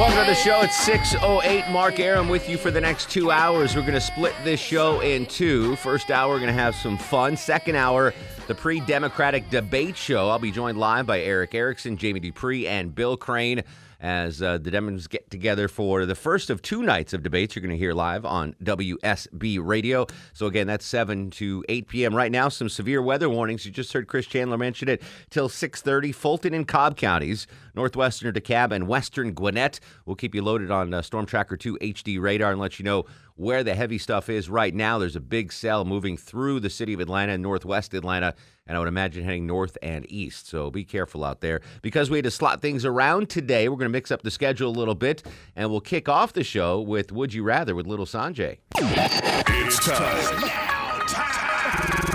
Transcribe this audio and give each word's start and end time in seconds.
Welcome 0.00 0.24
to 0.24 0.30
the 0.30 0.34
show. 0.34 0.62
It's 0.62 0.88
6.08. 0.88 1.70
Mark 1.70 2.00
Arum 2.00 2.30
with 2.30 2.48
you 2.48 2.56
for 2.56 2.70
the 2.70 2.80
next 2.80 3.10
two 3.10 3.30
hours. 3.30 3.76
We're 3.76 3.82
going 3.82 3.92
to 3.92 4.00
split 4.00 4.34
this 4.44 4.58
show 4.58 5.00
in 5.00 5.26
two. 5.26 5.76
First 5.76 6.10
hour, 6.10 6.32
we're 6.32 6.40
going 6.40 6.46
to 6.46 6.58
have 6.58 6.74
some 6.74 6.96
fun. 6.96 7.36
Second 7.36 7.76
hour, 7.76 8.14
the 8.46 8.54
pre 8.54 8.80
Democratic 8.80 9.50
debate 9.50 9.98
show. 9.98 10.30
I'll 10.30 10.38
be 10.38 10.52
joined 10.52 10.78
live 10.78 11.04
by 11.04 11.20
Eric 11.20 11.54
Erickson, 11.54 11.98
Jamie 11.98 12.18
Dupree, 12.18 12.66
and 12.66 12.94
Bill 12.94 13.18
Crane 13.18 13.62
as 14.00 14.40
uh, 14.40 14.58
the 14.58 14.70
Demons 14.70 15.06
get 15.06 15.30
together 15.30 15.68
for 15.68 16.06
the 16.06 16.14
first 16.14 16.50
of 16.50 16.62
two 16.62 16.82
nights 16.82 17.12
of 17.12 17.22
debates. 17.22 17.54
You're 17.54 17.60
going 17.60 17.70
to 17.70 17.78
hear 17.78 17.92
live 17.92 18.24
on 18.24 18.54
WSB 18.62 19.58
Radio. 19.62 20.06
So 20.32 20.46
again, 20.46 20.66
that's 20.66 20.86
7 20.86 21.30
to 21.32 21.64
8 21.68 21.88
p.m. 21.88 22.14
Right 22.14 22.32
now, 22.32 22.48
some 22.48 22.68
severe 22.68 23.02
weather 23.02 23.28
warnings. 23.28 23.66
You 23.66 23.70
just 23.70 23.92
heard 23.92 24.08
Chris 24.08 24.26
Chandler 24.26 24.58
mention 24.58 24.88
it 24.88 25.02
till 25.28 25.48
6:30. 25.48 26.14
Fulton 26.14 26.54
and 26.54 26.66
Cobb 26.66 26.96
counties, 26.96 27.46
northwestern 27.74 28.32
DeKalb 28.32 28.72
and 28.72 28.88
western 28.88 29.32
Gwinnett. 29.32 29.80
We'll 30.06 30.16
keep 30.16 30.34
you 30.34 30.42
loaded 30.42 30.70
on 30.70 30.94
uh, 30.94 31.02
Storm 31.02 31.26
Tracker 31.26 31.56
2 31.56 31.78
HD 31.80 32.20
radar 32.20 32.52
and 32.52 32.60
let 32.60 32.78
you 32.78 32.84
know 32.84 33.04
where 33.40 33.64
the 33.64 33.74
heavy 33.74 33.96
stuff 33.96 34.28
is 34.28 34.50
right 34.50 34.74
now. 34.74 34.98
There's 34.98 35.16
a 35.16 35.20
big 35.20 35.50
cell 35.50 35.84
moving 35.86 36.18
through 36.18 36.60
the 36.60 36.68
city 36.68 36.92
of 36.92 37.00
Atlanta 37.00 37.32
and 37.32 37.42
northwest 37.42 37.94
Atlanta, 37.94 38.34
and 38.70 38.76
I 38.76 38.78
would 38.78 38.86
imagine 38.86 39.24
heading 39.24 39.48
north 39.48 39.76
and 39.82 40.06
east. 40.08 40.48
So 40.48 40.70
be 40.70 40.84
careful 40.84 41.24
out 41.24 41.40
there. 41.40 41.60
Because 41.82 42.08
we 42.08 42.18
had 42.18 42.24
to 42.24 42.30
slot 42.30 42.62
things 42.62 42.84
around 42.84 43.28
today, 43.28 43.68
we're 43.68 43.74
going 43.74 43.88
to 43.88 43.92
mix 43.92 44.12
up 44.12 44.22
the 44.22 44.30
schedule 44.30 44.70
a 44.70 44.78
little 44.78 44.94
bit, 44.94 45.24
and 45.56 45.72
we'll 45.72 45.80
kick 45.80 46.08
off 46.08 46.32
the 46.32 46.44
show 46.44 46.80
with 46.80 47.10
Would 47.10 47.34
You 47.34 47.42
Rather 47.42 47.74
with 47.74 47.88
Little 47.88 48.06
Sanjay. 48.06 48.58
It's 48.76 49.84
time. 49.84 50.36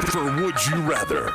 For 0.06 0.24
Would 0.24 0.66
You 0.68 0.78
Rather 0.84 1.26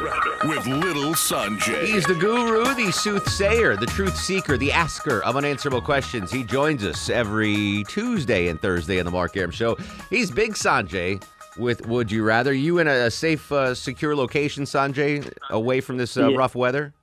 with 0.48 0.66
Little 0.66 1.12
Sanjay. 1.12 1.84
He's 1.84 2.04
the 2.04 2.14
guru, 2.14 2.74
the 2.74 2.90
soothsayer, 2.90 3.76
the 3.76 3.84
truth 3.84 4.16
seeker, 4.16 4.56
the 4.56 4.72
asker 4.72 5.22
of 5.24 5.36
unanswerable 5.36 5.82
questions. 5.82 6.32
He 6.32 6.44
joins 6.44 6.82
us 6.82 7.10
every 7.10 7.84
Tuesday 7.88 8.48
and 8.48 8.58
Thursday 8.58 8.98
on 8.98 9.04
the 9.04 9.10
Mark 9.10 9.36
Arum 9.36 9.50
Show. 9.50 9.76
He's 10.08 10.30
Big 10.30 10.54
Sanjay 10.54 11.22
with 11.60 11.86
Would 11.86 12.10
You 12.10 12.24
Rather. 12.24 12.52
You 12.52 12.78
in 12.78 12.88
a 12.88 13.10
safe, 13.10 13.52
uh, 13.52 13.74
secure 13.74 14.16
location, 14.16 14.64
Sanjay, 14.64 15.30
away 15.50 15.80
from 15.80 15.96
this 15.98 16.16
uh, 16.16 16.28
Yeah. 16.28 16.36
rough 16.36 16.54
weather? 16.54 16.94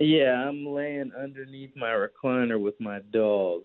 Yeah, 0.00 0.48
I'm 0.48 0.66
laying 0.66 1.12
underneath 1.18 1.70
my 1.76 1.90
recliner 1.90 2.60
with 2.60 2.78
my 2.80 2.98
dog 3.12 3.62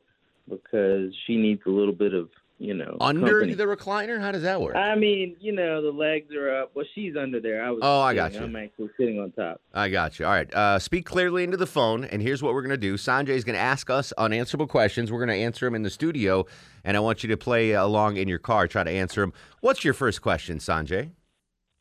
because 0.47 1.13
she 1.25 1.35
needs 1.35 1.61
a 1.65 1.69
little 1.69 1.93
bit 1.93 2.13
of, 2.13 2.29
you 2.59 2.73
know, 2.73 2.97
Under 2.99 3.39
company. 3.39 3.53
the 3.53 3.63
recliner? 3.63 4.19
How 4.19 4.31
does 4.33 4.43
that 4.43 4.61
work? 4.61 4.75
I 4.75 4.93
mean, 4.95 5.37
you 5.39 5.53
know, 5.53 5.81
the 5.81 5.91
legs 5.91 6.33
are 6.35 6.61
up. 6.61 6.71
Well, 6.75 6.85
she's 6.93 7.15
under 7.15 7.39
there. 7.39 7.63
I 7.63 7.71
was. 7.71 7.79
Oh, 7.81 8.01
I 8.01 8.11
sitting. 8.13 8.17
got 8.23 8.33
you. 8.33 8.45
I'm 8.45 8.55
actually 8.57 8.89
sitting 8.97 9.19
on 9.19 9.31
top. 9.31 9.61
I 9.73 9.89
got 9.89 10.19
you. 10.19 10.25
All 10.25 10.31
right. 10.33 10.53
Uh, 10.53 10.77
speak 10.77 11.05
clearly 11.05 11.43
into 11.45 11.55
the 11.57 11.65
phone, 11.65 12.03
and 12.03 12.21
here's 12.21 12.43
what 12.43 12.53
we're 12.53 12.61
going 12.61 12.69
to 12.71 12.77
do. 12.77 12.95
Sanjay's 12.95 13.45
going 13.45 13.55
to 13.55 13.61
ask 13.61 13.89
us 13.89 14.11
unanswerable 14.17 14.67
questions. 14.67 15.09
We're 15.11 15.25
going 15.25 15.37
to 15.37 15.43
answer 15.43 15.65
them 15.65 15.73
in 15.75 15.83
the 15.83 15.89
studio, 15.89 16.45
and 16.83 16.97
I 16.97 16.99
want 16.99 17.23
you 17.23 17.29
to 17.29 17.37
play 17.37 17.71
along 17.71 18.17
in 18.17 18.27
your 18.27 18.39
car, 18.39 18.67
try 18.67 18.83
to 18.83 18.91
answer 18.91 19.21
them. 19.21 19.31
What's 19.61 19.85
your 19.85 19.93
first 19.93 20.21
question, 20.21 20.57
Sanjay? 20.57 21.11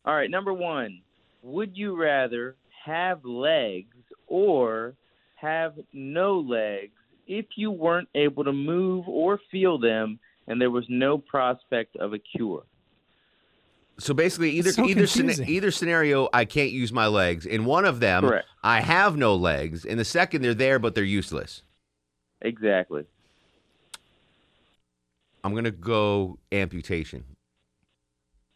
All 0.05 0.15
right, 0.15 0.31
number 0.31 0.55
one. 0.55 1.01
Would 1.43 1.77
you 1.77 2.01
rather 2.01 2.55
have 2.85 3.25
legs 3.25 3.97
or 4.29 4.95
have 5.35 5.75
no 5.93 6.39
legs 6.39 6.93
if 7.27 7.47
you 7.57 7.71
weren't 7.71 8.09
able 8.15 8.45
to 8.45 8.53
move 8.53 9.09
or 9.09 9.41
feel 9.51 9.79
them 9.79 10.19
and 10.49 10.61
there 10.61 10.71
was 10.71 10.85
no 10.89 11.19
prospect 11.19 11.95
of 11.97 12.13
a 12.13 12.19
cure? 12.19 12.65
So 14.01 14.15
basically, 14.15 14.51
either 14.53 14.73
So 14.73 14.85
either 14.87 15.07
scena- 15.07 15.45
either 15.47 15.71
scenario, 15.71 16.29
I 16.33 16.45
can't 16.45 16.71
use 16.71 16.93
my 16.93 17.07
legs. 17.07 17.47
In 17.47 17.65
one 17.65 17.85
of 17.85 18.01
them, 18.01 18.23
Correct. 18.25 18.47
I 18.63 18.81
have 18.81 19.17
no 19.17 19.35
legs. 19.37 19.85
In 19.85 19.99
the 19.99 20.05
second, 20.05 20.43
they're 20.43 20.55
there, 20.55 20.79
but 20.79 20.95
they're 20.95 21.05
useless. 21.05 21.63
Exactly. 22.41 23.05
I'm 25.45 25.53
going 25.53 25.65
to 25.65 25.71
go 25.71 26.39
amputation. 26.53 27.25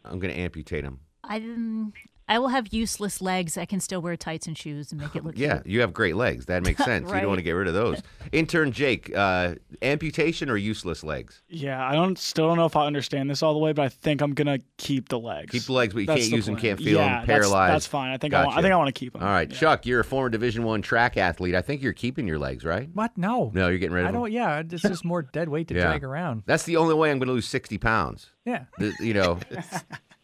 I'm 0.05 0.19
going 0.19 0.33
to 0.33 0.39
amputate 0.39 0.85
them. 0.85 1.01
I 1.25 1.37
um, 1.37 1.93
I 2.33 2.39
will 2.39 2.49
have 2.49 2.73
useless 2.73 3.21
legs. 3.21 3.59
I 3.59 3.67
can 3.67 3.79
still 3.79 4.01
wear 4.01 4.17
tights 4.17 4.47
and 4.47 4.57
shoes 4.57 4.91
and 4.91 5.01
make 5.01 5.15
it 5.15 5.23
look 5.25 5.35
Yeah, 5.37 5.55
cute. 5.57 5.67
you 5.67 5.81
have 5.83 5.93
great 5.93 6.17
legs. 6.17 6.47
That 6.47 6.65
makes 6.65 6.83
sense. 6.85 7.09
You 7.11 7.17
don't 7.21 7.27
want 7.29 7.39
to 7.41 7.43
get 7.43 7.53
rid 7.53 7.69
of 7.69 7.75
those. 7.75 8.01
Intern 8.33 8.73
Jake, 8.73 9.13
uh, 9.15 9.57
amputation 9.83 10.49
or 10.49 10.57
useless 10.57 11.05
legs? 11.05 11.43
Yeah, 11.49 11.87
I 11.87 11.93
don't 11.93 12.19
still 12.19 12.49
don't 12.49 12.57
know 12.57 12.65
if 12.65 12.75
I 12.75 12.87
understand 12.87 13.29
this 13.29 13.43
all 13.43 13.53
the 13.53 13.59
way, 13.59 13.73
but 13.75 13.83
I 13.83 13.89
think 13.91 14.23
I'm 14.23 14.33
gonna 14.33 14.59
keep 14.79 15.11
the 15.11 15.19
legs. 15.19 15.51
Keep 15.53 15.65
the 15.65 15.73
legs, 15.73 15.93
but 15.93 16.01
you 16.01 16.07
That's 16.07 16.21
can't 16.23 16.31
the 16.31 16.37
use 16.37 16.47
them, 16.47 16.57
can't 16.57 16.79
feel 16.79 16.99
yeah, 16.99 17.19
them, 17.19 17.27
paralyzed. 17.27 17.75
That's, 17.75 17.87
fine. 17.87 18.13
I 18.13 18.17
think 18.17 18.33
I, 18.33 18.47
want, 18.47 18.57
I 18.57 18.63
think 18.63 18.73
I 18.73 18.77
want 18.77 18.89
to 18.89 18.99
keep 18.99 19.13
them. 19.13 19.23
All 19.23 19.29
right, 19.29 19.51
Yeah. 19.53 19.59
Chuck, 19.59 19.85
you're 19.85 20.01
a 20.01 20.05
former 20.05 20.31
Division 20.31 20.65
One 20.65 20.81
track 20.81 21.19
athlete. 21.19 21.55
I 21.55 21.61
think 21.61 21.83
you're 21.83 21.93
keeping 21.93 22.27
your 22.27 22.39
legs, 22.39 22.65
right? 22.65 22.89
What? 22.95 23.17
No. 23.19 23.51
No, 23.55 23.69
you're 23.69 23.79
getting 23.79 23.93
rid 23.95 24.05
of 24.05 24.09
I 24.09 24.13
them. 24.13 24.21
don't. 24.23 24.33
Yeah, 24.33 24.61
it's 24.67 24.81
just 24.83 25.05
more 25.05 25.21
dead 25.21 25.51
weight 25.51 25.69
to 25.69 25.75
Yeah. 25.75 25.89
drag 25.89 26.03
around. 26.03 26.45
That's 26.47 26.63
the 26.65 26.79
only 26.79 26.95
way 26.95 27.11
I'm 27.11 27.19
going 27.19 27.27
to 27.29 27.35
lose 27.35 27.47
60 27.47 27.77
pounds. 27.77 28.31
Yeah, 28.47 28.65
The- 28.79 28.95
you 29.01 29.13
know, 29.13 29.39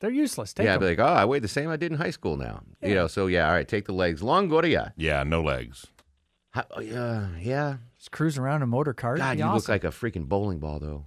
they're 0.01 0.11
useless. 0.11 0.53
Take 0.53 0.65
yeah, 0.67 0.75
I'd 0.75 0.81
them. 0.81 0.95
be 0.95 0.97
like, 0.97 0.99
oh, 1.01 1.13
I 1.13 1.25
weigh 1.25 1.39
the 1.39 1.49
same 1.49 1.71
I 1.71 1.77
did 1.77 1.93
in 1.93 1.99
high 1.99 2.11
school 2.11 2.37
now. 2.37 2.63
You 2.83 2.95
know, 2.95 3.07
so 3.07 3.27
yeah, 3.27 3.47
all 3.47 3.53
right, 3.53 3.67
take 3.67 3.87
the 3.87 3.93
legs. 3.93 4.23
Long 4.23 4.49
Longoria. 4.49 4.93
Yeah, 4.97 5.23
no 5.25 5.43
legs. 5.43 5.87
How, 6.51 6.65
oh, 6.71 6.81
yeah, 6.81 7.29
yeah. 7.41 7.77
Just 7.99 8.11
cruise 8.11 8.39
around 8.39 8.57
in 8.57 8.63
a 8.63 8.67
motor 8.67 8.95
cart. 8.95 9.19
God, 9.19 9.39
you 9.39 9.45
awesome. 9.45 9.57
look 9.57 9.69
like 9.69 9.85
a 9.85 9.89
freaking 9.89 10.27
bowling 10.29 10.59
ball, 10.59 10.79
though. 10.79 11.05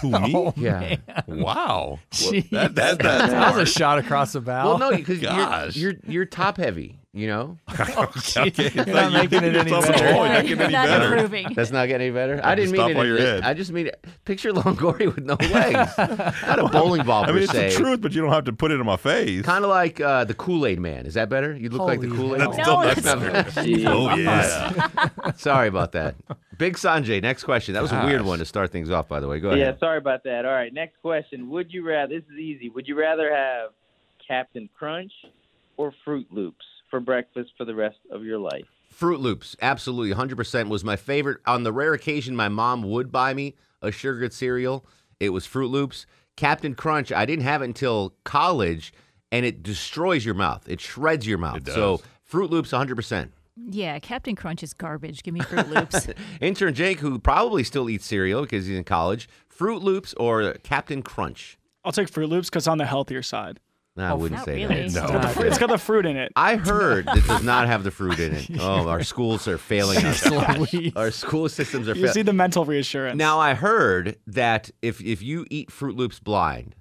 Who, 0.00 0.14
oh, 0.14 0.20
me? 0.20 0.32
Oh, 0.34 0.54
Yeah. 0.56 0.80
man. 0.80 1.02
Wow. 1.26 1.98
Jeez. 2.10 2.50
That, 2.50 2.74
that, 2.74 2.98
that's 2.98 3.32
that 3.32 3.54
was 3.56 3.68
a 3.68 3.72
shot 3.72 3.98
across 3.98 4.32
the 4.32 4.40
bow. 4.40 4.66
Well, 4.66 4.78
no, 4.78 4.96
because 4.96 5.20
you're, 5.20 5.68
you're 5.72 6.00
you're 6.06 6.24
top 6.24 6.56
heavy. 6.56 6.99
You 7.12 7.26
know, 7.26 7.58
okay. 7.68 8.52
You're 8.72 8.84
not 8.86 9.12
making 9.12 9.42
it 9.42 9.56
any 9.56 9.68
better. 9.68 9.90
not 9.90 10.44
getting 10.44 10.60
any 10.60 10.72
Not 10.72 10.86
better. 10.86 11.16
improving. 11.16 11.52
that's 11.56 11.72
not 11.72 11.86
getting 11.88 12.06
any 12.06 12.14
better. 12.14 12.40
I 12.44 12.54
didn't 12.54 12.72
Stop 12.72 12.86
mean 12.86 12.90
it. 12.90 12.96
while 12.98 13.06
you're 13.06 13.18
in- 13.18 13.42
I 13.42 13.52
just 13.52 13.72
mean 13.72 13.88
it. 13.88 14.04
Picture 14.24 14.52
Longoria 14.52 15.12
with 15.12 15.24
no 15.24 15.34
legs, 15.52 15.90
not 16.46 16.58
a 16.60 16.68
bowling 16.68 17.04
ball 17.04 17.24
I 17.24 17.32
mean, 17.32 17.42
it's 17.42 17.50
se. 17.50 17.70
the 17.70 17.74
truth, 17.74 18.00
but 18.00 18.12
you 18.12 18.22
don't 18.22 18.30
have 18.30 18.44
to 18.44 18.52
put 18.52 18.70
it 18.70 18.74
in 18.78 18.86
my 18.86 18.96
face. 18.96 19.42
Kind 19.42 19.64
of 19.64 19.70
like 19.70 20.00
uh, 20.00 20.22
the 20.22 20.34
Kool 20.34 20.64
Aid 20.66 20.78
Man. 20.78 21.04
Is 21.04 21.14
that 21.14 21.28
better? 21.28 21.52
You 21.52 21.68
look 21.70 21.80
like 21.82 22.00
the 22.00 22.06
Kool 22.06 22.36
Aid. 22.36 22.42
hell. 22.42 22.52
That's 22.52 22.58
No, 22.58 22.62
still 22.62 23.20
not 23.20 23.44
that's 23.44 23.54
better. 23.56 23.88
Oh, 23.90 24.14
yeah. 24.14 25.32
Sorry 25.36 25.66
about 25.66 25.90
that. 25.92 26.14
Big 26.58 26.76
Sanjay. 26.76 27.20
Next 27.20 27.42
question. 27.42 27.74
That 27.74 27.82
was 27.82 27.90
a 27.90 28.04
weird 28.04 28.22
one 28.22 28.38
to 28.38 28.44
start 28.44 28.70
things 28.70 28.88
off. 28.88 29.08
By 29.08 29.18
the 29.18 29.26
way, 29.26 29.40
go 29.40 29.48
ahead. 29.48 29.58
Yeah, 29.58 29.72
sorry 29.80 29.98
about 29.98 30.22
that. 30.24 30.44
All 30.44 30.52
right, 30.52 30.72
next 30.72 31.00
question. 31.02 31.48
Would 31.50 31.72
you 31.72 31.84
rather? 31.84 32.20
This 32.20 32.24
is 32.32 32.38
easy. 32.38 32.68
Would 32.68 32.86
you 32.86 32.96
rather 32.96 33.34
have 33.34 33.70
Captain 34.28 34.68
Crunch 34.78 35.10
or 35.76 35.92
Fruit 36.04 36.28
Loops 36.30 36.64
for 36.90 37.00
breakfast 37.00 37.52
for 37.56 37.64
the 37.64 37.74
rest 37.74 37.98
of 38.10 38.24
your 38.24 38.38
life? 38.38 38.66
Fruit 38.90 39.20
Loops, 39.20 39.56
absolutely, 39.62 40.14
100% 40.14 40.68
was 40.68 40.84
my 40.84 40.96
favorite. 40.96 41.38
On 41.46 41.62
the 41.62 41.72
rare 41.72 41.94
occasion 41.94 42.36
my 42.36 42.48
mom 42.48 42.82
would 42.82 43.10
buy 43.10 43.32
me 43.32 43.54
a 43.80 43.90
sugared 43.90 44.32
cereal, 44.32 44.84
it 45.18 45.30
was 45.30 45.46
Fruit 45.46 45.68
Loops. 45.68 46.06
Captain 46.36 46.74
Crunch, 46.74 47.12
I 47.12 47.24
didn't 47.24 47.44
have 47.44 47.62
it 47.62 47.66
until 47.66 48.14
college, 48.24 48.92
and 49.30 49.46
it 49.46 49.62
destroys 49.62 50.24
your 50.24 50.34
mouth. 50.34 50.68
It 50.68 50.80
shreds 50.80 51.26
your 51.26 51.38
mouth. 51.38 51.58
It 51.58 51.64
does. 51.64 51.74
So 51.74 52.00
Fruit 52.24 52.50
Loops, 52.50 52.70
100%. 52.72 53.30
Yeah, 53.56 53.98
Captain 53.98 54.36
Crunch 54.36 54.62
is 54.62 54.72
garbage. 54.72 55.22
Give 55.22 55.34
me 55.34 55.40
Fruit 55.40 55.68
Loops. 55.68 56.08
Intern 56.40 56.74
Jake, 56.74 57.00
who 57.00 57.18
probably 57.18 57.62
still 57.64 57.90
eats 57.90 58.06
cereal 58.06 58.42
because 58.42 58.66
he's 58.66 58.76
in 58.76 58.84
college, 58.84 59.28
Fruit 59.48 59.82
Loops 59.82 60.14
or 60.14 60.54
Captain 60.62 61.02
Crunch? 61.02 61.58
I'll 61.84 61.92
take 61.92 62.08
Fruit 62.08 62.28
Loops 62.28 62.48
because 62.48 62.66
on 62.66 62.78
the 62.78 62.86
healthier 62.86 63.22
side. 63.22 63.60
No, 63.96 64.04
I 64.04 64.12
wouldn't 64.14 64.44
say 64.44 64.54
really. 64.62 64.66
that. 64.68 64.84
It's 64.86 64.94
got, 64.94 65.20
the 65.22 65.28
fru- 65.28 65.44
it's 65.46 65.58
got 65.58 65.68
the 65.68 65.76
fruit 65.78 66.06
in 66.06 66.16
it. 66.16 66.32
I 66.36 66.56
heard 66.56 67.06
it 67.08 67.26
does 67.26 67.42
not 67.42 67.66
have 67.66 67.82
the 67.84 67.90
fruit 67.90 68.18
in 68.20 68.32
it. 68.34 68.48
Oh, 68.60 68.88
our 68.88 69.02
schools 69.02 69.48
are 69.48 69.58
failing 69.58 69.98
us. 70.04 70.24
Our 70.96 71.10
school 71.10 71.48
systems 71.48 71.88
are 71.88 71.92
You 71.94 72.02
failing. 72.02 72.12
see 72.12 72.22
the 72.22 72.32
mental 72.32 72.64
reassurance. 72.64 73.16
Now 73.18 73.40
I 73.40 73.54
heard 73.54 74.16
that 74.28 74.70
if 74.80 75.00
if 75.02 75.22
you 75.22 75.44
eat 75.50 75.70
Fruit 75.72 75.96
Loops 75.96 76.20
blind, 76.20 76.76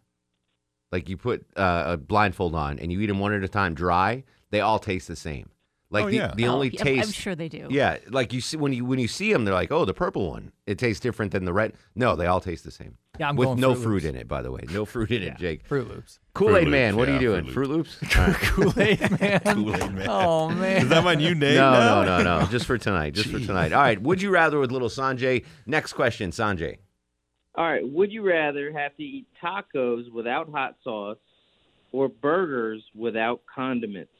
like 0.91 1.09
you 1.09 1.17
put 1.17 1.45
uh, 1.57 1.83
a 1.87 1.97
blindfold 1.97 2.53
on 2.55 2.79
and 2.79 2.91
you 2.91 2.99
eat 3.01 3.07
them 3.07 3.19
one 3.19 3.33
at 3.33 3.43
a 3.43 3.47
time 3.49 3.73
dry, 3.73 4.23
they 4.51 4.61
all 4.61 4.79
taste 4.79 5.07
the 5.07 5.15
same. 5.15 5.49
Like 5.91 6.05
Oh, 6.05 6.09
the, 6.09 6.15
yeah. 6.15 6.33
the 6.35 6.45
Oh, 6.47 6.53
only 6.53 6.69
yeah, 6.69 6.83
taste. 6.83 7.07
I'm 7.07 7.11
sure 7.13 7.33
they 7.35 7.49
do. 7.49 7.67
Yeah, 7.71 7.97
like 8.09 8.31
you 8.33 8.41
see 8.41 8.57
when 8.57 8.71
you 8.73 8.85
when 8.85 8.99
you 8.99 9.07
see 9.07 9.33
them, 9.33 9.45
they're 9.45 9.53
like, 9.55 9.71
oh, 9.71 9.83
the 9.85 9.93
purple 9.93 10.29
one. 10.29 10.51
It 10.67 10.77
tastes 10.77 10.99
different 10.99 11.31
than 11.31 11.45
the 11.45 11.53
red. 11.53 11.73
No, 11.95 12.15
they 12.15 12.27
all 12.27 12.39
taste 12.39 12.63
the 12.63 12.71
same. 12.71 12.97
Yeah, 13.19 13.27
I'm 13.27 13.35
with 13.35 13.47
going 13.47 13.59
no 13.59 13.75
Fruit 13.75 13.83
fruit 13.83 14.05
in 14.05 14.15
it, 14.15 14.29
by 14.29 14.41
the 14.41 14.49
way. 14.49 14.61
No 14.71 14.85
fruit 14.85 15.11
in 15.11 15.21
it, 15.23 15.37
Jake. 15.37 15.67
Fruit 15.67 15.89
Loops. 15.89 16.19
Kool 16.33 16.55
Aid 16.55 16.69
Man, 16.69 16.95
Loops, 16.95 16.99
what 16.99 17.09
are 17.09 17.13
you 17.13 17.19
doing? 17.19 17.43
Fruit 17.43 17.53
Fruit 17.53 17.69
Loops? 17.69 17.97
Kool-Aid 18.09 19.19
man. 19.19 19.39
Kool-Aid 19.41 19.91
man. 19.93 20.07
Oh 20.09 20.49
man. 20.49 20.83
Is 20.83 20.89
that 20.89 21.03
my 21.03 21.15
new 21.15 21.35
name? 21.35 21.55
No, 21.55 21.71
now? 21.71 22.03
no, 22.03 22.23
no, 22.23 22.39
no. 22.39 22.45
Just 22.45 22.65
for 22.65 22.77
tonight. 22.77 23.13
Just 23.13 23.29
for 23.29 23.39
tonight. 23.39 23.73
All 23.73 23.81
right. 23.81 24.01
Would 24.01 24.21
you 24.21 24.29
rather 24.29 24.57
with 24.57 24.71
little 24.71 24.87
Sanjay? 24.87 25.43
Next 25.65 25.93
question, 25.93 26.31
Sanjay. 26.31 26.77
All 27.55 27.65
right. 27.65 27.87
Would 27.87 28.13
you 28.13 28.21
rather 28.21 28.71
have 28.71 28.95
to 28.95 29.03
eat 29.03 29.27
tacos 29.43 30.09
without 30.09 30.49
hot 30.49 30.75
sauce 30.81 31.17
or 31.91 32.07
burgers 32.07 32.81
without 32.95 33.41
condiments? 33.53 34.13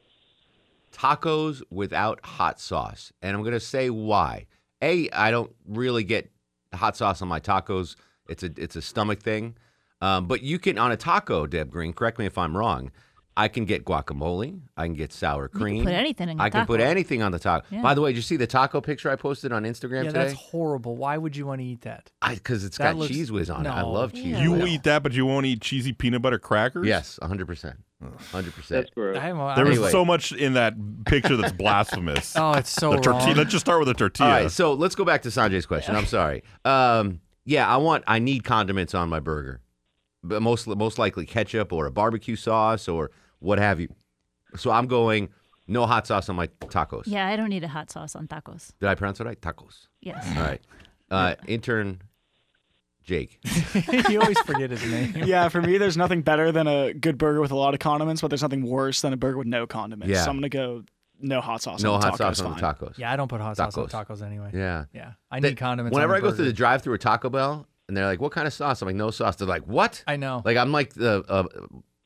Tacos 0.91 1.61
without 1.69 2.19
hot 2.25 2.59
sauce. 2.59 3.13
And 3.21 3.33
I'm 3.33 3.43
going 3.43 3.53
to 3.53 3.61
say 3.61 3.89
why. 3.89 4.47
A, 4.81 5.09
I 5.11 5.31
don't 5.31 5.55
really 5.65 6.03
get 6.03 6.29
hot 6.73 6.97
sauce 6.97 7.21
on 7.21 7.29
my 7.29 7.39
tacos. 7.39 7.95
It's 8.29 8.43
a 8.43 8.51
it's 8.57 8.75
a 8.75 8.81
stomach 8.81 9.21
thing. 9.21 9.55
Um, 10.01 10.27
but 10.27 10.41
you 10.41 10.59
can 10.59 10.77
on 10.77 10.91
a 10.91 10.97
taco, 10.97 11.45
Deb 11.45 11.69
Green. 11.71 11.91
Correct 11.93 12.19
me 12.19 12.25
if 12.25 12.37
I'm 12.37 12.55
wrong. 12.55 12.91
I 13.37 13.47
can 13.47 13.63
get 13.63 13.85
guacamole. 13.85 14.59
I 14.75 14.85
can 14.85 14.95
get 14.95 15.13
sour 15.13 15.43
You 15.43 15.49
can 15.49 15.59
cream. 15.61 15.83
put 15.85 15.93
anything 15.93 16.27
in 16.27 16.37
your 16.37 16.45
I 16.45 16.49
can 16.49 16.65
put 16.65 16.81
anything 16.81 17.21
on 17.21 17.31
the 17.31 17.39
taco. 17.39 17.65
Yeah. 17.69 17.81
By 17.81 17.93
the 17.93 18.01
way, 18.01 18.09
did 18.11 18.17
you 18.17 18.21
see 18.21 18.35
the 18.35 18.47
taco 18.47 18.81
picture 18.81 19.09
I 19.09 19.15
posted 19.15 19.53
on 19.53 19.63
Instagram 19.63 20.03
Yeah, 20.03 20.09
today? 20.11 20.19
that's 20.25 20.33
horrible. 20.33 20.97
Why 20.97 21.17
would 21.17 21.37
you 21.37 21.45
want 21.45 21.61
to 21.61 21.65
eat 21.65 21.81
that? 21.81 22.11
Because 22.27 22.65
it's 22.65 22.77
that 22.79 22.83
got 22.83 22.95
looks- 22.97 23.11
cheese 23.13 23.31
whiz 23.31 23.49
on 23.49 23.65
it. 23.65 23.69
I 23.69 23.81
no. 23.81 23.91
love 23.91 24.11
cheese. 24.13 24.25
Yeah. 24.25 24.41
You 24.43 24.51
whiz. 24.51 24.61
will 24.61 24.67
eat 24.67 24.83
that, 24.83 25.03
but 25.03 25.13
you 25.13 25.25
won't 25.25 25.45
eat 25.45 25.61
cheesy 25.61 25.93
peanut 25.93 26.21
butter 26.21 26.39
crackers? 26.39 26.85
Yes, 26.85 27.17
100%. 27.21 27.75
100%. 28.03 28.67
That's 28.67 28.89
gross. 28.89 29.17
I 29.17 29.29
am, 29.29 29.37
There 29.55 29.65
was 29.65 29.77
Anyway. 29.77 29.91
so 29.91 30.03
much 30.03 30.33
in 30.33 30.53
that 30.55 30.73
picture 31.05 31.37
that's 31.37 31.53
blasphemous. 31.53 32.35
Oh, 32.37 32.53
it's 32.53 32.69
so 32.69 32.91
the 32.91 32.97
tortilla. 32.97 33.27
wrong. 33.27 33.35
Let's 33.37 33.51
just 33.51 33.65
start 33.65 33.79
with 33.79 33.87
the 33.87 33.93
tortilla. 33.93 34.27
All 34.29 34.33
right, 34.43 34.51
so 34.51 34.73
let's 34.73 34.95
go 34.95 35.05
back 35.05 35.21
to 35.21 35.29
Sanjay's 35.29 35.65
question. 35.65 35.95
I'm 35.95 36.05
sorry. 36.05 36.43
Um, 36.65 37.21
yeah, 37.45 37.67
I 37.67 37.77
want 37.77 38.03
I 38.07 38.19
need 38.19 38.43
condiments 38.43 38.93
on 38.93 39.09
my 39.09 39.19
burger, 39.19 39.61
but 40.23 40.41
most 40.41 40.67
most 40.67 40.97
likely 40.97 41.25
ketchup 41.25 41.73
or 41.73 41.85
a 41.85 41.91
barbecue 41.91 42.35
sauce 42.35 42.87
or 42.87 43.11
what 43.39 43.59
have 43.59 43.79
you. 43.79 43.93
So 44.55 44.71
I'm 44.71 44.87
going 44.87 45.29
no 45.67 45.85
hot 45.85 46.07
sauce 46.07 46.29
on 46.29 46.35
my 46.35 46.47
tacos. 46.47 47.03
Yeah, 47.05 47.27
I 47.27 47.35
don't 47.35 47.49
need 47.49 47.63
a 47.63 47.67
hot 47.67 47.91
sauce 47.91 48.15
on 48.15 48.27
tacos. 48.27 48.71
Did 48.79 48.89
I 48.89 48.95
pronounce 48.95 49.19
it 49.19 49.25
right? 49.25 49.39
Tacos. 49.39 49.87
Yes. 50.01 50.25
All 50.35 50.43
right. 50.43 50.61
Uh, 51.11 51.35
intern 51.47 52.01
Jake. 53.03 53.39
you 54.09 54.21
always 54.21 54.39
forget 54.41 54.69
his 54.69 54.85
name. 54.85 55.23
Yeah, 55.25 55.49
for 55.49 55.61
me, 55.61 55.77
there's 55.77 55.97
nothing 55.97 56.21
better 56.21 56.51
than 56.51 56.67
a 56.67 56.93
good 56.93 57.17
burger 57.17 57.41
with 57.41 57.51
a 57.51 57.55
lot 57.55 57.73
of 57.73 57.79
condiments, 57.79 58.21
but 58.21 58.27
there's 58.27 58.43
nothing 58.43 58.63
worse 58.63 59.01
than 59.01 59.13
a 59.13 59.17
burger 59.17 59.37
with 59.37 59.47
no 59.47 59.65
condiments. 59.65 60.11
Yeah. 60.11 60.23
So 60.23 60.29
I'm 60.29 60.37
gonna 60.37 60.49
go 60.49 60.83
no 61.19 61.41
hot 61.41 61.61
sauce. 61.61 61.81
No 61.83 61.93
on 61.93 62.01
the 62.01 62.07
hot 62.07 62.15
tacos, 62.19 62.35
sauce 62.35 62.41
on 62.41 62.55
the 62.55 62.61
tacos. 62.61 62.97
Yeah, 62.97 63.11
I 63.11 63.15
don't 63.15 63.27
put 63.27 63.41
hot 63.41 63.57
sauce 63.57 63.77
on 63.77 63.87
Tacos. 63.87 64.07
tacos 64.07 64.25
anyway. 64.25 64.51
Yeah. 64.53 64.85
Yeah, 64.93 65.11
I 65.31 65.39
That- 65.39 65.49
need 65.49 65.57
condiments. 65.57 65.93
Whenever 65.95 66.13
on 66.13 66.17
I 66.23 66.27
a 66.27 66.29
go 66.29 66.35
through 66.35 66.45
the 66.45 66.53
drive-through 66.53 66.93
at 66.95 67.01
Taco 67.01 67.29
Bell 67.29 67.67
and 67.87 67.95
they're 67.97 68.05
like, 68.05 68.21
"What 68.21 68.31
kind 68.31 68.47
of 68.47 68.53
sauce?" 68.53 68.81
I'm 68.81 68.87
like, 68.87 68.95
"No 68.95 69.11
sauce." 69.11 69.35
They're 69.35 69.47
like, 69.47 69.63
"What?" 69.63 70.03
I 70.07 70.15
know. 70.15 70.41
Like 70.45 70.57
I'm 70.57 70.71
like 70.71 70.93
the 70.93 71.23
uh, 71.27 71.43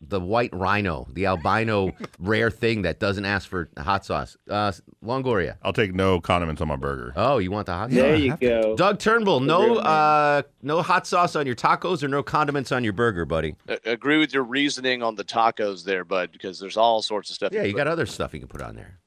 the 0.05 0.19
white 0.19 0.53
rhino, 0.53 1.07
the 1.13 1.25
albino 1.27 1.93
rare 2.19 2.51
thing 2.51 2.81
that 2.81 2.99
doesn't 2.99 3.23
ask 3.23 3.47
for 3.47 3.69
hot 3.77 4.03
sauce. 4.05 4.35
Uh, 4.49 4.69
Longoria. 5.01 5.55
I'll 5.61 5.71
take 5.71 5.93
no 5.93 6.19
condiments 6.19 6.61
on 6.61 6.67
my 6.67 6.75
burger. 6.75 7.13
Oh, 7.15 7.37
you 7.37 7.51
want 7.51 7.67
the 7.67 7.71
hot 7.73 7.89
sauce? 7.89 7.95
there 7.95 8.15
sauce? 8.17 8.21
you 8.41 8.49
go. 8.49 8.75
Doug 8.75 8.99
Turnbull, 8.99 9.39
no 9.39 9.77
uh, 9.77 10.41
no 10.61 10.81
hot 10.81 11.07
sauce 11.07 11.37
on 11.37 11.45
your 11.45 11.55
tacos 11.55 12.03
or 12.03 12.09
no 12.09 12.21
condiments 12.21 12.73
on 12.73 12.83
your 12.83 12.91
burger, 12.91 13.23
buddy. 13.23 13.55
A- 13.69 13.79
agree 13.91 14.17
with 14.17 14.33
your 14.33 14.43
reasoning 14.43 15.01
on 15.03 15.15
the 15.15 15.23
tacos 15.23 15.85
there, 15.85 16.03
bud, 16.03 16.33
because 16.33 16.59
there's 16.59 16.75
all 16.75 17.01
sorts 17.01 17.29
of 17.29 17.35
stuff. 17.35 17.53
Yeah, 17.53 17.61
can 17.61 17.69
you 17.69 17.75
got 17.77 17.87
other 17.87 18.05
stuff 18.05 18.33
you 18.33 18.39
can 18.41 18.49
put 18.49 18.61
on 18.61 18.75
there. 18.75 18.99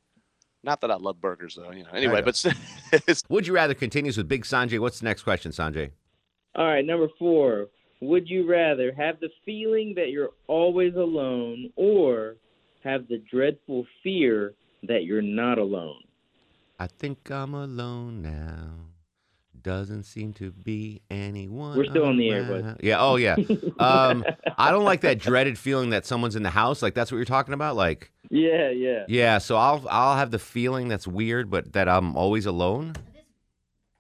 Not 0.63 0.81
that 0.81 0.91
I 0.91 0.97
love 0.97 1.21
burgers 1.21 1.55
though, 1.55 1.71
you 1.71 1.85
know. 1.85 1.91
Anyway, 1.91 2.21
know. 2.21 2.33
but 2.93 3.23
Would 3.29 3.47
you 3.47 3.55
rather 3.55 3.75
continues 3.75 4.17
with 4.17 4.29
Big 4.29 4.45
Sanjay? 4.45 4.79
What's 4.79 5.01
the 5.01 5.05
next 5.05 5.23
question, 5.23 5.53
Sanjay? 5.53 5.91
All 6.55 6.67
right, 6.67 6.85
number 6.85 7.09
four. 7.19 7.67
Would 8.01 8.29
you 8.29 8.49
rather 8.49 8.93
have 8.93 9.21
the 9.21 9.31
feeling 9.45 9.95
that 9.97 10.11
you're 10.11 10.33
always 10.49 10.95
alone 10.95 11.71
or 11.77 12.37
have 12.85 13.09
the 13.09 13.23
dreadful 13.31 13.87
fear 14.03 14.55
that 14.83 15.05
you're 15.05 15.23
not 15.23 15.59
alone? 15.59 16.03
I 16.79 16.89
think 16.89 17.31
I'm 17.31 17.55
alone 17.55 18.23
now. 18.23 18.96
Doesn't 19.67 20.05
seem 20.05 20.33
to 20.35 20.53
be 20.53 21.03
anyone. 21.11 21.77
We're 21.77 21.87
still 21.87 22.05
on 22.05 22.17
the 22.17 22.31
air, 22.31 22.45
but. 22.45 22.85
Yeah. 22.85 23.01
Oh, 23.01 23.17
yeah. 23.17 23.35
Um, 23.81 24.25
I 24.57 24.71
don't 24.71 24.85
like 24.85 25.01
that 25.01 25.19
dreaded 25.19 25.59
feeling 25.59 25.91
that 25.91 26.07
someone's 26.07 26.37
in 26.37 26.45
the 26.45 26.51
house. 26.51 26.83
Like 26.83 26.95
that's 26.95 27.11
what 27.11 27.17
you're 27.17 27.25
talking 27.25 27.53
about. 27.53 27.75
Like, 27.75 28.13
Yeah, 28.31 28.71
yeah. 28.71 29.07
yeah. 29.09 29.39
So 29.39 29.57
I'll 29.57 29.85
I'll 29.91 30.17
have 30.17 30.31
the 30.31 30.39
feeling 30.39 30.87
that's 30.87 31.09
weird, 31.09 31.51
but 31.51 31.73
that 31.73 31.89
I'm 31.89 32.17
always 32.17 32.47
alone. 32.47 32.95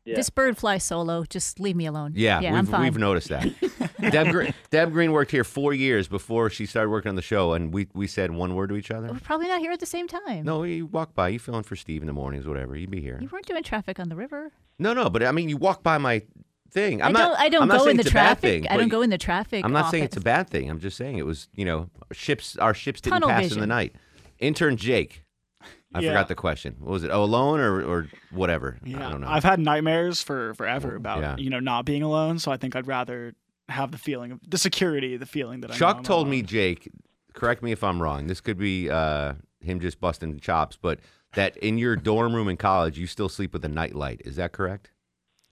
Yeah. 0.04 0.14
This 0.14 0.30
bird 0.30 0.56
flies 0.56 0.84
solo. 0.84 1.24
Just 1.24 1.58
leave 1.58 1.74
me 1.74 1.86
alone. 1.86 2.12
Yeah, 2.14 2.38
yeah, 2.40 2.52
we've, 2.52 2.58
I'm 2.60 2.66
fine. 2.66 2.82
we've 2.82 2.96
noticed 2.98 3.30
that. 3.30 3.48
Deb, 4.10 4.30
Green, 4.30 4.54
Deb 4.70 4.92
Green 4.92 5.12
worked 5.12 5.30
here 5.30 5.44
four 5.44 5.72
years 5.74 6.08
before 6.08 6.50
she 6.50 6.66
started 6.66 6.90
working 6.90 7.08
on 7.10 7.16
the 7.16 7.22
show, 7.22 7.52
and 7.52 7.72
we, 7.72 7.88
we 7.94 8.06
said 8.06 8.30
one 8.30 8.54
word 8.54 8.68
to 8.70 8.76
each 8.76 8.90
other. 8.90 9.08
We're 9.08 9.20
probably 9.20 9.48
not 9.48 9.60
here 9.60 9.72
at 9.72 9.80
the 9.80 9.86
same 9.86 10.08
time. 10.08 10.44
No, 10.44 10.62
you 10.64 10.86
walk 10.86 11.14
by, 11.14 11.28
you 11.28 11.38
filling 11.38 11.62
for 11.64 11.76
Steve 11.76 12.02
in 12.02 12.06
the 12.06 12.12
mornings, 12.12 12.46
whatever. 12.46 12.76
You'd 12.76 12.90
be 12.90 13.00
here. 13.00 13.18
You 13.20 13.28
weren't 13.30 13.46
doing 13.46 13.62
traffic 13.62 13.98
on 14.00 14.08
the 14.08 14.16
river. 14.16 14.52
No, 14.78 14.92
no, 14.92 15.08
but 15.10 15.22
I 15.22 15.32
mean, 15.32 15.48
you 15.48 15.56
walk 15.56 15.82
by 15.82 15.98
my 15.98 16.22
thing. 16.70 17.00
I'm 17.02 17.08
I 17.08 17.12
not, 17.12 17.18
don't. 17.28 17.40
I 17.40 17.48
don't 17.48 17.62
I'm 17.62 17.68
not 17.68 17.78
go 17.78 17.86
in 17.88 17.96
the 17.96 18.00
it's 18.02 18.10
a 18.10 18.14
bad 18.14 18.24
traffic. 18.40 18.62
thing, 18.64 18.68
I 18.68 18.76
don't 18.76 18.88
go 18.88 19.02
in 19.02 19.10
the 19.10 19.18
traffic. 19.18 19.64
I'm 19.64 19.72
not 19.72 19.90
saying 19.90 20.02
often. 20.02 20.08
it's 20.08 20.16
a 20.16 20.20
bad 20.20 20.50
thing. 20.50 20.68
I'm 20.70 20.80
just 20.80 20.96
saying 20.96 21.18
it 21.18 21.24
was, 21.26 21.48
you 21.54 21.64
know, 21.64 21.88
ships. 22.12 22.56
Our 22.58 22.74
ships 22.74 23.00
didn't 23.00 23.20
Tunnel 23.22 23.28
pass 23.30 23.52
in 23.52 23.60
the 23.60 23.66
night. 23.66 23.94
Intern 24.38 24.76
Jake. 24.76 25.22
I 25.94 26.00
Yeah. 26.00 26.10
forgot 26.10 26.28
the 26.28 26.34
question. 26.34 26.76
What 26.80 26.90
was 26.90 27.04
it? 27.04 27.10
Oh, 27.10 27.22
alone 27.22 27.60
or, 27.60 27.80
or 27.82 28.08
whatever? 28.30 28.76
Yeah, 28.84 29.06
I 29.06 29.10
don't 29.12 29.22
know. 29.22 29.28
I've 29.28 29.44
had 29.44 29.58
nightmares 29.60 30.20
for 30.20 30.52
forever 30.54 30.94
about 30.94 31.20
Yeah. 31.20 31.36
you 31.38 31.48
know 31.48 31.60
not 31.60 31.86
being 31.86 32.02
alone. 32.02 32.38
So 32.38 32.52
I 32.52 32.58
think 32.58 32.76
I'd 32.76 32.86
rather 32.86 33.32
have 33.68 33.90
the 33.92 33.98
feeling 33.98 34.32
of 34.32 34.40
the 34.48 34.58
security, 34.58 35.16
the 35.16 35.26
feeling 35.26 35.60
that 35.60 35.70
I 35.70 35.74
know 35.74 35.78
Chuck 35.78 35.96
I'm 35.98 36.02
told 36.04 36.28
me. 36.28 36.42
Jake, 36.42 36.88
correct 37.34 37.62
me 37.62 37.72
if 37.72 37.82
I'm 37.82 38.00
wrong. 38.02 38.26
This 38.26 38.40
could 38.40 38.58
be 38.58 38.88
uh, 38.90 39.34
him 39.60 39.80
just 39.80 40.00
busting 40.00 40.38
chops, 40.40 40.78
but 40.80 41.00
that 41.34 41.56
in 41.58 41.76
your 41.78 41.96
dorm 41.96 42.34
room 42.34 42.48
in 42.48 42.56
college, 42.56 42.98
you 42.98 43.06
still 43.06 43.28
sleep 43.28 43.52
with 43.52 43.64
a 43.64 43.68
nightlight. 43.68 44.22
Is 44.24 44.36
that 44.36 44.52
correct? 44.52 44.90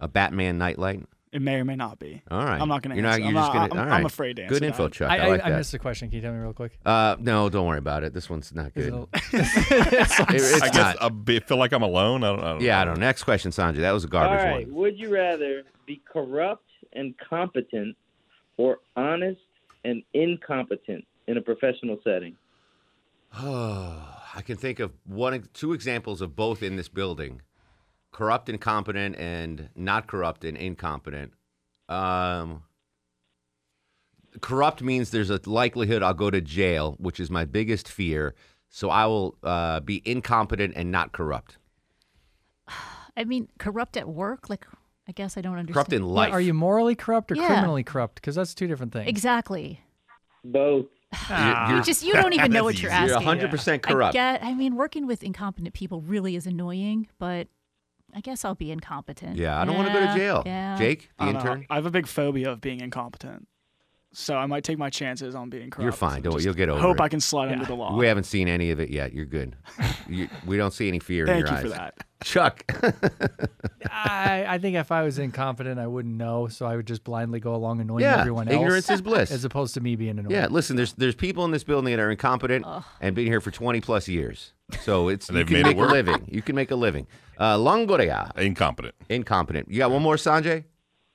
A 0.01 0.09
Batman 0.09 0.59
nightlight? 0.59 1.05
It 1.33 1.43
may 1.43 1.57
or 1.57 1.65
may 1.65 1.75
not 1.75 1.99
be. 1.99 2.23
All 2.31 2.45
right. 2.45 2.61
I'm 2.61 2.69
not 2.69 2.83
gonna 2.83 2.95
You're 2.95 3.05
answer. 3.07 3.19
You're 3.19 3.29
I'm 3.31 3.35
just 3.35 3.53
not- 3.55 3.69
gonna. 3.71 3.81
I'm- 3.83 3.91
all 3.91 3.99
I'm 3.99 4.07
afraid 4.07 4.37
to 4.37 4.47
Good 4.47 4.63
info, 4.63 4.85
that. 4.85 4.93
Chuck. 4.93 5.11
I, 5.11 5.19
I, 5.19 5.27
like 5.27 5.45
I, 5.45 5.51
that. 5.51 5.57
missed 5.57 5.73
the 5.73 5.81
question. 5.81 6.09
Can 6.09 6.17
you 6.17 6.23
tell 6.23 6.33
me 6.33 6.39
real 6.39 6.53
quick? 6.53 6.79
Uh, 6.87 7.17
no, 7.19 7.49
don't 7.51 7.67
worry 7.67 7.79
about 7.79 8.05
it. 8.05 8.15
This 8.15 8.31
one's 8.31 8.55
not 8.55 8.73
good. 8.73 8.93
it- 9.15 9.17
it's 9.33 10.21
it's 10.21 10.63
I 10.63 10.67
not. 10.67 10.73
guess 10.75 10.97
I 11.01 11.09
be- 11.09 11.41
feel 11.41 11.57
like 11.57 11.73
I'm 11.73 11.83
alone. 11.83 12.23
I 12.23 12.29
don't, 12.29 12.39
I 12.45 12.53
don't 12.53 12.61
Yeah, 12.61 12.81
I 12.81 12.85
know. 12.85 12.91
don't. 12.93 13.01
know. 13.01 13.07
Next 13.07 13.25
question, 13.25 13.51
Sanjay. 13.51 13.79
That 13.79 13.91
was 13.91 14.05
a 14.05 14.07
garbage 14.09 14.45
right. 14.45 14.67
one. 14.69 14.75
Would 14.77 14.97
you 14.97 15.13
rather 15.13 15.65
be 15.87 16.01
corrupt 16.11 16.71
and 16.93 17.17
competent 17.19 17.97
or 18.57 18.79
honest 18.97 19.41
and 19.85 20.03
incompetent 20.13 21.05
in 21.27 21.37
a 21.37 21.41
professional 21.41 21.99
setting? 22.05 22.37
Oh, 23.37 24.11
I 24.37 24.43
can 24.43 24.57
think 24.57 24.81
of 24.81 24.93
one, 25.05 25.49
two 25.53 25.73
examples 25.73 26.21
of 26.21 26.35
both 26.35 26.63
in 26.63 26.77
this 26.77 26.89
building: 26.89 27.43
corrupt, 28.11 28.49
incompetent, 28.49 29.17
and 29.17 29.69
not 29.77 30.07
corrupt 30.07 30.45
and 30.45 30.57
incompetent. 30.57 31.33
Um, 31.89 32.65
corrupt 34.41 34.83
means 34.83 35.11
there's 35.11 35.31
a 35.31 35.41
likelihood 35.47 36.03
I'll 36.03 36.15
go 36.15 36.31
to 36.31 36.41
jail, 36.41 36.97
which 36.99 37.21
is 37.21 37.31
my 37.31 37.45
biggest 37.45 37.89
fear. 37.89 38.35
So 38.69 38.91
I 38.91 39.07
will 39.07 39.37
uh, 39.45 39.81
be 39.81 40.03
incompetent 40.05 40.73
and 40.75 40.91
not 40.91 41.13
corrupt. 41.13 41.59
I 43.17 43.23
mean, 43.25 43.49
corrupt 43.59 43.97
at 43.97 44.09
work. 44.09 44.51
Like, 44.51 44.67
I 45.09 45.13
guess 45.13 45.37
I 45.37 45.41
don't 45.43 45.59
understand. 45.59 45.75
Corrupt 45.75 45.93
in 45.93 46.03
Yeah, 46.09 46.31
are 46.31 46.41
you 46.41 46.55
morally 46.55 46.95
corrupt 46.95 47.31
or 47.31 47.37
Yeah. 47.37 47.47
criminally 47.47 47.83
corrupt? 47.85 48.17
Because 48.17 48.35
that's 48.37 48.55
two 48.55 48.67
different 48.67 48.93
things. 48.93 49.09
exactly? 49.09 49.81
Both. 50.45 50.87
You're, 51.31 51.77
You 51.77 51.83
just 51.83 52.05
you 52.05 52.13
don't 52.15 52.33
even 52.33 52.51
know 52.53 52.65
what 52.65 52.81
you're 52.81 52.91
That's 52.91 53.09
you're 53.09 53.17
asking. 53.17 53.27
100 53.27 53.51
percent 53.51 53.83
corrupt. 53.83 54.17
I 54.17 54.19
get. 54.39 54.43
I 54.45 54.55
mean, 54.55 54.77
working 54.77 55.07
with 55.07 55.23
incompetent 55.23 55.73
people 55.75 56.01
really 56.01 56.35
is 56.37 56.47
annoying, 56.47 57.07
but 57.19 57.49
I 58.15 58.21
guess 58.21 58.45
I'll 58.45 58.55
be 58.55 58.71
incompetent. 58.71 59.37
Yeah, 59.37 59.61
I 59.61 59.65
don't 59.65 59.77
want 59.77 59.89
to 59.89 59.95
go 59.95 60.01
to 60.07 60.15
jail. 60.15 60.43
Yeah. 60.47 60.77
Jake, 60.77 61.11
the 61.19 61.25
I 61.25 61.33
don't 61.33 61.35
know. 61.35 61.41
intern, 61.41 61.67
I 61.71 61.75
have 61.77 61.87
a 61.87 61.91
big 61.91 62.07
phobia 62.07 62.51
of 62.51 62.61
being 62.61 62.81
incompetent, 62.81 63.47
so 64.15 64.37
I 64.37 64.47
might 64.47 64.65
take 64.65 64.79
my 64.79 64.89
chances 64.91 65.35
on 65.35 65.51
being 65.51 65.71
corrupt. 65.71 65.83
you're 65.83 65.93
fine. 65.93 66.23
Don't 66.23 66.33
Just 66.33 66.45
you'll 66.45 66.55
get 66.55 66.69
over 66.69 66.81
Hope 66.81 66.97
it. 67.01 67.03
I 67.03 67.09
can 67.09 67.21
slide 67.21 67.53
under 67.53 67.65
the 67.67 67.75
law. 67.75 67.97
We 67.97 68.07
haven't 68.07 68.25
seen 68.25 68.49
any 68.49 68.71
of 68.71 68.81
it 68.81 68.91
yet. 68.91 69.13
You're 69.13 69.25
good. 69.27 69.57
you, 70.09 70.29
we 70.47 70.57
don't 70.57 70.73
see 70.73 70.89
any 70.89 70.99
fear 71.01 71.25
in 71.25 71.29
Thank 71.29 71.41
your 71.47 71.49
you 71.51 71.57
eyes. 71.57 71.63
for 71.63 71.69
that. 71.71 71.95
Chuck. 72.25 72.65
I, 73.91 74.47
I 74.49 74.59
think 74.59 74.77
if 74.77 74.91
I 74.91 75.03
was 75.03 75.19
incompetent, 75.19 75.79
I 75.79 75.87
wouldn't 75.87 76.15
know, 76.15 76.49
so 76.49 76.67
I 76.67 76.77
would 76.77 76.87
just 76.87 77.05
blindly 77.05 77.39
go 77.41 77.55
along 77.55 77.81
annoying 77.81 78.03
yeah, 78.03 78.21
everyone 78.21 78.49
else. 78.49 78.57
ignorance 78.57 78.91
is 78.91 79.03
bliss. 79.03 79.31
as 79.31 79.45
opposed 79.45 79.75
to 79.75 79.81
me 79.81 79.95
being 79.97 80.19
annoying. 80.19 80.35
yeah, 80.35 80.47
listen. 80.51 80.77
There's 80.77 80.95
there's 80.95 81.15
people 81.15 81.45
in 81.45 81.51
this 81.51 81.65
building 81.65 81.95
that 81.95 82.01
are 82.03 82.11
incompetent 82.11 82.65
and 83.01 83.15
been 83.15 83.27
here 83.27 83.41
for 83.41 83.51
20 83.51 83.81
plus 83.81 84.09
years. 84.09 84.53
So 84.81 85.09
it's 85.09 85.29
And 85.29 85.37
you 85.39 85.45
they've 85.45 85.49
can 85.49 85.55
made 85.63 85.71
it 85.73 85.77
make 85.77 85.87
a 85.87 85.93
living. 85.93 86.29
You 86.31 86.41
can 86.43 86.57
make 86.57 86.71
a 86.71 86.77
living. 86.77 87.07
Uh, 87.37 87.57
Longoria, 87.57 88.35
Incompetent. 88.39 88.95
incompetent. 89.09 89.69
You 89.69 89.79
got 89.79 89.91
one 89.91 90.03
more, 90.03 90.17
Sanjay? 90.17 90.65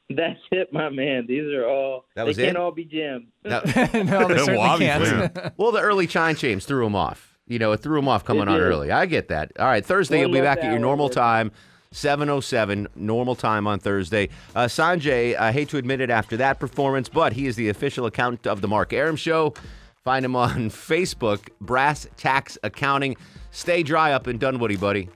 That's 0.15 0.39
it, 0.51 0.73
my 0.73 0.89
man. 0.89 1.25
These 1.27 1.53
are 1.53 1.67
all. 1.67 2.05
That 2.15 2.23
they 2.23 2.27
was 2.29 2.37
can't 2.37 2.49
it? 2.49 2.55
all 2.57 2.71
be 2.71 2.85
Jim. 2.85 3.27
No, 3.43 3.61
no, 3.65 3.71
they 3.73 4.03
Well, 4.03 4.27
certainly 4.45 4.57
obviously. 4.57 5.29
can't. 5.29 5.53
well, 5.57 5.71
the 5.71 5.81
early 5.81 6.07
chime 6.07 6.35
chimes 6.35 6.65
threw 6.65 6.85
him 6.85 6.95
off. 6.95 7.37
You 7.47 7.57
know, 7.59 7.71
it 7.71 7.77
threw 7.77 7.97
him 7.99 8.07
off 8.07 8.25
coming 8.25 8.43
It 8.43 8.49
on 8.49 8.57
did. 8.59 8.63
early. 8.63 8.91
I 8.91 9.05
get 9.05 9.27
that. 9.29 9.51
All 9.59 9.65
right, 9.65 9.85
Thursday 9.85 10.17
One 10.17 10.29
you'll 10.29 10.41
be 10.41 10.41
back 10.41 10.59
at 10.59 10.65
your 10.71 10.79
normal 10.79 11.05
worth. 11.07 11.15
time. 11.15 11.51
707, 11.91 12.87
normal 12.95 13.35
time 13.35 13.65
on 13.65 13.79
Thursday. 13.79 14.29
Uh, 14.55 14.65
Sanjay, 14.65 15.35
I 15.35 15.51
hate 15.51 15.69
to 15.69 15.77
admit 15.77 16.01
it 16.01 16.11
after 16.11 16.37
that 16.37 16.59
performance, 16.59 17.09
but 17.09 17.33
he 17.33 17.47
is 17.47 17.55
the 17.55 17.69
official 17.69 18.05
accountant 18.05 18.45
of 18.45 18.61
The 18.61 18.67
Mark 18.67 18.93
Arum 18.93 19.15
Show. 19.15 19.55
Find 20.03 20.23
him 20.23 20.35
on 20.35 20.69
Facebook, 20.69 21.49
Brass 21.59 22.07
Tax 22.15 22.59
Accounting. 22.63 23.17
Stay 23.49 23.81
dry 23.81 24.11
up 24.13 24.27
in 24.27 24.37
Dunwoody, 24.37 24.75
buddy. 24.75 25.09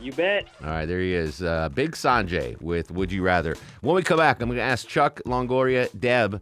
You 0.00 0.12
bet. 0.12 0.46
All 0.62 0.70
right, 0.70 0.86
there 0.86 1.00
he 1.00 1.12
is. 1.12 1.42
Uh, 1.42 1.68
Big 1.70 1.92
Sanjay 1.92 2.60
with 2.60 2.90
Would 2.90 3.10
You 3.10 3.22
Rather. 3.22 3.56
When 3.80 3.96
we 3.96 4.02
come 4.02 4.18
back, 4.18 4.40
I'm 4.40 4.48
going 4.48 4.56
to 4.58 4.62
ask 4.62 4.86
Chuck, 4.86 5.20
Longoria, 5.26 5.88
Deb, 5.98 6.40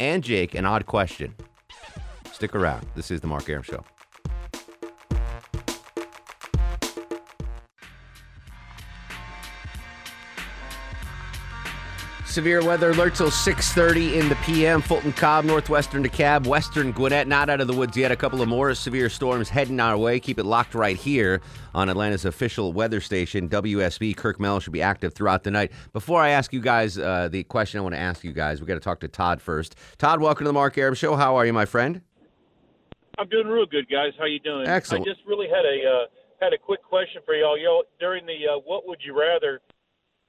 and 0.00 0.24
Jake 0.24 0.54
an 0.54 0.64
odd 0.64 0.86
question. 0.86 1.34
Stick 2.32 2.54
around. 2.54 2.86
This 2.94 3.10
is 3.10 3.20
The 3.20 3.26
Mark 3.26 3.48
Arum 3.48 3.62
Show. 3.62 3.84
Severe 12.36 12.62
weather 12.62 12.90
alert 12.90 13.14
till 13.14 13.30
6:30 13.30 14.18
in 14.20 14.28
the 14.28 14.34
PM. 14.44 14.82
Fulton, 14.82 15.10
Cobb, 15.14 15.46
northwestern 15.46 16.04
DeKalb, 16.04 16.46
western 16.46 16.92
Gwinnett. 16.92 17.26
Not 17.26 17.48
out 17.48 17.62
of 17.62 17.66
the 17.66 17.72
woods 17.72 17.96
yet. 17.96 18.12
A 18.12 18.16
couple 18.16 18.42
of 18.42 18.48
more 18.50 18.74
severe 18.74 19.08
storms 19.08 19.48
heading 19.48 19.80
our 19.80 19.96
way. 19.96 20.20
Keep 20.20 20.40
it 20.40 20.44
locked 20.44 20.74
right 20.74 20.98
here 20.98 21.40
on 21.74 21.88
Atlanta's 21.88 22.26
official 22.26 22.74
weather 22.74 23.00
station, 23.00 23.48
WSB. 23.48 24.14
Kirk 24.14 24.38
Mel 24.38 24.60
should 24.60 24.74
be 24.74 24.82
active 24.82 25.14
throughout 25.14 25.44
the 25.44 25.50
night. 25.50 25.72
Before 25.94 26.20
I 26.20 26.28
ask 26.28 26.52
you 26.52 26.60
guys 26.60 26.98
uh, 26.98 27.28
the 27.32 27.42
question 27.44 27.80
I 27.80 27.82
want 27.82 27.94
to 27.94 27.98
ask 27.98 28.22
you 28.22 28.34
guys, 28.34 28.60
we 28.60 28.66
got 28.66 28.74
to 28.74 28.80
talk 28.80 29.00
to 29.00 29.08
Todd 29.08 29.40
first. 29.40 29.74
Todd, 29.96 30.20
welcome 30.20 30.44
to 30.44 30.50
the 30.50 30.52
Mark 30.52 30.76
Arum 30.76 30.94
Show. 30.94 31.16
How 31.16 31.36
are 31.36 31.46
you, 31.46 31.54
my 31.54 31.64
friend? 31.64 32.02
I'm 33.16 33.30
doing 33.30 33.46
real 33.46 33.64
good, 33.64 33.88
guys. 33.88 34.12
How 34.18 34.26
you 34.26 34.40
doing? 34.40 34.68
Excellent. 34.68 35.08
I 35.08 35.10
just 35.10 35.26
really 35.26 35.48
had 35.48 35.64
a 35.64 35.90
uh, 35.90 36.04
had 36.42 36.52
a 36.52 36.58
quick 36.58 36.82
question 36.82 37.22
for 37.24 37.34
y'all. 37.34 37.56
Y'all 37.56 37.84
during 37.98 38.26
the 38.26 38.36
uh, 38.46 38.58
what 38.66 38.86
would 38.86 38.98
you 39.02 39.18
rather? 39.18 39.62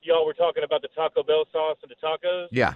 Y'all 0.04 0.25
were 0.25 0.34
talking 0.34 0.63
about 0.63 0.82
the 0.82 0.88
Taco 0.96 1.24
Bell 1.24 1.46
sauce 1.51 1.77
and 1.84 1.92
the 1.92 1.96
tacos, 2.00 2.48
Yeah. 2.51 2.74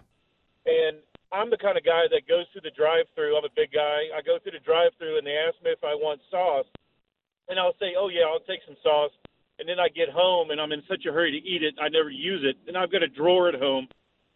and 0.65 0.97
I'm 1.31 1.49
the 1.49 1.57
kind 1.57 1.77
of 1.77 1.85
guy 1.85 2.07
that 2.11 2.27
goes 2.27 2.45
through 2.51 2.61
the 2.67 2.71
drive-through. 2.75 3.37
I'm 3.37 3.45
a 3.45 3.55
big 3.55 3.71
guy. 3.71 4.11
I 4.13 4.21
go 4.25 4.37
through 4.39 4.51
the 4.51 4.59
drive-through, 4.59 5.17
and 5.17 5.25
they 5.25 5.37
ask 5.37 5.55
me 5.63 5.71
if 5.71 5.83
I 5.83 5.95
want 5.95 6.19
sauce, 6.29 6.65
and 7.47 7.57
I'll 7.59 7.75
say, 7.79 7.95
"Oh 7.97 8.09
yeah, 8.09 8.23
I'll 8.27 8.41
take 8.41 8.59
some 8.65 8.75
sauce." 8.83 9.11
And 9.59 9.69
then 9.69 9.79
I 9.79 9.87
get 9.89 10.09
home, 10.09 10.51
and 10.51 10.59
I'm 10.59 10.71
in 10.71 10.83
such 10.89 11.05
a 11.05 11.11
hurry 11.13 11.31
to 11.31 11.37
eat 11.47 11.61
it, 11.63 11.75
I 11.79 11.87
never 11.87 12.09
use 12.09 12.43
it. 12.43 12.57
And 12.67 12.75
I've 12.75 12.91
got 12.91 13.03
a 13.03 13.07
drawer 13.07 13.47
at 13.47 13.55
home. 13.55 13.87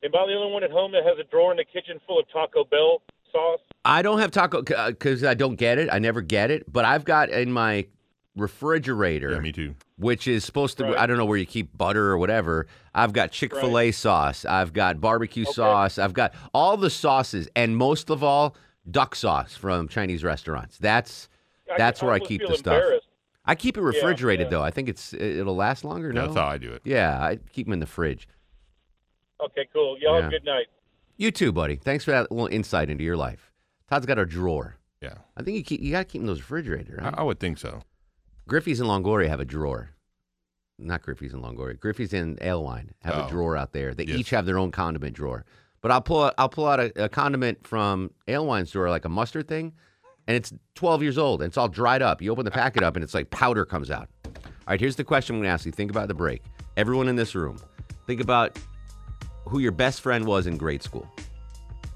Am 0.04 0.12
I 0.16 0.26
the 0.28 0.34
only 0.34 0.54
one 0.54 0.64
at 0.64 0.70
home 0.72 0.92
that 0.92 1.04
has 1.04 1.18
a 1.20 1.24
drawer 1.24 1.50
in 1.52 1.58
the 1.58 1.66
kitchen 1.66 2.00
full 2.06 2.20
of 2.20 2.30
Taco 2.32 2.64
Bell 2.64 3.02
sauce? 3.32 3.60
I 3.84 4.04
don't 4.04 4.20
have 4.20 4.30
taco 4.32 4.60
uh, 4.76 4.92
because 4.92 5.24
I 5.24 5.34
don't 5.34 5.56
get 5.56 5.80
it. 5.80 5.90
I 5.92 5.98
never 6.00 6.22
get 6.22 6.52
it. 6.52 6.72
But 6.72 6.86
I've 6.86 7.06
got 7.06 7.30
in 7.30 7.52
my 7.52 7.88
refrigerator. 8.36 9.32
Yeah, 9.32 9.40
me 9.40 9.52
too. 9.52 9.76
which 9.98 10.28
is 10.28 10.44
supposed 10.44 10.78
to 10.78 10.84
Right. 10.84 10.98
I 10.98 11.06
don't 11.06 11.18
know 11.18 11.26
where 11.26 11.38
you 11.38 11.46
keep 11.46 11.78
butter 11.78 12.12
or 12.12 12.18
whatever. 12.18 12.68
I've 12.94 13.14
got 13.14 13.32
Chick-fil-A 13.32 13.92
sauce, 13.92 14.44
I've 14.46 14.74
got 14.74 15.00
barbecue 15.00 15.46
sauce, 15.46 15.98
I've 15.98 16.14
got 16.14 16.34
all 16.54 16.76
the 16.76 16.90
sauces 16.90 17.48
and 17.56 17.78
most 17.78 18.10
of 18.10 18.24
all 18.24 18.56
duck 18.90 19.16
sauce 19.16 19.56
from 19.56 19.88
Chinese 19.88 20.24
restaurants. 20.24 20.78
That's 20.78 21.30
that's 21.78 22.02
where 22.02 22.12
I 22.12 22.16
almost 22.16 22.30
keep 22.30 22.42
the 22.46 22.58
stuff. 22.58 22.84
I 23.46 23.56
keep 23.56 23.78
it 23.78 23.82
refrigerated 23.82 24.48
yeah. 24.48 24.50
though. 24.52 24.64
I 24.64 24.72
think 24.72 24.90
it's 24.90 25.14
it'll 25.14 25.56
last 25.56 25.84
longer 25.86 26.10
Yeah, 26.10 26.22
no? 26.22 26.22
That's 26.28 26.38
how 26.38 26.48
I 26.48 26.58
do 26.58 26.74
it. 26.74 26.82
Yeah, 26.84 27.20
I 27.22 27.38
keep 27.54 27.68
them 27.68 27.74
in 27.74 27.80
the 27.80 27.86
fridge. 27.86 28.28
Okay, 29.44 29.68
cool. 29.72 29.98
Y'all 30.00 30.16
Yeah. 30.16 30.24
have 30.24 30.34
a 30.34 30.36
good 30.38 30.46
night. 30.46 30.68
You 31.18 31.32
too, 31.32 31.52
buddy. 31.52 31.76
Thanks 31.78 32.04
for 32.04 32.12
that 32.12 32.32
little 32.32 32.48
insight 32.48 32.90
into 32.90 33.04
your 33.04 33.18
life. 33.18 33.52
Todd's 33.90 34.06
got 34.06 34.20
a 34.20 34.26
drawer. 34.26 34.76
Yeah, 35.02 35.16
I 35.38 35.44
think 35.44 35.56
you 35.58 35.64
keep 35.64 35.82
you 35.82 35.92
got 35.92 36.00
to 36.00 36.06
keep 36.06 36.22
in 36.22 36.28
those 36.28 36.40
refrigerator. 36.40 37.00
Right? 37.02 37.14
I, 37.14 37.22
I 37.22 37.24
would 37.24 37.40
think 37.40 37.58
so. 37.58 37.82
Griffey's 38.48 38.80
and 38.80 38.90
Longoria 38.90 39.28
have 39.28 39.40
a 39.40 39.46
drawer. 39.46 39.90
Not 40.78 41.02
Griffey's 41.02 41.34
and 41.34 41.44
Longoria. 41.44 41.80
Griffey's 41.80 42.14
and 42.14 42.38
Alewine 42.40 42.90
have 43.02 43.16
a 43.16 43.26
Oh. 43.26 43.30
drawer 43.30 43.56
out 43.58 43.72
there. 43.74 43.94
They 43.94 44.04
Yes. 44.06 44.18
each 44.20 44.30
have 44.32 44.46
their 44.46 44.58
own 44.58 44.72
condiment 44.72 45.16
drawer. 45.16 45.46
But 45.82 45.92
I'll 45.92 46.02
pull 46.02 46.24
out, 46.24 46.34
I'll 46.38 46.50
pull 46.50 46.66
out 46.68 46.80
a, 46.80 47.06
a 47.06 47.10
condiment 47.10 47.66
from 47.66 48.12
Alewine's 48.28 48.72
drawer, 48.72 48.90
like 48.90 49.06
a 49.06 49.10
mustard 49.10 49.48
thing, 49.48 49.74
and 50.28 50.36
it's 50.36 50.52
12 50.76 51.02
years 51.04 51.18
old 51.18 51.42
and 51.42 51.48
it's 51.50 51.58
all 51.58 51.68
dried 51.70 52.02
up. 52.02 52.22
You 52.22 52.32
open 52.32 52.44
the 52.46 52.52
packet 52.52 52.84
up 52.84 52.96
and 52.96 53.04
it's 53.04 53.14
like 53.14 53.30
powder 53.30 53.66
comes 53.66 53.90
out. 53.92 54.10
All 54.26 54.72
right, 54.72 54.80
here's 54.80 54.96
the 54.96 55.04
question 55.04 55.36
I'm 55.36 55.40
going 55.42 55.48
to 55.50 55.54
ask 55.54 55.66
you. 55.66 55.72
Think 55.72 55.92
about 55.92 56.08
the 56.08 56.14
break. 56.16 56.42
Everyone 56.76 57.08
in 57.08 57.16
this 57.16 57.36
room, 57.36 57.58
think 58.08 58.20
about 58.20 58.58
who 59.48 59.60
your 59.60 59.72
best 59.72 60.02
friend 60.02 60.26
was 60.26 60.48
in 60.48 60.58
grade 60.58 60.82
school. 60.84 61.08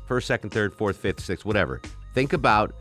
First, 0.08 0.28
second, 0.28 0.52
third, 0.52 0.74
fourth, 0.74 0.98
fifth, 0.98 1.20
sixth, 1.20 1.46
whatever. 1.46 1.82
Think 2.14 2.34
about 2.34 2.74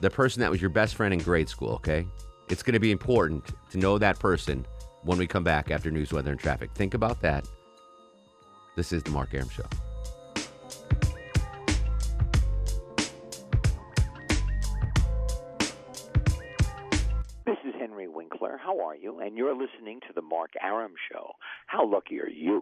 the 0.00 0.10
person 0.10 0.40
that 0.40 0.50
was 0.50 0.60
your 0.60 0.70
best 0.70 0.94
friend 0.94 1.12
in 1.12 1.20
grade 1.20 1.48
school, 1.48 1.70
okay? 1.74 2.06
It's 2.52 2.62
going 2.62 2.74
to 2.74 2.80
be 2.80 2.90
important 2.90 3.46
to 3.70 3.78
know 3.78 3.96
that 3.96 4.18
person 4.18 4.66
when 5.04 5.16
we 5.16 5.26
come 5.26 5.42
back 5.42 5.70
after 5.70 5.90
news, 5.90 6.12
weather, 6.12 6.32
and 6.32 6.38
traffic. 6.38 6.70
Think 6.74 6.92
about 6.92 7.22
that. 7.22 7.48
This 8.76 8.92
is 8.92 9.02
the 9.02 9.10
Mark 9.10 9.32
Arum 9.32 9.48
Show. 9.48 9.62
This 17.46 17.56
is 17.64 17.74
Henry 17.78 18.06
Winkler. 18.06 18.58
How 18.62 18.78
are 18.80 18.96
you? 18.96 19.20
And 19.20 19.34
you're 19.34 19.56
listening 19.56 20.00
to 20.00 20.12
the 20.14 20.20
Mark 20.20 20.50
Arum 20.62 20.92
Show. 21.10 21.30
How 21.68 21.90
lucky 21.90 22.20
are 22.20 22.28
you? 22.28 22.60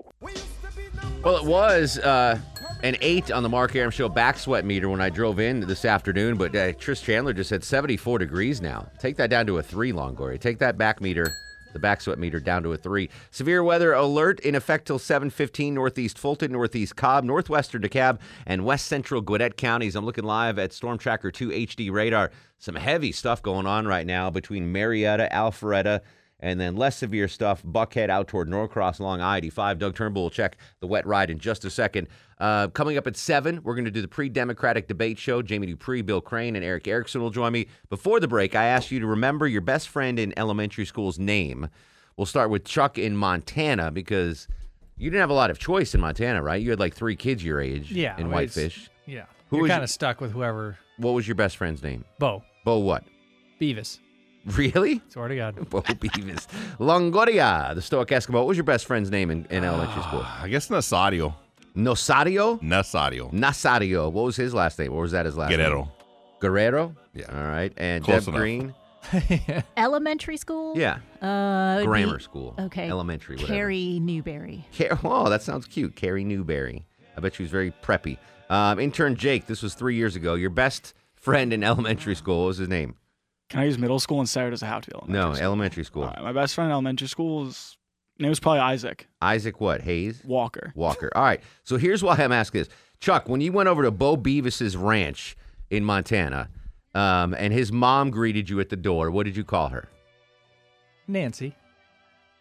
Well, 1.22 1.36
it 1.36 1.44
was 1.44 1.98
uh, 1.98 2.38
an 2.82 2.96
eight 3.02 3.30
on 3.30 3.42
the 3.42 3.48
Mark 3.48 3.76
Arum 3.76 3.90
Show 3.90 4.08
back 4.08 4.38
sweat 4.38 4.64
meter 4.64 4.88
when 4.88 5.00
I 5.00 5.10
drove 5.10 5.38
in 5.38 5.60
this 5.60 5.84
afternoon, 5.84 6.36
but 6.36 6.54
uh, 6.56 6.72
Chris 6.72 7.02
Chandler 7.02 7.32
just 7.32 7.50
said 7.50 7.62
74 7.62 8.18
degrees 8.18 8.62
now. 8.62 8.88
Take 8.98 9.16
that 9.16 9.28
down 9.28 9.46
to 9.46 9.58
a 9.58 9.62
three, 9.62 9.92
Longoria. 9.92 10.40
Take 10.40 10.58
that 10.60 10.78
back 10.78 11.00
meter, 11.00 11.30
the 11.74 11.78
back 11.78 12.00
sweat 12.00 12.18
meter, 12.18 12.40
down 12.40 12.62
to 12.62 12.72
a 12.72 12.76
three. 12.76 13.10
Severe 13.30 13.62
weather 13.62 13.92
alert 13.92 14.40
in 14.40 14.54
effect 14.54 14.86
till 14.86 14.98
7:15. 14.98 15.74
Northeast 15.74 16.18
Fulton, 16.18 16.52
Northeast 16.52 16.96
Cobb, 16.96 17.24
Northwestern 17.24 17.82
DeKalb, 17.82 18.18
and 18.46 18.64
West 18.64 18.86
Central 18.86 19.20
Gwinnett 19.20 19.58
counties. 19.58 19.94
I'm 19.94 20.06
looking 20.06 20.24
live 20.24 20.58
at 20.58 20.72
Storm 20.72 20.96
Tracker 20.96 21.30
2 21.30 21.50
HD 21.50 21.90
radar. 21.92 22.30
Some 22.58 22.76
heavy 22.76 23.12
stuff 23.12 23.42
going 23.42 23.66
on 23.66 23.86
right 23.86 24.06
now 24.06 24.30
between 24.30 24.72
Marietta, 24.72 25.28
Alpharetta, 25.30 26.00
and 26.40 26.58
then 26.58 26.76
less 26.76 26.96
severe 26.96 27.28
stuff, 27.28 27.62
Buckhead 27.62 28.08
out 28.08 28.28
toward 28.28 28.48
Norcross 28.48 28.98
along 28.98 29.20
I 29.20 29.36
85. 29.36 29.78
Doug 29.78 29.94
Turnbull 29.94 30.24
will 30.24 30.30
check 30.30 30.56
the 30.80 30.86
wet 30.86 31.06
ride 31.06 31.30
in 31.30 31.38
just 31.38 31.64
a 31.64 31.70
second. 31.70 32.08
Uh, 32.38 32.68
coming 32.68 32.96
up 32.96 33.06
at 33.06 33.16
7, 33.16 33.60
we're 33.62 33.74
going 33.74 33.84
to 33.84 33.90
do 33.90 34.00
the 34.00 34.08
pre 34.08 34.28
Democratic 34.28 34.88
debate 34.88 35.18
show. 35.18 35.42
Jamie 35.42 35.66
Dupree, 35.66 36.02
Bill 36.02 36.20
Crane, 36.20 36.56
and 36.56 36.64
Eric 36.64 36.88
Erickson 36.88 37.20
will 37.20 37.30
join 37.30 37.52
me. 37.52 37.66
Before 37.90 38.18
the 38.18 38.28
break, 38.28 38.54
I 38.54 38.64
asked 38.64 38.90
you 38.90 38.98
to 39.00 39.06
remember 39.06 39.46
your 39.46 39.60
best 39.60 39.88
friend 39.88 40.18
in 40.18 40.32
elementary 40.38 40.86
school's 40.86 41.18
name. 41.18 41.68
We'll 42.16 42.26
start 42.26 42.50
with 42.50 42.64
Chuck 42.64 42.98
in 42.98 43.16
Montana 43.16 43.90
because 43.90 44.48
you 44.96 45.10
didn't 45.10 45.20
have 45.20 45.30
a 45.30 45.34
lot 45.34 45.50
of 45.50 45.58
choice 45.58 45.94
in 45.94 46.00
Montana, 46.00 46.42
right? 46.42 46.60
You 46.60 46.70
had 46.70 46.80
like 46.80 46.94
three 46.94 47.16
kids 47.16 47.44
your 47.44 47.60
age 47.60 47.92
Yeah, 47.92 48.18
in 48.18 48.30
Whitefish. 48.30 48.90
Yeah. 49.06 49.24
Who 49.48 49.58
You're 49.58 49.68
kind 49.68 49.82
of 49.82 49.90
stuck 49.90 50.20
with 50.20 50.32
whoever. 50.32 50.78
What 50.96 51.12
was 51.12 51.26
your 51.26 51.34
best 51.34 51.56
friend's 51.56 51.82
name? 51.82 52.04
Bo. 52.18 52.42
Bo 52.64 52.78
what? 52.78 53.04
Beavis. 53.60 53.98
Really? 54.46 55.00
Swear 55.08 55.28
to 55.28 55.36
God. 55.36 55.68
Bo 55.70 55.82
Beavis. 55.82 56.46
Longoria, 56.78 57.74
the 57.74 57.82
Stoic 57.82 58.08
Eskimo. 58.08 58.34
What 58.34 58.46
was 58.46 58.56
your 58.56 58.64
best 58.64 58.86
friend's 58.86 59.10
name 59.10 59.30
in, 59.30 59.46
in 59.50 59.64
elementary 59.64 60.02
school? 60.02 60.24
I 60.24 60.48
guess 60.48 60.68
Nasario. 60.68 61.34
Nosario? 61.76 62.60
Nasario. 62.62 63.32
Nasario. 63.32 64.10
What 64.10 64.24
was 64.24 64.36
his 64.36 64.54
last 64.54 64.78
name? 64.78 64.92
What 64.92 65.02
was 65.02 65.12
that 65.12 65.26
his 65.26 65.36
last 65.36 65.50
name? 65.50 65.58
Guerrero. 65.60 65.82
name? 65.82 65.92
Guerrero? 66.40 66.94
Yeah. 67.14 67.26
All 67.32 67.44
right. 67.50 67.72
And 67.76 68.02
Close 68.04 68.24
Deb 68.24 68.34
enough. 68.34 68.40
Green? 68.40 68.74
Elementary 69.76 70.36
school? 70.36 70.76
Yeah. 70.76 70.98
Uh, 71.22 71.76
it'd 71.78 71.86
Grammar 71.88 72.16
be- 72.18 72.22
school. 72.22 72.54
Okay. 72.58 72.88
Elementary, 72.88 73.36
whatever. 73.36 73.52
Carrie 73.52 73.98
Newberry. 74.00 74.64
Car- 74.76 74.98
oh, 75.04 75.28
that 75.28 75.42
sounds 75.42 75.66
cute. 75.66 75.96
Carrie 75.96 76.24
Newberry. 76.24 76.86
I 77.16 77.20
bet 77.20 77.34
she 77.34 77.42
was 77.42 77.50
very 77.52 77.72
preppy. 77.82 78.18
Um, 78.48 78.78
intern 78.80 79.14
Jake, 79.16 79.46
this 79.46 79.62
was 79.62 79.74
three 79.74 79.94
years 79.96 80.16
ago. 80.16 80.34
Your 80.34 80.50
best 80.50 80.94
friend 81.14 81.52
in 81.52 81.62
elementary 81.64 82.14
school. 82.14 82.40
What 82.40 82.46
was 82.48 82.58
his 82.58 82.68
name? 82.68 82.96
Can 83.50 83.60
I 83.60 83.64
use 83.64 83.78
middle 83.78 83.98
school 83.98 84.20
instead, 84.20 84.44
or 84.46 84.50
does 84.50 84.62
it 84.62 84.66
have 84.66 84.82
to 84.82 84.90
be 84.90 84.94
elementary 84.96 85.20
No, 85.22 85.34
school? 85.34 85.44
elementary 85.44 85.84
school. 85.84 86.02
All 86.04 86.10
right, 86.10 86.22
my 86.22 86.32
best 86.32 86.54
friend 86.54 86.68
in 86.68 86.72
elementary 86.72 87.08
school 87.08 87.44
was 87.44 87.76
name 88.18 88.28
was 88.28 88.38
probably 88.40 88.60
Isaac 88.60 89.06
Isaac 89.20 89.60
what? 89.60 89.80
Hayes? 89.82 90.22
Walker. 90.24 90.72
Walker. 90.76 91.10
All 91.14 91.22
right. 91.24 91.40
So 91.64 91.76
here's 91.76 92.02
why 92.02 92.16
I'm 92.16 92.32
asking 92.32 92.62
this. 92.62 92.68
Chuck, 93.00 93.28
when 93.28 93.40
you 93.40 93.50
went 93.52 93.68
over 93.68 93.82
to 93.82 93.90
Bo 93.90 94.16
Beavis's 94.16 94.76
ranch 94.76 95.36
in 95.70 95.84
Montana, 95.84 96.48
um, 96.94 97.34
and 97.34 97.52
his 97.52 97.72
mom 97.72 98.10
greeted 98.10 98.48
you 98.50 98.60
at 98.60 98.68
the 98.68 98.76
door, 98.76 99.10
what 99.10 99.24
did 99.24 99.36
you 99.36 99.44
call 99.44 99.68
her? 99.68 99.88
Nancy. 101.08 101.54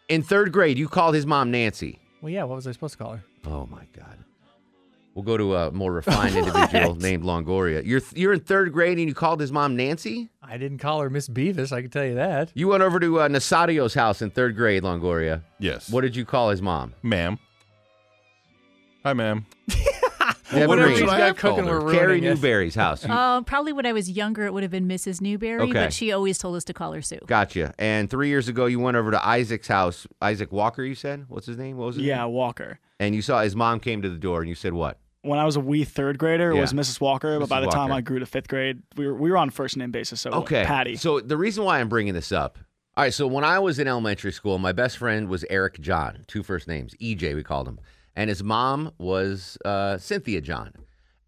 In 0.09 0.21
third 0.21 0.51
grade, 0.51 0.77
you 0.77 0.87
called 0.87 1.15
his 1.15 1.25
mom 1.25 1.49
Nancy. 1.51 1.99
Well, 2.21 2.29
yeah. 2.31 2.43
What 2.43 2.55
was 2.55 2.67
I 2.67 2.71
supposed 2.71 2.97
to 2.97 3.03
call 3.03 3.13
her? 3.13 3.23
Oh 3.45 3.65
my 3.67 3.87
God. 3.95 4.17
We'll 5.19 5.25
go 5.25 5.35
to 5.35 5.53
a 5.57 5.71
more 5.71 5.91
refined 5.91 6.33
individual 6.37 6.95
named 6.95 7.23
Longoria. 7.25 7.85
You're 7.85 7.99
you're 8.15 8.31
in 8.31 8.39
third 8.39 8.71
grade 8.71 8.97
and 8.99 9.09
you 9.09 9.13
called 9.13 9.41
his 9.41 9.51
mom 9.51 9.75
Nancy. 9.75 10.29
I 10.41 10.55
didn't 10.57 10.77
call 10.77 11.01
her 11.01 11.09
Miss 11.09 11.27
Beavis. 11.27 11.73
I 11.73 11.81
can 11.81 11.89
tell 11.91 12.05
you 12.05 12.15
that. 12.15 12.51
You 12.53 12.69
went 12.69 12.83
over 12.83 13.01
to 13.01 13.19
uh, 13.19 13.27
Nasario's 13.27 13.93
house 13.93 14.21
in 14.21 14.29
third 14.29 14.55
grade, 14.55 14.83
Longoria. 14.83 15.41
Yes. 15.59 15.89
What 15.89 16.01
did 16.01 16.15
you 16.15 16.23
call 16.23 16.51
his 16.51 16.61
mom? 16.61 16.93
Ma'am. 17.03 17.37
Hi, 19.03 19.11
ma'am. 19.11 19.45
Deborah 20.51 20.67
Whatever 20.67 20.87
Green. 20.87 20.97
she's 20.99 21.05
got 21.09 21.37
cooking, 21.37 21.65
Called 21.65 21.69
her. 21.69 21.83
we're 21.83 21.91
Carrie 21.93 22.17
it. 22.17 22.21
Newberry's 22.21 22.75
house. 22.75 23.05
You- 23.05 23.13
Um, 23.13 23.43
probably 23.43 23.71
when 23.73 23.85
I 23.85 23.91
was 23.93 24.09
younger, 24.09 24.45
it 24.45 24.53
would 24.53 24.63
have 24.63 24.71
been 24.71 24.87
Mrs. 24.87 25.19
Newberry, 25.21 25.61
Okay. 25.61 25.73
but 25.73 25.93
she 25.93 26.11
always 26.13 26.37
told 26.39 26.55
us 26.55 26.63
to 26.63 26.73
call 26.73 26.93
her 26.93 27.01
Sue. 27.01 27.19
Gotcha. 27.27 27.73
And 27.77 28.09
three 28.09 28.29
years 28.29 28.47
ago, 28.47 28.65
you 28.67 28.79
went 28.79 28.95
over 28.97 29.11
to 29.11 29.23
Isaac's 29.27 29.67
house. 29.67 30.07
Isaac 30.21 30.51
Walker, 30.53 30.81
you 30.83 30.95
said? 30.95 31.25
What's 31.27 31.45
his 31.45 31.57
name? 31.57 31.75
What 31.77 31.87
was 31.87 31.95
his 31.97 32.05
Yeah, 32.05 32.23
name? 32.23 32.33
Walker. 32.33 32.79
And 32.99 33.13
you 33.13 33.21
saw 33.21 33.41
his 33.43 33.55
mom 33.55 33.79
came 33.79 34.01
to 34.01 34.09
the 34.09 34.17
door, 34.17 34.39
and 34.39 34.49
you 34.49 34.55
said 34.55 34.73
what? 34.73 34.97
When 35.21 35.37
I 35.37 35.45
was 35.45 35.55
a 35.57 35.59
wee 35.59 35.83
third 35.83 36.17
grader, 36.17 36.51
it 36.51 36.59
was 36.59 36.71
Yeah. 36.73 36.79
Mrs. 36.79 37.01
Walker. 37.01 37.37
But 37.39 37.45
Mrs. 37.45 37.49
by 37.49 37.59
the 37.61 37.67
time 37.67 37.91
I 37.91 38.01
grew 38.01 38.19
to 38.19 38.25
fifth 38.25 38.47
grade, 38.47 38.81
we 38.95 39.05
were 39.07 39.15
we 39.15 39.29
were 39.31 39.37
on 39.37 39.49
first 39.49 39.75
name 39.77 39.91
basis. 39.91 40.21
So 40.21 40.31
Okay. 40.31 40.63
Patty. 40.65 40.95
So 40.95 41.19
the 41.19 41.37
reason 41.37 41.63
why 41.65 41.79
I'm 41.79 41.89
bringing 41.89 42.13
this 42.13 42.31
up. 42.31 42.57
All 42.95 43.03
right. 43.03 43.13
So 43.13 43.27
when 43.27 43.43
I 43.43 43.59
was 43.59 43.79
in 43.79 43.87
elementary 43.87 44.31
school, 44.31 44.57
my 44.59 44.71
best 44.71 44.97
friend 44.97 45.27
was 45.27 45.43
Eric 45.49 45.79
John, 45.81 46.23
two 46.27 46.41
first 46.43 46.67
names, 46.67 46.95
EJ, 47.01 47.35
we 47.35 47.43
called 47.43 47.67
him. 47.67 47.79
And 48.15 48.29
his 48.29 48.43
mom 48.43 48.91
was 48.97 49.57
uh, 49.65 49.97
Cynthia 49.97 50.41
John. 50.41 50.73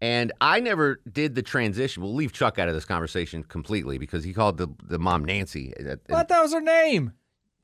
And 0.00 0.32
I 0.40 0.58
never 0.60 1.00
did 1.10 1.34
the 1.36 1.42
transition. 1.42 2.02
We'll 2.02 2.12
leave 2.14 2.32
Chuck 2.32 2.58
out 2.58 2.68
of 2.68 2.74
this 2.74 2.84
conversation 2.84 3.44
completely 3.44 3.98
because 3.98 4.24
he 4.24 4.32
called 4.32 4.56
the, 4.58 4.66
the 4.82 4.98
mom 4.98 5.24
Nancy. 5.24 5.72
And- 5.78 6.00
What? 6.08 6.28
That 6.28 6.42
was 6.42 6.52
her 6.52 6.60
name. 6.60 7.12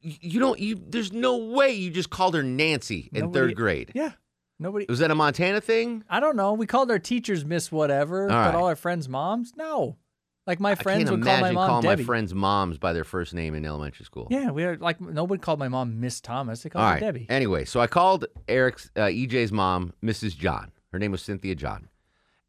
You 0.00 0.14
you 0.20 0.40
don't. 0.40 0.58
You 0.60 0.76
there's 0.88 1.12
no 1.12 1.36
way 1.38 1.72
you 1.72 1.90
just 1.90 2.10
called 2.10 2.34
her 2.34 2.42
Nancy 2.44 3.10
in 3.12 3.22
Nobody- 3.22 3.32
third 3.48 3.56
grade. 3.56 3.90
Yeah. 3.94 4.12
Nobody. 4.58 4.86
Was 4.88 4.98
that 4.98 5.10
a 5.10 5.14
Montana 5.14 5.60
thing? 5.60 6.02
I 6.08 6.20
don't 6.20 6.36
know. 6.36 6.52
We 6.54 6.66
called 6.66 6.90
our 6.90 6.98
teachers 6.98 7.44
Miss 7.44 7.70
Whatever, 7.70 8.22
All 8.22 8.28
but 8.28 8.34
right. 8.34 8.54
all 8.54 8.66
our 8.66 8.76
friends 8.76 9.08
moms. 9.08 9.52
No. 9.56 9.96
Like 10.46 10.60
my 10.60 10.74
friends 10.74 11.10
would 11.10 11.22
call 11.22 11.40
my 11.42 11.52
mom 11.52 11.66
calling 11.68 11.82
Debbie. 11.82 12.02
my 12.02 12.06
friends' 12.06 12.34
moms 12.34 12.78
by 12.78 12.94
their 12.94 13.04
first 13.04 13.34
name 13.34 13.54
in 13.54 13.66
elementary 13.66 14.06
school. 14.06 14.28
Yeah, 14.30 14.50
we 14.50 14.64
are 14.64 14.78
like 14.78 14.98
nobody 14.98 15.38
called 15.40 15.58
my 15.58 15.68
mom 15.68 16.00
Miss 16.00 16.22
Thomas. 16.22 16.62
They 16.62 16.70
called 16.70 16.82
All 16.84 16.88
her 16.88 16.94
right. 16.94 17.00
Debbie. 17.00 17.26
Anyway, 17.28 17.66
so 17.66 17.80
I 17.80 17.86
called 17.86 18.24
Eric's 18.48 18.90
uh, 18.96 19.00
EJ's 19.02 19.52
mom, 19.52 19.92
Mrs. 20.02 20.34
John. 20.36 20.72
Her 20.90 20.98
name 20.98 21.12
was 21.12 21.20
Cynthia 21.20 21.54
John, 21.54 21.88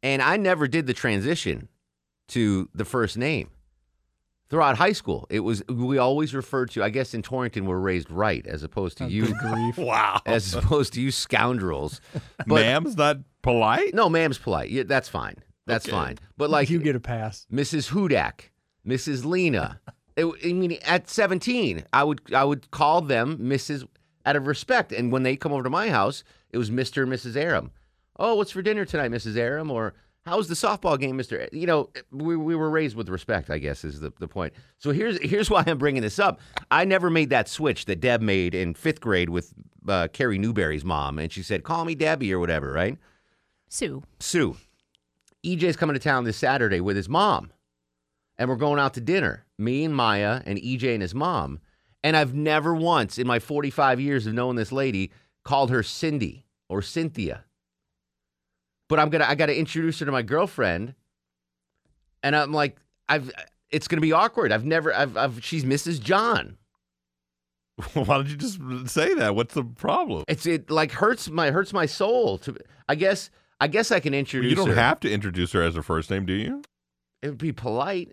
and 0.02 0.22
I 0.22 0.38
never 0.38 0.66
did 0.66 0.86
the 0.86 0.94
transition 0.94 1.68
to 2.28 2.70
the 2.74 2.86
first 2.86 3.18
name. 3.18 3.50
Throughout 4.50 4.76
high 4.76 4.92
school, 4.92 5.26
it 5.30 5.40
was 5.40 5.62
we 5.68 5.96
always 5.98 6.34
referred 6.34 6.70
to. 6.72 6.82
I 6.82 6.90
guess 6.90 7.14
in 7.14 7.22
Torrington, 7.22 7.66
we're 7.66 7.78
raised 7.78 8.10
right, 8.10 8.44
as 8.46 8.62
opposed 8.64 8.98
to 8.98 9.06
you, 9.06 9.32
Wow. 9.78 10.20
as 10.26 10.54
opposed 10.54 10.92
to 10.94 11.00
you 11.00 11.10
scoundrels. 11.12 12.00
But 12.46 12.62
Ma'am's 12.62 12.96
not 12.96 13.18
polite? 13.42 13.94
no, 13.94 14.08
ma'am's 14.08 14.38
polite. 14.38 14.70
Yeah, 14.70 14.82
that's 14.84 15.08
fine. 15.08 15.36
That's 15.66 15.86
Okay. 15.86 15.96
fine. 15.96 16.18
But 16.36 16.50
like 16.50 16.68
you 16.68 16.80
get 16.80 16.96
a 16.96 17.00
pass. 17.00 17.46
Mrs. 17.52 17.90
Hudak, 17.90 18.50
Mrs. 18.86 19.24
Lena. 19.24 19.80
It, 20.16 20.26
I 20.44 20.52
mean, 20.52 20.76
at 20.84 21.08
17, 21.08 21.84
I 21.92 22.02
would 22.02 22.20
I 22.34 22.42
would 22.42 22.70
call 22.72 23.02
them 23.02 23.38
Mrs. 23.38 23.86
out 24.26 24.34
of 24.34 24.48
respect. 24.48 24.90
And 24.90 25.12
when 25.12 25.22
they 25.22 25.36
come 25.36 25.52
over 25.52 25.62
to 25.62 25.70
my 25.70 25.90
house, 25.90 26.24
it 26.50 26.58
was 26.58 26.70
Mr. 26.70 27.04
and 27.04 27.12
Mrs. 27.12 27.36
Arum. 27.36 27.70
Oh, 28.18 28.34
what's 28.34 28.50
for 28.50 28.62
dinner 28.62 28.84
tonight, 28.84 29.12
Mrs. 29.12 29.36
Arum? 29.36 29.70
Or 29.70 29.94
how's 30.26 30.48
the 30.48 30.54
softball 30.54 30.98
game, 30.98 31.18
Mr. 31.18 31.48
You 31.52 31.66
know, 31.66 31.90
we, 32.10 32.36
we 32.36 32.54
were 32.54 32.70
raised 32.70 32.96
with 32.96 33.08
respect, 33.08 33.50
I 33.50 33.58
guess, 33.58 33.84
is 33.84 34.00
the, 34.00 34.12
the 34.18 34.28
point. 34.28 34.52
So 34.78 34.90
here's 34.90 35.20
here's 35.20 35.50
why 35.50 35.64
I'm 35.66 35.78
bringing 35.78 36.02
this 36.02 36.18
up. 36.18 36.40
I 36.70 36.84
never 36.84 37.10
made 37.10 37.30
that 37.30 37.48
switch 37.48 37.86
that 37.86 38.00
Deb 38.00 38.20
made 38.20 38.54
in 38.54 38.74
fifth 38.74 39.00
grade 39.00 39.30
with 39.30 39.52
uh, 39.88 40.08
Carrie 40.12 40.38
Newberry's 40.38 40.84
mom, 40.84 41.18
and 41.18 41.32
she 41.32 41.42
said, 41.42 41.64
"Call 41.64 41.84
me 41.84 41.94
Debbie" 41.94 42.32
or 42.32 42.38
whatever, 42.38 42.72
right? 42.72 42.98
Sue. 43.68 44.02
Sue. 44.18 44.56
EJ's 45.46 45.76
coming 45.76 45.94
to 45.94 46.00
town 46.00 46.24
this 46.24 46.36
Saturday 46.36 46.80
with 46.80 46.96
his 46.96 47.08
mom. 47.08 47.52
And 48.36 48.48
we're 48.48 48.56
going 48.56 48.80
out 48.80 48.94
to 48.94 49.00
dinner. 49.00 49.46
Me 49.58 49.84
and 49.84 49.94
Maya 49.94 50.42
and 50.44 50.58
EJ 50.58 50.94
and 50.94 51.02
his 51.02 51.14
mom. 51.14 51.60
And 52.02 52.16
I've 52.16 52.34
never 52.34 52.74
once 52.74 53.18
in 53.18 53.26
my 53.26 53.38
45 53.38 54.00
years 54.00 54.26
of 54.26 54.34
knowing 54.34 54.56
this 54.56 54.72
lady 54.72 55.12
called 55.44 55.70
her 55.70 55.82
Cindy 55.82 56.46
or 56.68 56.82
Cynthia. 56.82 57.44
But 58.90 58.98
I'm 58.98 59.08
gonna 59.08 59.24
I 59.26 59.34
gotta 59.36 59.58
introduce 59.58 60.00
her 60.00 60.06
to 60.06 60.12
my 60.12 60.20
girlfriend. 60.22 60.94
And 62.22 62.36
I'm 62.36 62.52
like, 62.52 62.76
I've 63.08 63.30
it's 63.70 63.88
gonna 63.88 64.02
be 64.02 64.12
awkward. 64.12 64.52
I've 64.52 64.66
never 64.66 64.92
I've, 64.94 65.16
I've 65.16 65.42
she's 65.42 65.64
Mrs. 65.64 65.98
John. 66.00 66.58
Why 67.94 68.04
don't 68.04 68.28
you 68.28 68.36
just 68.36 68.58
say 68.90 69.14
that? 69.14 69.34
What's 69.34 69.54
the 69.54 69.64
problem? 69.64 70.24
It's 70.28 70.44
it 70.44 70.70
like 70.70 70.92
hurts 70.92 71.30
my 71.30 71.50
hurts 71.50 71.72
my 71.72 71.86
soul 71.86 72.36
to 72.38 72.56
I 72.88 72.94
guess 72.96 73.30
I 73.60 73.68
guess 73.68 73.90
I 73.90 74.00
can 74.00 74.12
introduce 74.12 74.50
You 74.50 74.56
don't 74.56 74.68
her. 74.70 74.74
have 74.74 75.00
to 75.00 75.10
introduce 75.10 75.52
her 75.52 75.62
as 75.62 75.76
her 75.76 75.82
first 75.82 76.10
name, 76.10 76.26
do 76.26 76.32
you? 76.34 76.62
It 77.22 77.28
would 77.28 77.38
be 77.38 77.52
polite. 77.52 78.12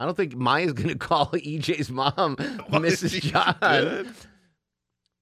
I 0.00 0.06
don't 0.06 0.16
think 0.16 0.34
Maya's 0.34 0.72
going 0.72 0.88
to 0.96 0.96
call 0.98 1.26
EJ's 1.26 1.90
mom 1.90 2.36
Mrs. 2.36 3.20
John. 3.20 3.54
should? 3.62 4.14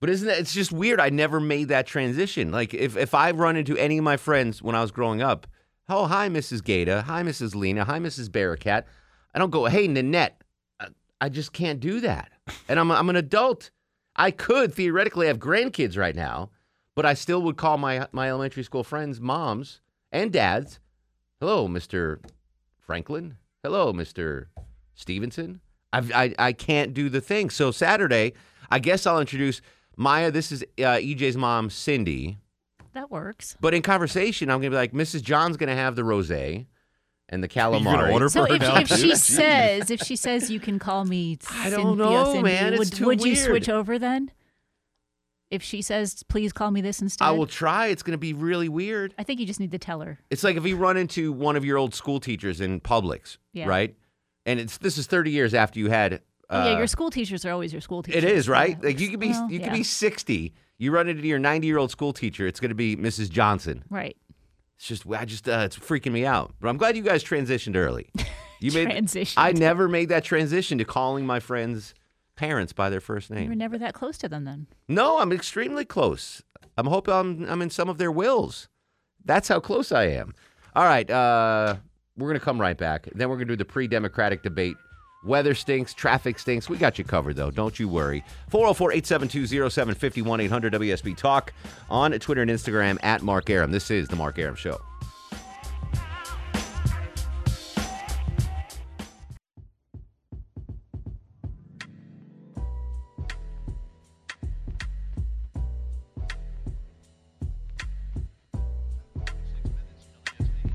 But 0.03 0.11
isn't 0.11 0.27
that? 0.27 0.41
It's 0.41 0.53
just 0.53 0.73
weird. 0.73 0.99
I 0.99 1.11
never 1.11 1.39
made 1.39 1.69
that 1.69 1.87
transition. 1.87 2.51
Like 2.51 2.75
if 2.75 2.97
if 2.97 3.15
I 3.15 3.31
run 3.31 3.55
into 3.55 3.77
any 3.77 3.99
of 3.99 4.05
my 4.05 4.17
friends 4.17 4.61
when 4.61 4.75
I 4.75 4.81
was 4.81 4.91
growing 4.91 5.23
up, 5.23 5.47
oh 5.89 6.07
hi 6.07 6.29
Mrs. 6.29 6.61
Gata, 6.65 7.03
hi 7.03 7.23
Mrs. 7.23 7.55
Lena, 7.55 7.85
hi 7.85 8.01
Mrs. 8.01 8.31
Bearcat. 8.33 8.85
I 9.33 9.39
don't 9.39 9.51
go 9.51 9.67
hey 9.67 9.87
Nanette. 9.87 10.43
I, 10.81 10.89
I 11.21 11.29
just 11.29 11.53
can't 11.53 11.79
do 11.79 12.01
that. 12.01 12.33
And 12.69 12.81
I'm 12.81 12.91
I'm 12.91 13.11
an 13.11 13.15
adult. 13.15 13.71
I 14.17 14.33
could 14.33 14.75
theoretically 14.75 15.29
have 15.29 15.39
grandkids 15.39 15.97
right 15.97 16.17
now, 16.17 16.51
but 16.97 17.07
I 17.07 17.15
still 17.15 17.41
would 17.43 17.57
call 17.57 17.79
my 17.79 18.09
my 18.11 18.29
elementary 18.29 18.65
school 18.65 18.83
friends 18.83 19.21
moms 19.21 19.83
and 20.11 20.33
dads. 20.33 20.81
Hello, 21.39 21.69
Mister 21.69 22.21
Franklin. 22.81 23.37
Hello, 23.63 23.93
Mister 23.93 24.49
Stevenson. 24.97 25.61
I've, 25.93 26.11
I 26.11 26.35
I 26.41 26.53
can't 26.55 26.93
do 26.93 27.09
the 27.09 27.21
thing. 27.21 27.51
So 27.51 27.71
Saturday, 27.71 28.33
I 28.69 28.81
guess 28.81 29.07
I'll 29.07 29.21
introduce 29.21 29.63
Maya. 29.97 30.31
This 30.31 30.53
is 30.53 30.63
uh, 30.79 30.99
EJ's 30.99 31.37
mom, 31.37 31.71
Cindy. 31.71 32.39
That 32.95 33.11
works. 33.11 33.57
But 33.61 33.75
in 33.75 33.83
conversation, 33.83 34.51
I'm 34.51 34.59
gonna 34.61 34.71
be 34.71 34.77
like, 34.77 34.93
Mrs. 34.93 35.23
John's 35.23 35.57
gonna 35.57 35.75
have 35.75 35.97
the 35.97 36.03
rosé 36.03 36.67
and 37.29 37.43
the 37.43 37.49
You're 37.55 37.65
calamari. 37.65 38.13
order 38.13 38.29
So 38.29 38.45
for 38.47 38.53
her 38.59 38.81
if, 38.81 38.91
if 38.93 38.99
she 38.99 39.15
says 39.17 39.91
if 39.91 40.03
she 40.03 40.17
says 40.17 40.51
you 40.51 40.61
can 40.61 40.79
call 40.79 41.05
me 41.07 41.39
I 41.51 41.71
don't 41.71 41.97
know, 41.97 42.27
Cindy, 42.27 42.43
man. 42.43 42.75
It's 42.75 42.79
would, 42.79 42.93
too 42.93 43.07
would 43.07 43.21
you 43.25 43.33
weird. 43.33 43.39
switch 43.47 43.69
over 43.71 43.99
then? 43.99 44.31
If 45.51 45.63
she 45.63 45.83
says 45.83 46.23
please 46.25 46.53
call 46.53 46.71
me 46.71 46.81
this 46.81 47.01
instead, 47.03 47.25
I 47.25 47.31
will 47.31 47.47
try. 47.47 47.87
It's 47.89 48.03
gonna 48.03 48.19
be 48.19 48.33
really 48.33 48.69
weird. 48.69 49.15
I 49.19 49.23
think 49.23 49.41
you 49.41 49.47
just 49.47 49.61
need 49.61 49.73
to 49.73 49.79
tell 49.79 50.01
her. 50.01 50.19
It's 50.31 50.45
like 50.45 50.57
if 50.57 50.67
you 50.67 50.77
run 50.77 50.97
into 50.97 51.33
one 51.33 51.57
of 51.57 51.65
your 51.65 51.77
old 51.79 51.95
school 51.95 52.21
teachers 52.21 52.61
in 52.61 52.81
Publix, 52.81 53.37
Yeah. 53.53 53.67
right? 53.69 53.95
And 54.47 54.59
it's 54.61 54.79
this 54.79 54.99
is 54.99 55.07
30 55.07 55.31
years 55.31 55.55
after 55.55 55.79
you 55.79 55.89
had. 55.91 56.21
Oh, 56.53 56.65
yeah, 56.65 56.75
uh, 56.75 56.79
your 56.79 56.87
school 56.87 57.11
teachers 57.11 57.45
are 57.45 57.51
always 57.51 57.73
your 57.73 57.81
school 57.81 58.03
teachers. 58.03 58.23
It 58.23 58.31
is 58.31 58.49
right. 58.49 58.79
Yeah. 58.81 58.87
Like 58.89 59.01
you 59.01 59.09
could 59.09 59.21
be 59.21 59.31
Well, 59.31 59.51
you 59.51 59.59
yeah. 59.59 59.65
could 59.69 59.75
be 59.75 59.83
60. 59.83 60.53
You 60.79 60.91
run 60.93 61.09
into 61.09 61.27
your 61.27 61.39
90 61.39 61.67
year 61.67 61.79
old 61.79 61.91
school 61.91 62.13
teacher. 62.13 62.47
It's 62.47 62.61
going 62.61 62.69
to 62.71 62.75
be 62.75 62.97
Mrs. 62.97 63.31
Johnson. 63.31 63.85
right. 63.91 64.17
It's 64.77 64.89
just 64.89 65.05
I 65.07 65.25
just 65.25 65.49
uh, 65.49 65.63
it's 65.65 65.77
freaking 65.79 66.11
me 66.13 66.27
out. 66.27 66.55
But 66.61 66.69
I'm 66.69 66.77
glad 66.77 66.97
you 66.97 67.03
guys 67.03 67.23
transitioned 67.25 67.77
early. 67.77 68.11
You 68.63 68.71
made 68.71 68.89
Transitioned. 68.91 69.35
I 69.39 69.51
never 69.51 69.89
made 69.89 70.09
that 70.11 70.23
transition 70.23 70.79
to 70.79 70.85
calling 70.85 71.27
my 71.27 71.41
friends' 71.41 71.95
parents 72.37 72.73
by 72.73 72.91
their 72.91 73.01
first 73.01 73.29
name. 73.29 73.43
You 73.43 73.49
were 73.49 73.55
never 73.57 73.77
that 73.79 73.93
close 73.93 74.17
to 74.19 74.29
them 74.29 74.45
then. 74.45 74.69
No, 74.87 75.19
I'm 75.19 75.33
extremely 75.33 75.85
close. 75.85 76.43
I'm 76.79 76.87
hoping 76.87 77.13
I'm 77.13 77.45
I'm 77.51 77.61
in 77.61 77.71
some 77.71 77.89
of 77.89 77.99
their 77.99 78.13
wills. 78.13 78.69
That's 79.25 79.49
how 79.49 79.59
close 79.59 79.91
I 79.91 80.05
am. 80.05 80.33
All 80.77 80.85
right, 80.85 81.11
uh, 81.11 81.75
we're 82.17 82.29
gonna 82.29 82.39
come 82.39 82.61
right 82.61 82.79
back. 82.79 83.09
Then 83.17 83.29
we're 83.29 83.35
gonna 83.37 83.47
do 83.47 83.57
the 83.57 83.65
pre-democratic 83.65 84.45
debate. 84.45 84.77
Weather 85.25 85.55
stinks, 85.55 85.95
traffic 85.95 86.39
stinks. 86.39 86.69
We 86.69 86.77
got 86.77 86.99
you 86.99 87.05
covered 87.05 87.37
though. 87.37 87.51
Don't 87.51 87.79
you 87.79 87.89
worry. 87.89 88.25
404-872-0751 88.51 90.43
800 90.43 90.73
WSB 90.75 91.17
Talk 91.17 91.53
on 91.89 92.13
Twitter 92.13 92.43
and 92.43 92.51
Instagram 92.51 92.99
at 93.03 93.23
Mark 93.23 93.49
Arum. 93.49 93.71
This 93.71 93.91
is 93.91 94.09
the 94.09 94.17
Mark 94.17 94.39
Arum 94.39 94.57
Show. 94.57 94.81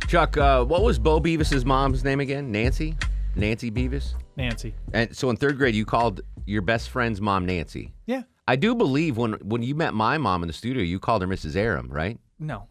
Chuck, 0.08 0.38
uh, 0.38 0.64
what 0.64 0.84
was 0.84 0.98
Bo 0.98 1.20
Beavis's 1.20 1.66
mom's 1.66 2.06
name 2.06 2.22
again? 2.22 2.50
Nancy? 2.50 2.96
Nancy 3.36 3.70
Beavis? 3.70 4.14
Nancy. 4.38 4.74
And 4.94 5.16
so 5.16 5.30
in 5.30 5.36
third 5.36 5.58
grade, 5.58 5.76
you 5.76 5.84
called 5.86 6.22
your 6.46 6.62
best 6.62 6.90
friend's 6.90 7.20
mom 7.20 7.46
Nancy. 7.46 7.94
Yeah. 8.06 8.22
I 8.48 8.56
do 8.56 8.74
believe 8.76 9.18
when 9.18 9.34
when 9.44 9.62
you 9.64 9.76
met 9.76 9.94
my 9.94 10.18
mom 10.18 10.44
in 10.44 10.48
the 10.48 10.54
studio, 10.54 10.82
you 10.84 11.00
called 11.00 11.22
her 11.24 11.28
Mrs. 11.28 11.56
Arum, 11.58 11.90
right? 11.90 12.18
No. 12.40 12.68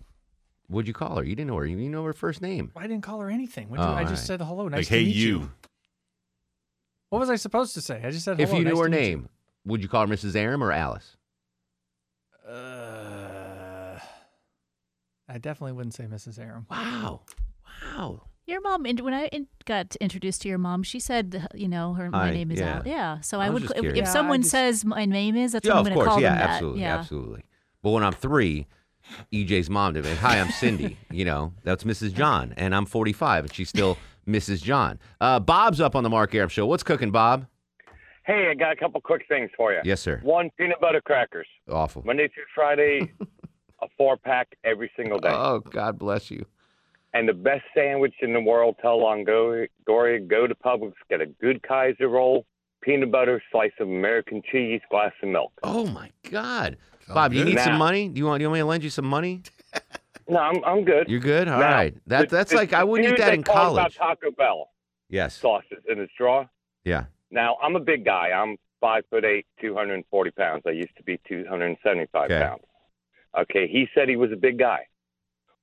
What'd 0.69 0.89
you 0.89 0.95
call 0.95 1.17
her? 1.17 1.25
You 1.25 1.35
didn't 1.37 1.49
know 1.51 1.57
her. 1.57 1.67
You 1.67 1.77
didn't 1.77 1.91
know 1.93 2.05
her 2.05 2.13
first 2.13 2.41
name. 2.41 2.73
I 2.77 2.87
didn't 2.87 3.03
call 3.03 3.21
her 3.21 3.29
anything. 3.29 3.69
What 3.69 3.81
Oh, 3.81 3.83
do- 3.83 3.89
I 3.89 4.03
all 4.05 4.09
just 4.09 4.23
right. 4.23 4.39
said 4.39 4.41
hello. 4.41 4.69
Nice 4.69 4.79
Like, 4.79 4.87
to 4.89 4.95
hey, 4.99 5.05
meet 5.05 5.15
you. 5.17 5.29
you. 5.41 5.51
What 7.11 7.19
was 7.21 7.31
I 7.31 7.37
supposed 7.37 7.75
to 7.75 7.81
say? 7.81 8.01
I 8.05 8.11
just 8.11 8.25
said 8.25 8.37
hello. 8.39 8.49
if 8.51 8.57
you 8.59 8.65
knew 8.65 8.71
nice 8.71 8.79
her 8.79 8.85
to 8.85 8.91
meet 8.91 8.97
you. 8.97 9.17
name, 9.17 9.29
would 9.65 9.83
you 9.83 9.89
call 9.89 10.07
her 10.07 10.13
Mrs. 10.13 10.35
Arum 10.35 10.63
or 10.65 10.73
Alice? 10.73 11.17
Uh, 12.49 13.99
I 15.29 15.39
definitely 15.39 15.73
wouldn't 15.73 15.95
say 15.95 16.05
Mrs. 16.05 16.39
Arum. 16.39 16.67
Wow. 16.71 17.23
Wow. 17.97 18.23
Your 18.47 18.61
mom, 18.61 18.87
and 18.87 19.01
when 19.01 19.13
I 19.13 19.29
got 19.65 19.97
introduced 19.97 20.43
to 20.43 20.49
your 20.49 20.59
mom, 20.59 20.85
she 20.85 21.01
said, 21.01 21.49
you 21.53 21.67
know, 21.67 21.95
her 21.95 22.09
my 22.11 22.27
Hi, 22.27 22.31
name 22.31 22.53
is 22.53 22.61
yeah. 22.61 22.77
Al. 22.77 22.83
Yeah. 22.87 23.21
So 23.21 23.41
I 23.41 23.47
I, 23.47 23.51
would, 23.51 23.65
if, 23.65 23.73
if 23.85 23.97
Yeah, 23.97 24.05
someone 24.05 24.43
just- 24.43 24.53
says 24.53 24.85
my 24.85 25.05
name 25.05 25.35
is, 25.35 25.51
that's 25.53 25.67
yeah, 25.67 25.75
what 25.75 25.79
I'm 25.89 25.95
going 25.95 25.99
to 25.99 26.05
call 26.05 26.21
Yeah, 26.21 26.29
them 26.31 26.39
that. 26.39 26.51
absolutely, 26.51 26.81
yeah. 26.83 26.95
absolutely. 26.95 27.01
Absolutely. 27.33 27.45
But 27.83 27.91
when 27.91 28.05
I'm 28.05 28.13
three, 28.13 28.67
EJ's 29.33 29.69
mom 29.69 29.95
to 29.95 30.03
me. 30.03 30.15
Hi, 30.17 30.39
I'm 30.39 30.51
Cindy. 30.51 30.97
you 31.11 31.25
know, 31.25 31.55
that's 31.65 31.83
Mrs. 31.83 32.13
John, 32.15 32.55
and 32.57 32.73
I'm 32.73 32.87
45, 32.87 33.45
and 33.47 33.53
she's 33.53 33.69
still 33.69 33.99
Mrs. 34.29 34.63
John. 34.63 35.01
Uh, 35.21 35.41
Bob's 35.41 35.81
up 35.81 35.97
on 35.97 36.05
the 36.05 36.11
Mark 36.11 36.33
Arum 36.33 36.49
show. 36.49 36.67
What's 36.67 36.85
cooking, 36.85 37.11
Bob? 37.11 37.47
Hey, 38.27 38.49
I 38.51 38.55
got 38.55 38.71
a 38.73 38.77
couple 38.77 39.01
quick 39.01 39.23
things 39.29 39.51
for 39.57 39.73
you. 39.73 39.81
Yes, 39.85 40.01
sir. 40.01 40.21
One, 40.23 40.51
peanut 40.57 40.81
butter 40.81 41.01
crackers. 41.01 41.47
Awful. 41.69 42.03
Monday 42.07 42.29
through 42.33 42.45
Friday, 42.55 43.13
a 43.83 43.87
four 43.99 44.17
pack 44.17 44.49
every 44.63 44.91
single 44.97 45.19
day. 45.19 45.31
Oh, 45.33 45.59
God 45.61 45.99
bless 45.99 46.31
you. 46.31 46.47
And 47.19 47.29
the 47.29 47.33
best 47.33 47.65
sandwich 47.75 48.15
in 48.21 48.33
the 48.33 48.41
world, 48.41 48.77
tell 48.81 48.99
Longoria, 48.99 49.69
go 49.87 50.47
to 50.47 50.55
Publix, 50.55 50.93
get 51.09 51.21
a 51.21 51.27
good 51.27 51.63
Kaiser 51.63 52.09
roll, 52.09 52.45
peanut 52.83 53.11
butter, 53.11 53.43
slice 53.51 53.73
of 53.81 53.89
American 53.89 54.43
cheese, 54.51 54.81
glass 54.91 55.13
of 55.23 55.29
milk. 55.29 55.53
Oh 55.63 55.87
my 55.87 56.11
God, 56.31 56.77
Bob, 57.09 57.33
do 57.33 57.39
you 57.39 57.45
good. 57.45 57.55
need 57.55 57.61
some 57.61 57.77
money? 57.79 58.09
Do 58.09 58.19
you 58.19 58.27
want? 58.27 58.41
Do 58.41 58.43
you 58.45 58.49
want 58.49 58.55
me 58.59 58.61
to 58.61 58.67
lend 58.67 58.85
you 58.85 58.91
some 58.91 59.07
money? 59.07 59.43
No, 60.29 60.41
I'm, 60.41 60.65
I'm 60.65 60.85
good. 60.85 61.09
You're 61.09 61.21
good. 61.21 61.47
All 61.47 61.61
right. 61.61 61.95
Now, 61.95 62.01
That 62.19 62.31
the- 62.31 62.37
that's 62.37 62.51
the- 62.51 62.57
like 62.57 62.73
I 62.73 62.83
wouldn't 62.83 63.07
eat 63.07 63.11
dude 63.17 63.21
that 63.21 63.33
in 63.35 63.45
called 63.45 63.77
college. 63.79 63.95
About 63.97 64.17
Taco 64.21 64.33
Bell 64.33 64.71
Yes. 65.09 65.37
sauces 65.37 65.85
in 65.89 66.01
its 66.01 66.13
drawer. 66.19 66.51
Yeah. 66.85 67.05
Now 67.31 67.59
I'm 67.63 67.77
a 67.77 67.81
big 67.81 68.05
guy. 68.05 68.31
I'm 68.33 68.57
five 68.81 69.05
foot 69.09 69.25
eight, 69.25 69.47
240 69.61 70.31
pounds. 70.33 70.63
I 70.67 70.71
used 70.71 70.97
to 70.97 71.05
be 71.05 71.21
275 71.29 72.25
Okay. 72.29 72.41
pounds. 72.41 72.63
Okay, 73.39 73.69
he 73.69 73.87
said 73.95 74.09
he 74.09 74.17
was 74.17 74.33
a 74.33 74.37
big 74.37 74.59
guy. 74.59 74.89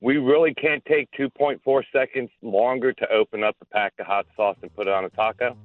We 0.04 0.18
really 0.18 0.54
can't 0.56 0.84
take 0.84 1.10
2.4 1.18 1.84
seconds 1.94 2.30
longer 2.42 2.92
to 2.92 3.10
open 3.10 3.42
up 3.42 3.56
a 3.62 3.66
pack 3.66 3.94
of 4.00 4.06
hot 4.06 4.26
sauce 4.36 4.58
and 4.62 4.76
put 4.76 4.86
it 4.88 4.94
on 4.94 5.06
a 5.06 5.10
taco. 5.10 5.56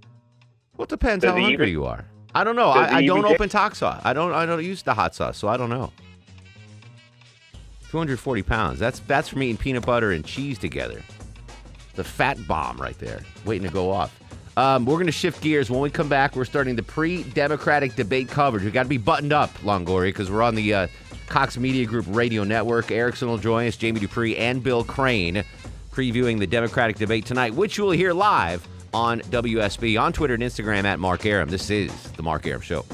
Well, 0.77 0.85
it 0.85 0.88
depends 0.88 1.22
Does 1.22 1.31
how 1.35 1.40
hungry 1.40 1.53
even- 1.55 1.68
you 1.70 1.85
are. 1.87 2.05
I 2.37 2.44
don't 2.44 2.55
know. 2.55 2.68
I, 2.68 2.98
I 2.98 3.07
don't 3.07 3.24
open 3.24 3.48
taco 3.48 3.74
sauce. 3.74 4.01
I 4.05 4.12
don't. 4.12 4.33
I 4.33 4.46
don't 4.46 4.62
use 4.62 4.83
the 4.83 4.94
hot 4.94 5.14
sauce, 5.14 5.38
so 5.38 5.48
I 5.48 5.57
don't 5.57 5.70
know. 5.70 5.90
240 7.90 8.42
pounds. 8.42 8.79
That's 8.79 9.01
that's 9.01 9.29
from 9.29 9.42
eating 9.42 9.57
peanut 9.57 9.85
butter 9.85 10.12
and 10.12 10.24
cheese 10.24 10.59
together. 10.59 11.03
The 11.94 12.05
fat 12.05 12.38
bomb 12.46 12.77
right 12.77 12.98
there, 12.98 13.22
waiting 13.44 13.66
to 13.66 13.72
go 13.72 13.90
off. 13.90 14.16
Um, 14.59 14.85
we're 14.85 14.96
going 14.96 15.07
to 15.07 15.12
shift 15.12 15.40
gears. 15.40 15.70
When 15.70 15.81
we 15.81 15.88
come 15.90 16.09
back, 16.09 16.37
we're 16.37 16.44
starting 16.44 16.77
the 16.77 16.83
pre-democratic 16.83 17.96
debate 17.96 18.29
coverage. 18.29 18.62
We 18.62 18.70
got 18.70 18.83
to 18.83 18.88
be 18.88 18.98
buttoned 18.98 19.33
up, 19.33 19.53
Longoria, 19.59 20.09
because 20.11 20.31
we're 20.31 20.42
on 20.42 20.55
the 20.55 20.74
uh, 20.74 20.87
Cox 21.29 21.59
Media 21.59 21.87
Group 21.87 22.07
radio 22.09 22.45
network. 22.45 22.91
Erickson 22.91 23.29
will 23.29 23.38
join 23.38 23.67
us, 23.67 23.77
Jamie 23.77 24.01
Dupree, 24.01 24.37
and 24.37 24.62
Bill 24.62 24.85
Crane, 24.85 25.45
previewing 25.93 26.38
the 26.38 26.47
Democratic 26.47 26.97
debate 26.97 27.27
tonight, 27.27 27.55
which 27.55 27.79
you 27.79 27.85
will 27.85 27.91
hear 27.93 28.12
live 28.12 28.67
on 28.95 29.21
WSB 29.21 30.01
on 30.01 30.12
Twitter 30.12 30.35
and 30.35 30.43
Instagram 30.43 30.85
at 30.85 30.99
Mark 30.99 31.27
Arum. 31.27 31.49
This 31.49 31.71
is 31.71 31.93
the 32.12 32.23
Mark 32.23 32.47
Arum 32.47 32.62
Show. 32.62 32.85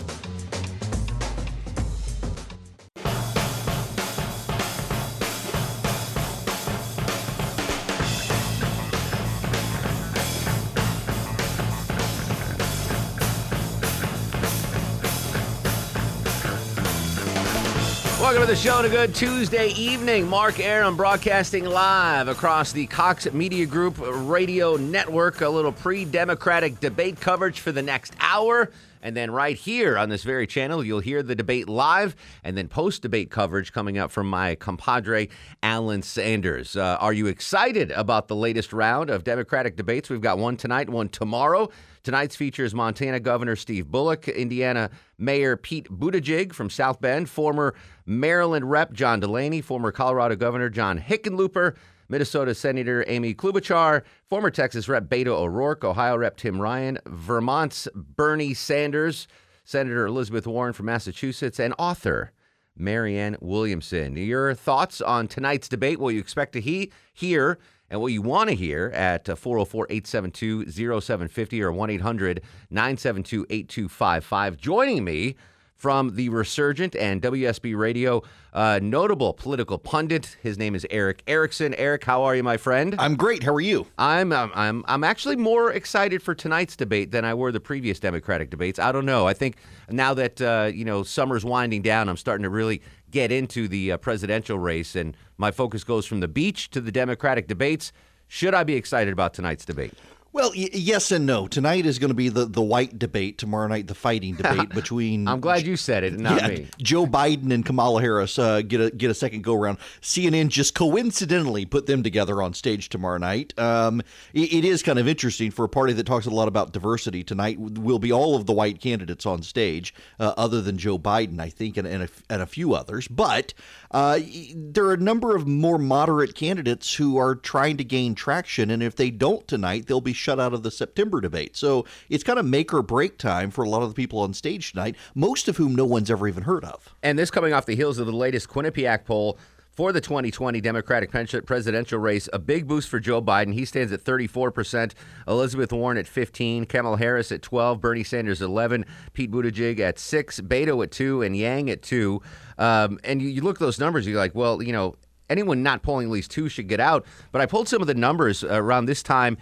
The 18.55 18.61
show 18.61 18.85
a 18.85 18.89
good 18.89 19.17
Tuesday 19.17 19.71
evening. 19.71 20.29
Mark 20.29 20.61
Arum 20.61 20.97
broadcasting 20.97 21.65
live 21.65 22.29
across 22.29 22.71
the 22.71 22.87
Cox 22.87 23.33
Media 23.33 23.67
Group 23.67 23.97
radio 23.99 24.77
network. 24.77 25.41
A 25.41 25.49
little 25.49 25.73
pre 25.73 26.05
Democratic 26.05 26.79
debate 26.79 27.19
coverage 27.19 27.59
for 27.59 27.73
the 27.73 27.83
next 27.83 28.15
hour. 28.21 28.71
And 29.03 29.17
then 29.17 29.33
right 29.33 29.57
here 29.57 29.99
on 29.99 30.09
this 30.09 30.23
very 30.23 30.47
channel, 30.47 30.85
you'll 30.85 31.01
hear 31.01 31.21
the 31.25 31.35
debate 31.35 31.69
live 31.69 32.15
and 32.45 32.57
then 32.57 32.69
post 32.69 33.03
debate 33.03 33.29
coverage 33.29 33.73
coming 33.73 33.99
up 33.99 34.13
from 34.13 34.29
my 34.29 34.55
compadre, 34.55 35.31
Alan 35.61 36.03
Sanders. 36.03 36.77
Uh, 36.77 36.97
are 37.01 37.13
you 37.13 37.27
excited 37.27 37.91
about 37.91 38.29
the 38.29 38.37
latest 38.37 38.73
round 38.73 39.11
of 39.11 39.25
Democratic 39.25 39.75
debates? 39.75 40.09
We've 40.09 40.21
got 40.21 40.39
one 40.39 40.57
tonight, 40.57 40.89
one 40.89 41.09
tomorrow. 41.09 41.71
Tonight's 42.05 42.37
features 42.37 42.75
Montana 42.75 43.19
Governor 43.19 43.57
Steve 43.57 43.87
Bullock, 43.91 44.29
Indiana 44.29 44.91
Mayor 45.19 45.57
Pete 45.57 45.89
Buttigieg 45.89 46.53
from 46.53 46.69
South 46.69 47.01
Bend, 47.01 47.31
former 47.31 47.75
Maryland 48.05 48.71
Rep. 48.71 48.93
John 48.93 49.21
Delaney, 49.21 49.63
former 49.63 49.91
Colorado 49.91 50.37
Governor 50.37 50.69
John 50.69 51.01
Hickenlooper, 51.01 51.75
Minnesota 52.11 52.55
Senator 52.55 53.05
Amy 53.09 53.35
Klobuchar, 53.35 54.03
former 54.29 54.51
Texas 54.51 54.87
Rep. 54.87 55.05
Beto 55.05 55.29
O'Rourke, 55.29 55.83
Ohio 55.83 56.17
Rep. 56.17 56.37
Tim 56.37 56.61
Ryan, 56.61 56.99
Vermont's 57.07 57.89
Bernie 57.95 58.53
Sanders, 58.53 59.27
Senator 59.65 60.07
Elizabeth 60.07 60.47
Warren 60.47 60.75
from 60.75 60.87
Massachusetts, 60.87 61.59
and 61.59 61.73
author 61.79 62.33
Marianne 62.77 63.39
Williamson. 63.41 64.17
Your 64.17 64.53
thoughts 64.53 65.01
on 65.01 65.27
tonight's 65.27 65.69
debate, 65.69 65.99
what 65.99 66.13
you 66.13 66.21
expect 66.21 66.53
to 66.53 66.61
he- 66.61 66.93
hear, 67.15 67.59
and 67.91 68.01
what 68.01 68.13
you 68.13 68.23
want 68.23 68.49
to 68.51 68.55
hear 68.55 68.91
at 68.95 69.29
uh, 69.29 69.37
404 69.37 69.87
872 69.91 70.71
0750 70.71 71.63
or 71.63 71.73
1 71.73 71.91
800 71.91 72.43
972 72.71 73.47
8255. 73.51 74.57
Joining 74.57 75.05
me 75.05 75.37
from 75.75 76.15
the 76.17 76.29
Resurgent 76.29 76.97
and 76.97 77.21
WSB 77.21 77.77
Radio, 77.77 78.23
uh, 78.53 78.81
notable 78.83 79.33
political 79.33 79.79
pundit. 79.79 80.37
His 80.43 80.57
name 80.57 80.75
is 80.75 80.87
Eric 80.91 81.23
Erickson. 81.27 81.75
Eric, 81.75 82.05
how 82.05 82.23
are 82.23 82.35
you, 82.35 82.43
my 82.43 82.57
friend? 82.57 82.95
I'm 82.99 83.17
great. 83.17 83.43
How 83.43 83.53
are 83.55 83.61
you? 83.61 83.87
I'm 83.99 84.33
um, 84.33 84.53
I'm 84.55 84.85
I'm 84.87 85.05
actually 85.05 85.37
more 85.37 85.73
excited 85.73 86.23
for 86.23 86.35
tonight's 86.35 86.77
debate 86.77 87.11
than 87.11 87.25
I 87.25 87.35
were 87.35 87.53
the 87.53 87.61
previous 87.61 88.01
Democratic 88.01 88.51
debates. 88.51 88.79
I 88.79 88.93
don't 88.93 89.07
know. 89.07 89.27
I 89.27 89.35
think 89.35 89.57
now 89.91 90.15
that 90.15 90.41
uh, 90.41 90.71
you 90.73 90.85
know 90.85 91.03
summer's 91.03 91.45
winding 91.45 91.83
down, 91.83 92.09
I'm 92.09 92.17
starting 92.17 92.45
to 92.45 92.51
really 92.51 92.81
get 93.11 93.31
into 93.31 93.69
the 93.69 93.93
uh, 93.93 93.97
presidential 93.97 94.59
race, 94.59 94.97
and 94.97 95.17
my 95.39 95.51
focus 95.51 95.85
goes 95.85 96.07
from 96.07 96.21
the 96.21 96.29
beach 96.29 96.71
to 96.71 96.81
the 96.81 96.93
Democratic 96.93 97.47
debates. 97.47 97.93
Should 98.29 98.55
I 98.55 98.65
be 98.65 98.75
excited 98.75 99.13
about 99.13 99.35
tonight's 99.35 99.65
debate? 99.65 99.93
Well, 100.35 100.51
y- 100.51 100.69
yes 100.73 101.13
and 101.13 101.27
no. 101.27 101.47
Tonight 101.47 101.87
is 101.87 102.01
going 102.01 102.09
to 102.09 102.15
be 102.15 102.29
the, 102.29 102.45
the 102.45 102.61
white 102.61 102.99
debate. 102.99 103.39
Tomorrow 103.39 103.69
night, 103.69 103.87
the 103.87 103.95
fighting 103.95 104.35
debate 104.35 104.69
between. 104.75 105.29
I'm 105.29 105.39
glad 105.39 105.65
you 105.65 105.77
said 105.77 106.03
it, 106.03 106.19
not 106.19 106.43
yeah, 106.43 106.49
me. 106.49 106.69
Joe 106.79 107.07
Biden 107.07 107.55
and 107.55 107.65
Kamala 107.65 108.01
Harris 108.01 108.37
uh, 108.37 108.61
get 108.63 108.81
a 108.81 108.91
get 108.91 109.13
a 109.13 109.15
second 109.15 109.45
go 109.45 109.55
around. 109.55 109.79
CNN 110.03 110.49
just 110.49 110.75
coincidentally 110.75 111.65
put 111.65 111.87
them 111.87 112.03
together 112.03 112.43
on 112.43 112.53
stage 112.53 112.89
tomorrow 112.89 113.19
night. 113.19 113.57
Um, 113.61 114.01
it, 114.33 114.53
it 114.53 114.65
is 114.65 114.83
kind 114.83 114.99
of 114.99 115.07
interesting 115.07 115.53
for 115.53 115.65
a 115.65 115.69
party 115.69 115.93
that 115.93 116.05
talks 116.05 116.27
a 116.27 116.31
lot 116.31 116.49
about 116.49 116.73
diversity. 116.73 117.23
Tonight 117.23 117.61
will 117.61 118.01
be 118.01 118.11
all 118.11 118.35
of 118.35 118.47
the 118.47 118.53
white 118.53 118.81
candidates 118.81 119.27
on 119.27 119.41
stage, 119.43 119.95
uh, 120.19 120.35
other 120.37 120.61
than 120.61 120.79
Joe 120.79 120.99
Biden, 120.99 121.39
I 121.39 121.49
think, 121.49 121.77
and, 121.77 121.87
and, 121.87 122.03
a, 122.03 122.09
and 122.29 122.43
a 122.43 122.47
few 122.47 122.75
others. 122.75 123.07
But 123.07 123.55
uh, 123.95 124.19
there 124.57 124.87
are 124.87 124.95
a 124.95 124.97
number 124.97 125.37
of 125.37 125.47
more 125.47 125.79
moderate 125.79 126.35
candidates 126.35 126.97
who 126.97 127.17
are 127.17 127.37
trying 127.37 127.77
to 127.77 127.85
gain 127.85 128.17
traction, 128.17 128.69
and 128.69 128.83
if 128.83 128.97
they 128.97 129.09
don't 129.09 129.47
tonight, 129.47 129.87
they'll 129.87 130.01
be 130.01 130.13
shut 130.13 130.41
out 130.41 130.53
of 130.53 130.65
the 130.65 130.71
September 130.73 131.21
debate. 131.21 131.57
So 131.57 131.87
it's 132.09 132.25
kind 132.25 132.41
of 132.41 132.45
make 132.45 132.75
or 132.75 132.83
break 132.83 133.19
time 133.19 133.53
for 133.53 133.63
a 133.63 133.69
lot 133.69 133.83
of 133.83 133.91
the 133.91 133.95
people 133.95 134.19
on 134.19 134.35
stage 134.35 134.73
tonight, 134.73 134.97
most 135.15 135.47
of 135.47 135.59
whom 135.59 135.77
no 135.77 135.85
one's 135.85 136.11
ever 136.11 136.27
even 136.27 136.43
heard 136.43 136.65
of. 136.65 136.93
And 137.05 137.17
this 137.17 137.31
coming 137.31 137.53
off 137.53 137.67
the 137.67 137.77
heels 137.77 137.99
of 137.99 138.07
the 138.07 138.13
latest 138.13 138.49
Quinnipiac 138.49 139.05
poll 139.05 139.39
for 139.75 139.93
the 139.93 140.01
2020 140.01 140.61
Democratic 140.61 141.11
presidential 141.47 141.99
race. 141.99 142.29
A 142.33 142.39
big 142.39 142.67
boost 142.67 142.89
for 142.89 143.01
Joe 143.01 143.21
Biden. 143.21 143.53
He 143.53 143.65
stands 143.65 143.93
at 143.93 144.05
34%. 144.05 144.93
Elizabeth 145.27 145.73
Warren 145.73 145.99
at 145.99 146.07
15. 146.07 146.67
Kamala 146.67 146.97
Harris 146.97 147.33
at 147.33 147.43
12. 147.43 147.81
Bernie 147.81 148.05
Sanders 148.05 148.41
at 148.41 148.47
11. 148.47 148.85
Pete 149.13 149.31
Buttigieg 149.31 149.81
at 149.81 149.99
6. 149.99 150.41
Beto 150.43 150.83
at 150.85 150.91
2. 150.91 151.23
And 151.23 151.37
Yang 151.37 151.71
at 151.71 151.83
2. 151.83 152.23
Um, 152.59 152.99
and 153.03 153.21
you, 153.21 153.29
you 153.29 153.43
look 153.43 153.57
at 153.57 153.61
those 153.61 153.81
numbers, 153.81 154.07
you're 154.07 154.19
like, 154.19 154.35
well, 154.35 154.63
you 154.63 154.73
know, 154.73 154.95
anyone 155.29 155.63
not 155.63 155.83
polling 155.83 156.07
at 156.07 156.13
least 156.13 156.31
two 156.31 156.49
should 156.49 156.69
get 156.69 156.81
out. 156.81 157.05
But 157.33 157.41
I 157.41 157.47
pulled 157.47 157.69
some 157.69 157.81
of 157.81 157.89
the 157.89 157.95
numbers 157.95 158.45
around 158.45 158.87
this 158.87 159.03
time 159.03 159.37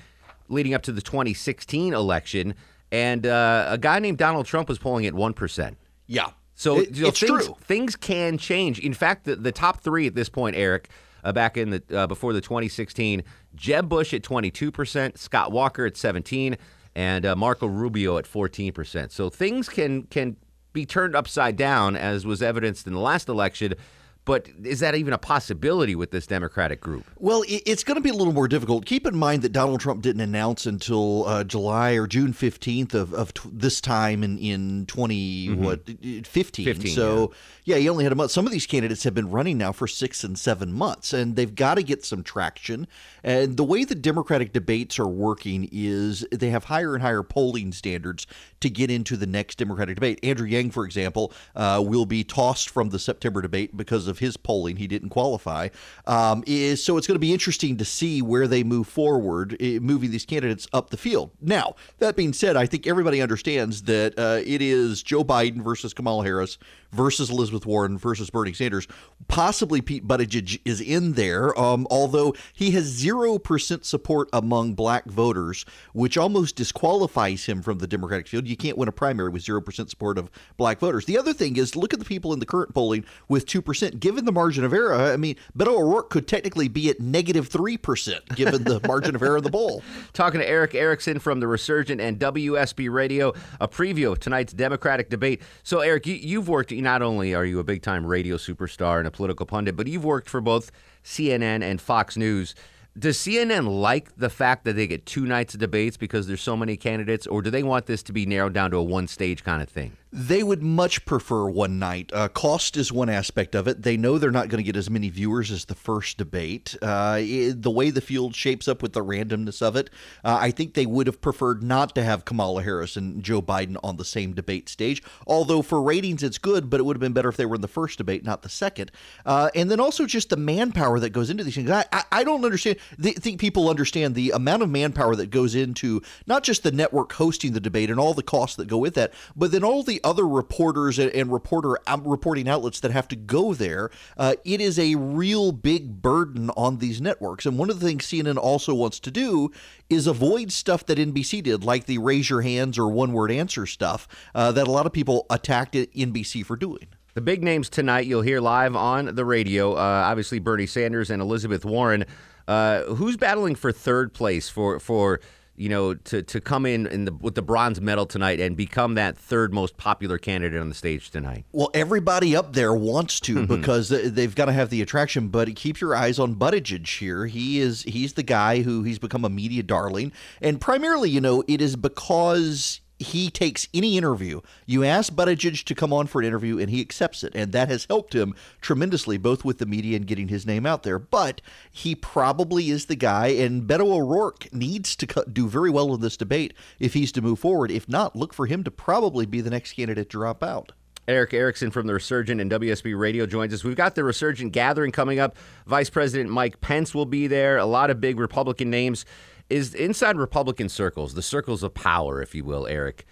leading 0.49 0.75
up 0.75 0.83
to 0.83 0.93
the 0.93 1.03
2016 1.03 1.93
election. 1.93 2.55
And 2.91 3.27
uh, 3.27 3.67
a 3.69 3.79
guy 3.79 3.99
named 3.99 4.19
Donald 4.19 4.47
Trump 4.47 4.69
was 4.69 4.79
polling 4.79 5.07
at 5.07 5.15
1%. 5.15 5.77
Yeah. 6.07 6.31
So 6.63 6.79
It- 6.79 6.95
you 6.95 7.03
know, 7.03 7.09
it's 7.09 7.19
things, 7.19 7.45
true. 7.47 7.57
Things 7.63 7.97
can 7.97 8.39
change. 8.39 8.79
In 8.79 8.95
fact, 8.95 9.25
the, 9.25 9.35
the 9.35 9.51
top 9.51 9.81
three 9.81 10.07
at 10.07 10.15
this 10.15 10.29
point, 10.29 10.55
Eric, 10.55 10.89
uh, 11.25 11.33
back 11.33 11.57
in 11.57 11.71
the 11.71 11.83
uh, 11.93 12.07
before 12.07 12.33
the 12.33 12.41
2016, 12.41 13.25
Jeb 13.57 13.89
Bush 13.89 14.15
at 14.15 14.23
22 14.23 14.71
percent, 14.71 15.19
Scott 15.19 15.51
Walker 15.51 15.85
at 15.87 15.97
17, 15.97 16.57
and 16.95 17.27
uh, 17.27 17.35
Marco 17.35 17.67
Rubio 17.67 18.17
at 18.17 18.29
14 18.29 18.73
percent. 18.73 19.11
So 19.11 19.29
things 19.29 19.69
can 19.69 20.05
can 20.05 20.37
be 20.73 20.87
turned 20.87 21.17
upside 21.17 21.57
down, 21.57 21.97
as 21.97 22.25
was 22.25 22.43
evidenced 22.43 22.87
in 22.87 22.93
the 22.93 23.01
last 23.01 23.29
election. 23.29 23.75
But 24.25 24.49
is 24.63 24.79
that 24.81 24.95
even 24.95 25.13
a 25.13 25.19
possibility 25.19 25.97
with 25.97 26.13
this 26.13 26.29
Democratic 26.29 26.81
group? 26.81 27.05
Well, 27.19 27.43
it's 27.49 27.83
going 27.83 27.97
to 27.97 28.01
be 28.01 28.11
a 28.11 28.15
little 28.15 28.33
more 28.33 28.47
difficult. 28.47 28.87
Keep 28.87 29.05
in 29.09 29.17
mind 29.17 29.43
that 29.43 29.51
Donald 29.53 29.81
Trump 29.81 30.01
didn't 30.01 30.21
announce 30.23 30.65
until 30.65 31.27
uh, 31.27 31.43
July 31.43 31.93
or 31.95 32.07
June 32.07 32.33
fifteenth 32.33 32.95
of, 32.95 33.13
of 33.15 33.35
t- 33.35 33.49
this 33.53 33.81
time 33.81 34.23
in 34.23 34.39
in 34.39 34.87
20 34.87 35.49
Mhm. 35.49 35.57
what 35.57 35.81
fifteen. 36.27 36.65
15, 36.67 36.95
so 36.95 37.33
yeah. 37.65 37.77
he 37.79 37.89
only 37.89 38.05
had 38.05 38.13
a 38.13 38.17
month. 38.17 38.31
Some 38.31 38.47
of 38.47 38.53
these 38.53 38.67
candidates 38.67 39.03
have 39.03 39.15
been 39.15 39.29
running 39.31 39.59
now 39.59 39.73
for 39.73 39.89
six 39.89 40.23
and 40.23 40.39
seven 40.39 40.73
months, 40.73 41.13
and 41.13 41.35
they've 41.35 41.55
got 41.55 41.75
to 41.75 41.83
get 41.83 42.05
some 42.05 42.23
traction. 42.23 42.87
And 43.25 43.57
the 43.57 43.65
way 43.65 43.83
the 43.85 43.95
Democratic 43.97 44.53
debates 44.53 45.01
are 45.01 45.09
working 45.09 45.69
is 45.73 46.25
they 46.31 46.51
have 46.51 46.65
higher 46.65 46.95
and 46.95 47.03
higher 47.03 47.25
polling 47.25 47.73
standards 47.73 48.27
to 48.61 48.71
get 48.71 48.89
into 48.91 49.17
the 49.17 49.27
next 49.27 49.59
Democratic 49.59 49.97
debate. 49.97 50.21
Andrew 50.23 50.47
Yang, 50.47 50.71
for 50.71 50.85
example, 50.85 51.33
uh, 51.57 51.83
will 51.85 52.07
be 52.07 52.23
tossed 52.23 52.71
from 52.71 52.91
the 52.91 52.99
September 53.01 53.43
debate 53.43 53.77
because 53.77 54.07
of 54.07 54.12
of 54.13 54.21
his 54.21 54.37
polling, 54.37 54.77
he 54.77 54.87
didn't 54.87 55.09
qualify. 55.09 55.71
Um, 56.07 56.45
is 56.47 56.85
so 56.85 56.97
it's 56.97 57.09
going 57.09 57.17
to 57.17 57.21
be 57.21 57.33
interesting 57.33 57.77
to 57.79 57.85
see 57.85 58.23
where 58.23 58.47
they 58.47 58.63
move 58.63 58.87
forward, 58.87 59.57
eh, 59.59 59.81
moving 59.81 60.13
these 60.13 60.25
candidates 60.25 60.69
up 60.73 60.91
the 60.91 60.97
field. 60.97 61.33
Now, 61.41 61.75
that 61.99 62.15
being 62.15 62.33
said, 62.33 62.57
I 62.57 62.67
think 62.67 62.87
everybody 62.87 63.21
understands 63.21 63.83
that 63.83 64.17
uh, 64.17 64.41
it 64.47 64.63
is 64.63 65.03
Joe 65.03 65.25
Biden 65.25 65.63
versus 65.63 65.93
Kamala 65.93 66.23
Harris 66.23 66.59
versus 66.93 67.31
Elizabeth 67.31 67.67
Warren 67.67 67.99
versus 67.99 68.31
Bernie 68.31 68.53
Sanders. 68.53 68.87
Possibly 69.29 69.81
Pete 69.81 70.07
Buttigieg 70.07 70.61
is 70.65 70.81
in 70.81 71.13
there, 71.13 71.59
um, 71.59 71.87
although 71.91 72.35
he 72.53 72.71
has 72.73 72.85
zero 72.85 73.39
percent 73.39 73.85
support 73.85 74.29
among 74.33 74.75
black 74.75 75.07
voters, 75.07 75.65
which 75.93 76.17
almost 76.17 76.57
disqualifies 76.57 77.47
him 77.47 77.63
from 77.63 77.79
the 77.79 77.87
Democratic 77.87 78.29
field. 78.29 78.47
You 78.47 78.57
can't 78.57 78.79
win 78.79 78.89
a 78.89 78.93
primary 78.93 79.31
with 79.31 79.43
zero 79.43 79.61
percent 79.61 79.91
support 79.91 80.19
of 80.19 80.31
black 80.57 80.79
voters. 80.79 81.07
The 81.07 81.19
other 81.19 81.33
thing 81.33 81.57
is 81.57 81.77
look 81.77 81.93
at 81.93 81.99
the 81.99 82.05
people 82.05 82.33
in 82.33 82.39
the 82.39 82.47
current 82.47 82.75
polling 82.75 83.05
with 83.29 83.47
two 83.47 83.63
percent. 83.63 84.01
Given 84.01 84.25
the 84.25 84.33
margin 84.33 84.65
of 84.65 84.73
error, 84.73 84.95
I 84.95 85.17
mean, 85.17 85.37
Beto 85.57 85.79
O'Rourke 85.79 86.11
could 86.11 86.29
technically 86.29 86.69
be 86.69 86.89
at 86.89 87.01
negative 87.01 87.33
negative 87.33 87.49
three 87.49 87.77
percent 87.77 88.25
given 88.35 88.65
the 88.65 88.81
margin 88.87 89.15
of 89.15 89.23
error 89.23 89.37
of 89.37 89.43
the 89.43 89.51
poll. 89.51 89.83
Talking 90.13 90.41
to 90.41 90.49
Eric 90.49 90.75
Erickson 90.75 91.19
from 91.19 91.41
the 91.41 91.47
Resurgent 91.47 92.01
and 92.01 92.19
WSB 92.19 92.93
Radio, 92.93 93.33
a 93.61 93.69
preview 93.69 94.13
of 94.13 94.21
tonight's 94.21 94.53
Democratic 94.53 95.09
debate. 95.09 95.43
So, 95.63 95.81
Eric, 95.81 96.07
you, 96.07 96.15
you've 96.15 96.49
worked. 96.49 96.73
Not 96.83 97.01
only 97.01 97.35
are 97.35 97.45
you 97.45 97.61
a 97.61 97.65
big 97.65 97.83
time 97.83 98.05
radio 98.05 98.37
superstar 98.37 98.99
and 98.99 99.07
a 99.07 99.11
political 99.11 99.47
pundit, 99.47 99.77
but 99.77 99.87
you've 99.87 100.05
worked 100.05 100.29
for 100.29 100.41
both 100.41 100.73
CNN 101.05 101.63
and 101.63 101.81
Fox 101.81 102.17
News. 102.17 102.55
Does 102.99 103.17
CNN 103.17 103.81
like 103.81 104.17
the 104.17 104.29
fact 104.29 104.65
that 104.65 104.75
they 104.75 104.87
get 104.87 105.07
two 105.07 105.25
nights 105.25 105.55
of 105.55 105.61
debates 105.61 105.97
because 105.97 106.27
there's 106.27 106.43
so 106.43 106.57
many 106.57 106.77
candidates, 106.77 107.27
or 107.27 107.41
do 107.41 107.51
they 107.51 107.63
want 107.63 107.87
this 107.87 108.03
to 108.03 108.13
be 108.13 108.27
narrowed 108.27 108.53
down 108.53 108.71
to 108.73 108.77
a 108.77 108.83
one 108.83 109.07
stage 109.07 109.45
kind 109.45 109.63
of 109.63 109.69
thing? 109.69 109.97
They 110.15 110.43
would 110.43 110.63
much 110.63 111.07
prefer 111.07 111.49
one 111.49 111.79
night. 111.79 112.11
Uh, 112.13 112.29
cost 112.29 112.77
is 112.77 112.93
one 112.93 113.09
aspect 113.09 113.55
of 113.55 113.67
it. 113.67 113.83
They 113.83 113.97
know 113.97 114.19
they're 114.19 114.31
not 114.31 114.51
going 114.51 114.63
to 114.63 114.63
get 114.63 114.77
as 114.77 114.91
many 114.91 115.09
viewers 115.09 115.51
as 115.51 115.65
the 115.65 115.75
first 115.75 116.19
debate. 116.19 116.77
Uh, 116.83 117.17
it, 117.21 117.63
the 117.63 117.71
way 117.71 117.89
the 117.89 118.03
field 118.03 118.35
shapes 118.35 118.69
up 118.69 118.83
with 118.83 118.93
the 118.93 119.03
randomness 119.03 119.63
of 119.63 119.75
it, 119.75 119.89
uh, 120.23 120.37
I 120.39 120.51
think 120.51 120.75
they 120.75 120.85
would 120.85 121.07
have 121.07 121.23
preferred 121.23 121.63
not 121.63 121.95
to 121.95 122.05
have 122.05 122.27
Kamala 122.27 122.63
Harris 122.63 122.95
and 122.95 123.23
Joe 123.23 123.41
Biden 123.41 123.79
on 123.83 123.97
the 123.97 124.05
same 124.05 124.35
debate 124.35 124.69
stage. 124.69 125.03
Although 125.27 125.63
for 125.63 125.81
ratings 125.81 126.23
it's 126.23 126.37
good, 126.37 126.69
but 126.69 126.79
it 126.79 126.83
would 126.83 126.97
have 126.97 127.01
been 127.01 127.15
better 127.15 127.31
if 127.31 127.39
they 127.39 127.47
were 127.47 127.55
in 127.55 127.63
the 127.63 127.69
first 127.69 127.97
debate, 127.97 128.23
not 128.23 128.43
the 128.43 128.51
second. 128.51 128.93
Uh, 129.25 129.49
and 129.55 129.71
then 129.71 129.81
also 129.81 130.05
just 130.05 130.29
the 130.29 130.37
manpower 130.37 131.01
that 131.01 131.11
goes 131.11 131.31
into 131.31 131.43
these 131.43 131.55
things. 131.55 131.71
I, 131.71 131.87
I, 131.91 132.05
I 132.13 132.25
don't 132.25 132.45
understand. 132.45 132.77
They 132.99 133.13
think 133.13 133.41
people 133.41 133.71
understand 133.71 134.15
the 134.15 134.33
amount 134.33 134.63
of 134.63 134.69
manpower 134.69 135.17
that 135.17 135.31
goes 135.31 135.55
into 135.55 136.03
not 136.27 136.43
just 136.43 136.65
the 136.65 136.73
network 136.73 137.15
hosting 137.15 137.55
the 137.55 137.61
debate 137.61 137.89
and 137.89 137.99
all 137.99 138.13
the 138.13 138.23
costs 138.23 138.57
that 138.57 138.69
go 138.69 138.77
with 138.77 138.93
that, 138.93 139.15
but 139.35 139.53
then 139.53 139.65
all 139.65 139.83
the 139.83 140.02
other 140.05 140.27
reporters 140.27 140.99
and, 140.99 141.11
and 141.13 141.33
reporter 141.33 141.79
um, 141.87 142.07
reporting 142.07 142.49
outlets 142.49 142.81
that 142.81 142.91
have 142.91 143.09
to 143.09 143.17
go 143.17 143.55
there. 143.55 143.91
Uh, 144.17 144.35
it 144.45 144.61
is 144.61 144.79
a 144.79 144.95
real 144.95 145.53
big 145.53 146.03
burden 146.03 146.51
on 146.57 146.79
these 146.79 147.01
networks. 147.01 147.47
And 147.47 147.59
one 147.59 147.71
of 147.71 147.81
the 147.81 147.87
things 147.87 148.07
CNN 148.07 148.37
also 148.37 148.75
wants 148.75 149.01
to 149.01 149.11
do 149.11 149.51
is 149.89 150.07
avoid 150.07 150.53
stuff 150.53 150.87
that 150.87 150.99
NBC 150.99 151.43
did, 151.43 151.65
like 151.65 151.87
the 151.87 151.99
raise 151.99 152.31
your 152.31 152.43
hands 152.43 152.79
or 152.79 152.89
one 152.89 153.13
word 153.13 153.31
answer 153.31 153.67
stuff 153.67 154.09
uh, 154.35 154.53
that 154.53 154.67
a 154.67 154.71
lot 154.71 154.87
of 154.87 154.93
people 154.93 155.27
attacked 155.31 155.75
NBC 155.75 156.45
for 156.45 156.57
doing. 156.57 156.89
The 157.15 157.21
big 157.21 157.43
names 157.43 157.69
tonight 157.69 158.07
you'll 158.07 158.23
hear 158.23 158.41
live 158.41 158.75
on 158.75 159.15
the 159.15 159.25
radio. 159.25 159.75
Uh, 159.75 160.05
obviously, 160.07 160.39
Bernie 160.39 160.67
Sanders 160.67 161.11
and 161.11 161.21
Elizabeth 161.21 161.65
Warren. 161.65 162.07
Uh, 162.49 162.83
who's 162.95 163.17
battling 163.17 163.55
for 163.55 163.71
third 163.71 164.13
place 164.13 164.49
for 164.49 164.81
for 164.81 165.21
you 165.57 165.69
know 165.69 165.95
to 165.95 166.23
to 166.23 166.41
come 166.41 166.67
in, 166.67 166.87
in 166.87 167.05
the, 167.05 167.13
with 167.13 167.35
the 167.35 167.43
bronze 167.43 167.81
medal 167.81 168.07
tonight 168.07 168.41
and 168.41 168.57
become 168.57 168.95
that 168.95 169.17
third 169.17 169.55
most 169.55 169.77
popular 169.77 170.19
candidate 170.19 170.61
on 170.61 170.69
the 170.69 170.75
stage 170.75 171.11
tonight? 171.11 171.45
Well, 171.53 171.71
everybody 171.73 172.37
up 172.37 172.53
there 172.53 172.75
wants 172.75 173.21
to 173.21 173.37
mm-hmm. 173.37 173.57
because 173.57 173.89
they've 173.89 174.35
got 174.35 174.47
to 174.47 174.53
have 174.53 174.71
the 174.71 174.83
attraction. 174.83 175.29
But 175.29 175.55
keep 175.57 175.81
your 175.81 175.95
eyes 175.95 176.19
on 176.19 176.35
Buttigieg 176.35 176.87
here. 176.87 177.27
He 177.27 177.61
is 177.61 177.83
he's 177.85 178.13
the 178.13 178.23
guy 178.23 178.63
who 178.63 178.83
he's 178.83 178.99
become 178.99 179.25
a 179.25 179.31
media 179.31 179.63
darling, 179.63 180.13
and 180.41 180.61
primarily, 180.61 181.09
you 181.09 181.21
know, 181.21 181.43
it 181.49 181.63
is 181.63 181.77
because 181.77 182.82
he 183.03 183.31
takes 183.31 183.69
any 183.75 183.97
interview. 183.99 184.41
You 184.67 184.85
ask 184.85 185.13
Buttigieg 185.13 185.65
to 185.65 185.75
come 185.75 185.93
on 185.93 186.07
for 186.07 186.21
an 186.21 186.27
interview, 186.27 186.59
and 186.59 186.71
he 186.71 186.81
accepts 186.81 187.23
it, 187.23 187.33
and 187.35 187.53
that 187.53 187.69
has 187.69 187.87
helped 187.87 188.15
him 188.15 188.35
tremendously, 188.61 189.19
both 189.19 189.45
with 189.45 189.59
the 189.59 189.67
media 189.67 189.97
and 189.97 190.07
getting 190.07 190.29
his 190.29 190.47
name 190.47 190.65
out 190.65 190.83
there. 190.83 190.99
But 190.99 191.41
he 191.71 191.95
probably 191.95 192.71
is 192.71 192.87
the 192.87 192.97
guy, 192.97 193.29
and 193.29 193.65
Beto 193.65 193.93
O'Rourke 193.93 194.53
needs 194.53 194.97
to 194.97 195.25
do 195.31 195.49
very 195.49 195.71
well 195.71 195.95
in 195.95 196.01
this 196.01 196.17
debate 196.17 196.55
if 196.79 196.95
he's 196.95 197.13
to 197.13 197.23
move 197.23 197.39
forward. 197.39 197.71
If 197.71 197.89
not, 197.89 198.17
look 198.17 198.33
for 198.33 198.47
him 198.47 198.65
to 198.65 198.71
probably 198.71 199.27
be 199.27 199.41
the 199.41 199.51
next 199.51 199.75
candidate 199.75 200.09
to 200.11 200.19
drop 200.19 200.43
out. 200.43 200.73
Eric 201.09 201.35
Erickson 201.35 201.73
from 201.73 201.89
the 201.89 201.95
Resurgent 201.95 202.41
and 202.41 202.49
WSB 202.49 202.97
Radio 202.97 203.27
joins 203.27 203.53
us. 203.53 203.65
We've 203.65 203.75
got 203.75 203.97
the 203.97 204.05
Resurgent 204.05 204.53
gathering 204.53 204.93
coming 204.93 205.19
up. 205.19 205.37
Vice 205.67 205.91
President 205.91 206.31
Mike 206.31 206.61
Pence 206.61 206.95
will 206.95 207.07
be 207.07 207.27
there. 207.27 207.59
A 207.59 207.67
lot 207.67 207.91
of 207.91 208.01
big 208.01 208.21
Republican 208.21 208.71
names. 208.71 209.05
Is 209.53 209.75
inside 209.75 210.17
Republican 210.17 210.71
circles, 210.71 211.13
the 211.13 211.21
circles 211.21 211.63
of 211.63 211.75
power, 211.75 212.23
if 212.23 212.35
you 212.35 212.43
will, 212.43 212.67
Eric. 212.67 213.05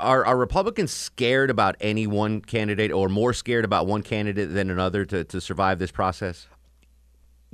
Are, 0.00 0.24
are 0.24 0.38
Republicans 0.38 0.90
scared 0.90 1.50
about 1.50 1.76
any 1.82 2.06
one 2.06 2.40
candidate 2.40 2.90
or 2.90 3.10
more 3.10 3.34
scared 3.34 3.66
about 3.66 3.86
one 3.86 4.02
candidate 4.02 4.54
than 4.54 4.70
another 4.70 5.04
to, 5.04 5.22
to 5.24 5.38
survive 5.38 5.78
this 5.78 5.90
process? 5.90 6.48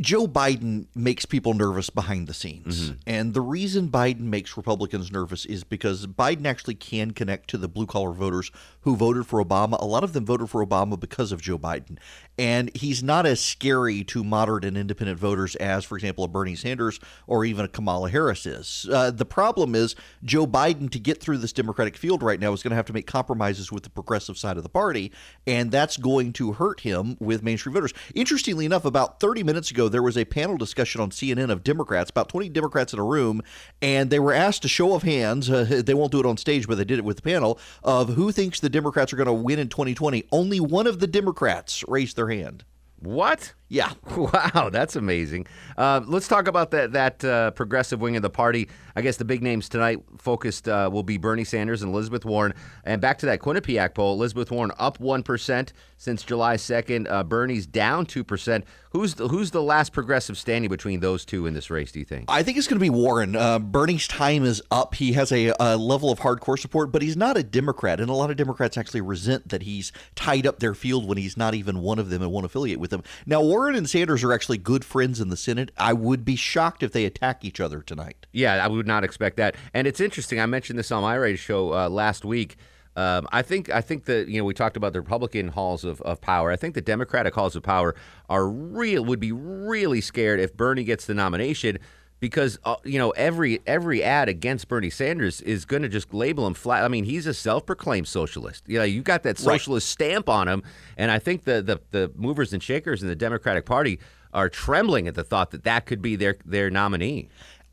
Joe 0.01 0.29
Biden 0.29 0.87
makes 0.95 1.27
people 1.27 1.55
nervous 1.55 1.91
behind 1.91 2.29
the 2.29 2.35
scenes. 2.35 2.91
Mm-hmm. 2.91 2.99
And 3.07 3.35
the 3.35 3.41
reason 3.41 3.89
Biden 3.89 4.21
makes 4.21 4.57
Republicans 4.57 5.11
nervous 5.11 5.45
is 5.45 5.65
because 5.65 6.07
Biden 6.07 6.47
actually 6.47 6.77
can 6.77 7.11
connect 7.11 7.51
to 7.51 7.59
the 7.59 7.69
blue 7.69 7.87
collar 7.87 8.13
voters 8.13 8.53
who 8.83 8.95
voted 8.95 9.27
for 9.27 9.45
Obama. 9.45 9.81
A 9.81 9.85
lot 9.85 10.05
of 10.05 10.13
them 10.13 10.25
voted 10.25 10.51
for 10.51 10.65
Obama 10.65 10.99
because 10.99 11.33
of 11.33 11.43
Joe 11.43 11.59
Biden. 11.59 11.99
And 12.39 12.71
he's 12.77 13.03
not 13.03 13.27
as 13.27 13.41
scary 13.41 14.05
to 14.05 14.23
moderate 14.23 14.65
and 14.65 14.79
independent 14.79 15.19
voters 15.19 15.57
as, 15.57 15.85
for 15.85 15.97
example, 15.97 16.23
a 16.23 16.29
Bernie 16.29 16.55
Sanders 16.55 17.01
or 17.27 17.45
even 17.45 17.65
a 17.65 17.69
Kamala 17.69 18.09
Harris 18.09 18.47
is. 18.47 18.89
Uh, 18.91 19.11
the 19.11 19.25
problem 19.25 19.75
is 19.75 19.97
Joe 20.23 20.47
Biden, 20.47 20.89
to 20.91 21.01
get 21.01 21.21
through 21.21 21.39
this 21.39 21.53
Democratic 21.53 21.97
field 21.97 22.23
right 22.23 22.39
now, 22.39 22.53
is 22.53 22.63
going 22.63 22.71
to 22.71 22.77
have 22.77 22.87
to 22.87 22.93
make 22.93 23.09
compromises 23.09 23.73
with 23.73 23.83
the 23.83 23.91
progressive 23.91 24.39
side 24.39 24.57
of 24.57 24.63
the 24.63 24.69
party. 24.69 25.11
And 25.47 25.73
that's 25.73 25.97
going 25.97 26.33
to 26.35 26.53
hurt 26.53 26.81
him 26.81 27.17
with 27.19 27.43
mainstream 27.43 27.75
voters. 27.75 27.93
Interestingly 28.15 28.65
enough, 28.65 28.85
about 28.85 29.19
30 29.19 29.43
minutes 29.43 29.73
ago, 29.73 29.88
there 29.89 30.03
was 30.03 30.17
a 30.17 30.25
panel 30.25 30.57
discussion 30.57 31.01
on 31.01 31.11
CNN 31.11 31.51
of 31.51 31.65
Democrats, 31.65 32.11
about 32.11 32.29
20 32.29 32.49
Democrats 32.49 32.93
in 32.93 32.99
a 32.99 33.05
room, 33.05 33.43
and 33.81 34.11
they 34.11 34.19
were 34.19 34.33
asked 34.33 34.65
a 34.65 34.69
show 34.69 34.95
of 34.95 35.03
hands. 35.03 35.51
Uh, 35.51 35.83
they 35.85 35.95
won't 35.95 36.13
do 36.13 36.21
it 36.21 36.27
on 36.27 36.37
stage, 36.37 36.67
but 36.67 36.77
they 36.77 36.85
did 36.85 36.99
it 36.99 37.05
with 37.05 37.17
the 37.17 37.23
panel 37.23 37.59
of 37.83 38.11
who 38.11 38.33
thinks 38.33 38.61
the 38.61 38.69
Democrats 38.69 39.13
are 39.13 39.17
going 39.17 39.27
to 39.27 39.33
win 39.33 39.59
in 39.59 39.69
2020. 39.69 40.25
Only 40.31 40.61
one 40.61 40.87
of 40.87 41.01
the 41.01 41.07
Democrats 41.07 41.85
raised 41.89 42.17
their 42.17 42.29
hand. 42.29 42.65
What? 43.01 43.55
Yeah. 43.69 43.93
Wow, 44.19 44.69
that's 44.71 44.97
amazing. 44.97 45.47
Uh, 45.77 46.01
let's 46.07 46.27
talk 46.27 46.49
about 46.49 46.73
that 46.73 46.93
that 46.93 47.25
uh, 47.25 47.51
progressive 47.53 48.01
wing 48.01 48.17
of 48.17 48.23
the 48.23 48.31
party. 48.31 48.69
I 48.97 49.01
guess 49.03 49.17
the 49.17 49.25
big 49.25 49.43
names 49.43 49.69
tonight 49.69 50.03
focused 50.19 50.69
uh, 50.69 50.91
will 50.93 51.05
be 51.05 51.19
Bernie 51.19 51.45
Sanders 51.45 51.83
and 51.83 51.93
Elizabeth 51.93 52.25
Warren. 52.25 52.53
And 52.83 53.01
back 53.01 53.19
to 53.19 53.27
that 53.27 53.39
Quinnipiac 53.39 53.95
poll, 53.95 54.15
Elizabeth 54.15 54.51
Warren 54.51 54.73
up 54.79 54.99
one 54.99 55.23
percent 55.23 55.73
since 55.97 56.25
July 56.25 56.57
second. 56.57 57.07
Uh, 57.07 57.23
Bernie's 57.23 57.67
down 57.67 58.07
two 58.07 58.25
percent. 58.25 58.65
Who's 58.91 59.15
the, 59.15 59.29
who's 59.29 59.51
the 59.53 59.63
last 59.63 59.93
progressive 59.93 60.37
standing 60.37 60.69
between 60.69 61.01
those 61.01 61.25
two 61.25 61.47
in 61.47 61.55
this 61.55 61.71
race? 61.71 61.93
Do 61.93 62.01
you 62.01 62.05
think? 62.05 62.25
I 62.29 62.43
think 62.43 62.59
it's 62.59 62.67
going 62.67 62.79
to 62.79 62.85
be 62.85 62.91
Warren. 62.91 63.37
Uh, 63.37 63.59
Bernie's 63.61 64.09
time 64.09 64.45
is 64.45 64.63
up. 64.71 64.95
He 64.95 65.13
has 65.13 65.31
a, 65.31 65.53
a 65.61 65.77
level 65.77 66.11
of 66.11 66.19
hardcore 66.19 66.59
support, 66.59 66.91
but 66.91 67.03
he's 67.03 67.17
not 67.17 67.37
a 67.37 67.43
Democrat, 67.43 68.01
and 68.01 68.11
a 68.11 68.15
lot 68.15 68.31
of 68.31 68.37
Democrats 68.37 68.77
actually 68.77 69.03
resent 69.03 69.51
that 69.51 69.63
he's 69.63 69.93
tied 70.17 70.47
up 70.47 70.59
their 70.59 70.75
field 70.75 71.07
when 71.07 71.19
he's 71.19 71.37
not 71.37 71.55
even 71.55 71.81
one 71.81 71.99
of 71.99 72.11
them 72.11 72.23
and 72.23 72.33
won't 72.33 72.47
affiliate 72.47 72.81
with 72.81 72.88
them. 72.91 73.03
Now, 73.27 73.43
Warren 73.43 73.75
and 73.75 73.89
Sanders 73.89 74.25
are 74.25 74.33
actually 74.33 74.59
good 74.59 74.85
friends 74.85 75.21
in 75.21 75.29
the 75.29 75.37
Senate. 75.37 75.71
I 75.77 75.93
would 75.93 76.25
be 76.25 76.37
shocked 76.37 76.83
if 76.83 76.93
they 76.93 77.05
attack 77.05 77.45
each 77.45 77.61
other 77.61 77.83
tonight. 77.83 78.27
Yeah, 78.33 78.65
I 78.65 78.69
would 78.69 78.87
not 78.87 79.05
expect 79.05 79.37
that. 79.37 79.57
And 79.75 79.87
it's 79.87 80.01
interesting. 80.01 80.41
I 80.41 80.47
mentioned 80.47 80.79
this 80.79 80.93
on 80.93 81.03
my 81.03 81.15
radio 81.15 81.37
show 81.37 81.75
uh, 81.75 81.89
last 81.89 82.25
week. 82.25 82.57
Um, 82.97 83.29
I 83.31 83.43
think 83.43 83.71
I 83.71 83.81
think 83.81 84.07
that 84.07 84.27
you 84.27 84.39
know 84.39 84.45
we 84.45 84.55
talked 84.55 84.77
about 84.77 84.93
the 84.93 85.01
Republican 85.01 85.49
halls 85.49 85.85
of, 85.85 86.01
of 86.03 86.21
power. 86.21 86.51
I 86.51 86.57
think 86.57 86.75
the 86.75 86.81
Democratic 86.81 87.33
halls 87.33 87.55
of 87.55 87.63
power 87.63 87.95
are 88.29 88.49
real 88.49 89.05
would 89.05 89.21
be 89.21 89.31
really 89.31 90.01
scared 90.01 90.41
if 90.41 90.57
Bernie 90.57 90.83
gets 90.83 91.07
the 91.07 91.15
nomination 91.15 91.79
because 92.21 92.59
uh, 92.65 92.77
you 92.85 92.99
know 92.99 93.11
every 93.11 93.61
every 93.67 94.03
ad 94.03 94.29
against 94.29 94.69
Bernie 94.69 94.91
Sanders 94.91 95.41
is 95.41 95.65
going 95.65 95.83
to 95.83 95.89
just 95.89 96.13
label 96.13 96.47
him 96.47 96.55
flat. 96.55 96.85
I 96.85 96.89
mean, 96.89 97.05
he's 97.05 97.27
a 97.27 97.35
self-proclaimed 97.35 98.09
socialist. 98.09 98.65
You 98.67 98.79
know, 98.79 98.85
you 98.85 99.03
got 99.03 99.23
that 99.23 99.39
Right. 99.39 99.39
socialist 99.39 99.89
stamp 99.89 100.29
on 100.29 100.49
him, 100.49 100.63
and 100.97 101.11
I 101.11 101.19
think 101.19 101.45
the, 101.45 101.63
the 101.63 101.81
the 101.91 102.13
movers 102.17 102.53
and 102.53 102.63
shakers 102.63 103.03
in 103.03 103.09
the 103.09 103.17
Democratic 103.17 103.65
Party 103.67 103.99
are 104.35 104.49
trembling 104.49 105.09
at 105.09 105.15
the 105.15 105.25
thought 105.25 105.51
that 105.53 105.65
that 105.65 105.87
could 105.87 106.03
be 106.03 106.17
their 106.17 106.37
their 106.45 106.71
nominee. 106.71 107.29